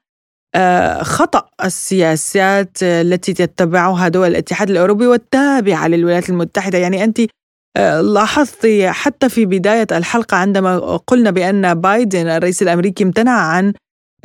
آه، 0.54 1.02
خطأ 1.02 1.48
السياسات 1.64 2.82
التي 2.82 3.32
تتبعها 3.32 4.08
دول 4.08 4.28
الاتحاد 4.28 4.70
الأوروبي 4.70 5.06
والتابعة 5.06 5.88
للولايات 5.88 6.28
المتحدة. 6.28 6.78
يعني 6.78 7.04
أنت 7.04 7.20
آه، 7.76 8.00
لاحظت 8.00 8.66
حتى 8.86 9.28
في 9.28 9.46
بداية 9.46 9.86
الحلقة 9.92 10.36
عندما 10.36 10.96
قلنا 10.96 11.30
بأن 11.30 11.74
بايدن 11.74 12.26
الرئيس 12.26 12.62
الأمريكي 12.62 13.04
امتنع 13.04 13.32
عن 13.32 13.72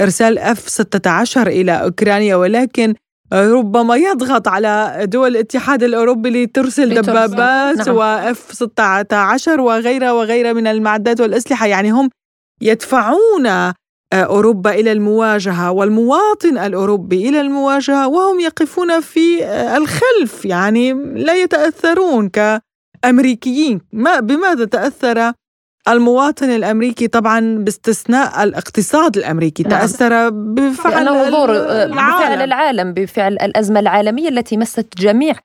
إرسال 0.01 0.39
اف 0.39 0.69
16 0.69 1.47
إلى 1.47 1.71
أوكرانيا 1.71 2.35
ولكن 2.35 2.93
ربما 3.33 3.95
يضغط 3.95 4.47
على 4.47 4.99
دول 5.03 5.29
الاتحاد 5.29 5.83
الأوروبي 5.83 6.29
لترسل 6.29 7.01
دبابات 7.01 7.87
نعم. 7.87 7.95
واف 7.95 8.51
16 8.51 9.61
وغيرها 9.61 10.11
وغيرها 10.11 10.53
من 10.53 10.67
المعدات 10.67 11.21
والأسلحة. 11.21 11.67
يعني 11.67 11.91
هم 11.91 12.09
يدفعون 12.61 13.73
أوروبا 14.13 14.71
إلى 14.71 14.91
المواجهة 14.91 15.71
والمواطن 15.71 16.57
الأوروبي 16.57 17.29
إلى 17.29 17.41
المواجهة 17.41 18.07
وهم 18.07 18.39
يقفون 18.39 19.01
في 19.01 19.45
آه، 19.45 19.77
الخلف 19.77 20.45
يعني 20.45 20.93
لا 21.15 21.35
يتأثرون 21.35 22.29
كأمريكيين 22.29 23.81
ما 23.93 24.19
بماذا 24.19 24.65
تأثر 24.65 25.33
المواطن 25.87 26.49
الأمريكي 26.49 27.07
طبعا 27.07 27.57
باستثناء 27.57 28.43
الاقتصاد 28.43 29.17
الأمريكي 29.17 29.63
نعم. 29.63 29.71
تأثر 29.71 30.29
بفعل 30.29 31.07
العالم. 31.07 31.95
بفعل 31.95 32.41
العالم 32.41 32.93
بفعل 32.93 33.33
الأزمة 33.33 33.79
العالمية 33.79 34.29
التي 34.29 34.57
مست 34.57 34.87
جميع 34.97 35.35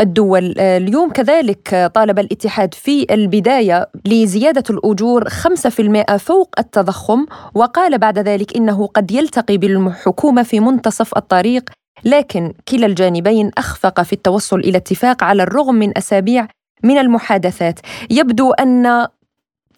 الدول. 0.00 0.54
اليوم 0.58 1.10
كذلك 1.10 1.90
طالب 1.94 2.18
الاتحاد 2.18 2.74
في 2.74 3.06
البداية 3.10 3.88
لزيادة 4.04 4.64
الأجور 4.70 5.28
5% 5.28 6.16
فوق 6.16 6.54
التضخم 6.58 7.26
وقال 7.54 7.98
بعد 7.98 8.18
ذلك 8.18 8.56
إنه 8.56 8.86
قد 8.86 9.10
يلتقي 9.10 9.56
بالحكومة 9.58 10.42
في 10.42 10.60
منتصف 10.60 11.16
الطريق 11.16 11.70
لكن 12.04 12.52
كلا 12.68 12.86
الجانبين 12.86 13.50
أخفق 13.58 14.02
في 14.02 14.12
التوصل 14.12 14.58
إلى 14.58 14.78
اتفاق 14.78 15.24
على 15.24 15.42
الرغم 15.42 15.74
من 15.74 15.98
أسابيع 15.98 16.48
من 16.82 16.98
المحادثات. 16.98 17.80
يبدو 18.10 18.52
أن 18.52 19.06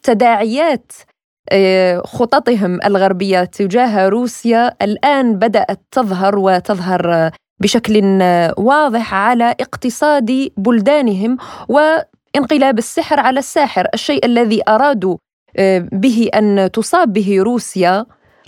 تداعيات 0.03 0.91
آه، 1.51 2.01
خططهم 2.05 2.79
الغربية 2.85 3.43
تجاه 3.43 4.07
روسيا 4.07 4.75
الآن 4.81 5.35
بدأت 5.35 5.79
تظهر 5.91 6.39
وتظهر 6.39 7.31
بشكل 7.59 8.01
واضح 8.57 9.13
على 9.13 9.55
اقتصاد 9.59 10.49
بلدانهم 10.57 11.37
وانقلاب 11.69 12.77
السحر 12.77 13.19
على 13.19 13.39
الساحر. 13.39 13.87
الشيء 13.93 14.25
الذي 14.25 14.61
أرادوا 14.67 15.17
آه، 15.57 15.89
به 15.91 16.29
أن 16.35 16.69
تصاب 16.73 17.13
به 17.13 17.41
روسيا 17.41 18.05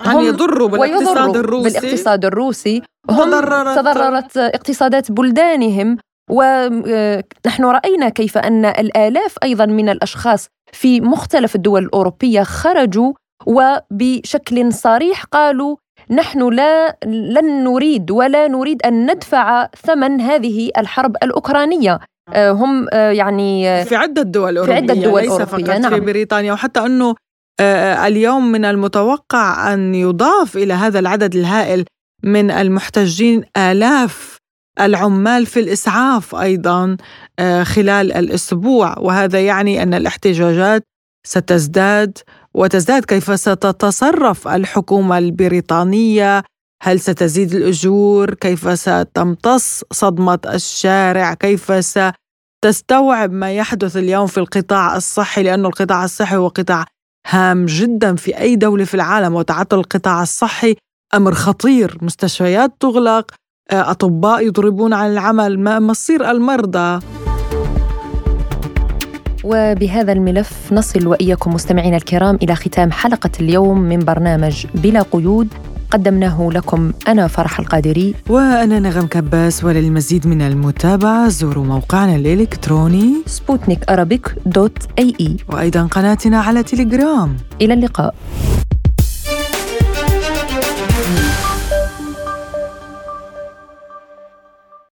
أن 0.07 0.19
يضروا 0.19 0.69
بالاقتصاد 0.69 1.37
الروسي. 1.37 1.79
بالاقتصاد 1.79 2.25
الروسي. 2.25 2.81
هم 3.09 3.31
تضررت. 3.75 4.37
اقتصادات 4.37 5.11
بلدانهم 5.11 5.97
ونحن 6.29 7.63
رأينا 7.65 8.09
كيف 8.09 8.37
أن 8.37 8.65
الآلاف 8.65 9.35
أيضا 9.43 9.65
من 9.65 9.89
الأشخاص 9.89 10.47
في 10.73 11.01
مختلف 11.01 11.55
الدول 11.55 11.83
الأوروبية 11.83 12.43
خرجوا 12.43 13.13
وبشكل 13.45 14.73
صريح 14.73 15.23
قالوا 15.23 15.75
نحن 16.11 16.53
لا 16.53 16.97
لن 17.05 17.63
نريد 17.63 18.11
ولا 18.11 18.47
نريد 18.47 18.81
أن 18.81 19.11
ندفع 19.11 19.67
ثمن 19.85 20.21
هذه 20.21 20.69
الحرب 20.77 21.15
الأوكرانية. 21.23 21.99
آه، 22.33 22.51
هم 22.51 22.87
آه، 22.93 23.11
يعني 23.11 23.69
آه، 23.69 23.83
في 23.83 23.95
عدة 23.95 24.21
دول 24.21 24.57
اوروبيه 24.57 24.79
في 24.79 24.91
عدة 24.91 24.93
دول 24.93 25.21
ليس 25.21 25.31
أوروبية 25.31 25.65
فقط 25.65 25.79
نعم. 25.79 25.93
في 25.93 25.99
بريطانيا. 25.99 26.53
وحتى 26.53 26.79
أنه 26.79 27.15
اليوم 28.05 28.51
من 28.51 28.65
المتوقع 28.65 29.73
أن 29.73 29.95
يضاف 29.95 30.57
إلى 30.57 30.73
هذا 30.73 30.99
العدد 30.99 31.35
الهائل 31.35 31.85
من 32.23 32.51
المحتجين 32.51 33.43
آلاف 33.57 34.37
العمال 34.79 35.45
في 35.45 35.59
الإسعاف 35.59 36.35
أيضا 36.35 36.97
خلال 37.63 38.11
الأسبوع. 38.11 38.99
وهذا 38.99 39.41
يعني 39.41 39.83
أن 39.83 39.93
الاحتجاجات 39.93 40.83
ستزداد 41.27 42.17
وتزداد 42.53 43.05
كيف 43.05 43.39
ستتصرف 43.39 44.47
الحكومة 44.47 45.17
البريطانية؟ 45.17 46.43
هل 46.83 46.99
ستزيد 46.99 47.53
الأجور؟ 47.53 48.33
كيف 48.33 48.79
ستمتص 48.79 49.83
صدمة 49.91 50.39
الشارع؟ 50.45 51.33
كيف 51.33 51.71
ستستوعب 51.85 53.31
ما 53.31 53.51
يحدث 53.51 53.97
اليوم 53.97 54.27
في 54.27 54.37
القطاع 54.37 54.95
الصحي؟ 54.95 55.43
لأن 55.43 55.65
القطاع 55.65 56.03
الصحي 56.03 56.35
هو 56.35 56.47
قطاع 56.47 56.85
هام 57.27 57.65
جدا 57.65 58.15
في 58.15 58.37
أي 58.37 58.55
دولة 58.55 58.85
في 58.85 58.93
العالم 58.93 59.35
وتعطل 59.35 59.79
القطاع 59.79 60.21
الصحي 60.21 60.75
أمر 61.13 61.33
خطير. 61.33 61.97
مستشفيات 62.01 62.71
تغلق 62.79 63.31
أطباء 63.71 64.47
يضربون 64.47 64.93
عن 64.93 65.11
العمل. 65.11 65.59
ما 65.59 65.79
مصير 65.79 66.31
المرضى؟ 66.31 67.20
وبهذا 69.43 70.11
الملف 70.11 70.73
نصل 70.73 71.07
وإياكم 71.07 71.53
مستمعينا 71.53 71.97
الكرام 71.97 72.35
إلى 72.35 72.55
ختام 72.55 72.91
حلقة 72.91 73.31
اليوم 73.39 73.79
من 73.79 73.99
برنامج 73.99 74.65
بلا 74.75 75.01
قيود. 75.01 75.47
قدمناه 75.91 76.49
لكم 76.51 76.93
أنا 77.07 77.27
فرح 77.27 77.59
القادري. 77.59 78.15
وأنا 78.29 78.79
نغم 78.79 79.07
كباس 79.07 79.63
وللمزيد 79.63 80.27
من 80.27 80.41
المتابعة 80.41 81.27
زوروا 81.27 81.65
موقعنا 81.65 82.15
الإلكتروني 82.15 83.13
سبوتنيك 83.25 83.79
دوت 84.45 84.77
إي 84.99 85.13
إي. 85.21 85.37
وأيضا 85.49 85.83
قناتنا 85.83 86.39
على 86.39 86.63
تليجرام. 86.63 87.37
إلى 87.61 87.73
اللقاء. 87.73 88.15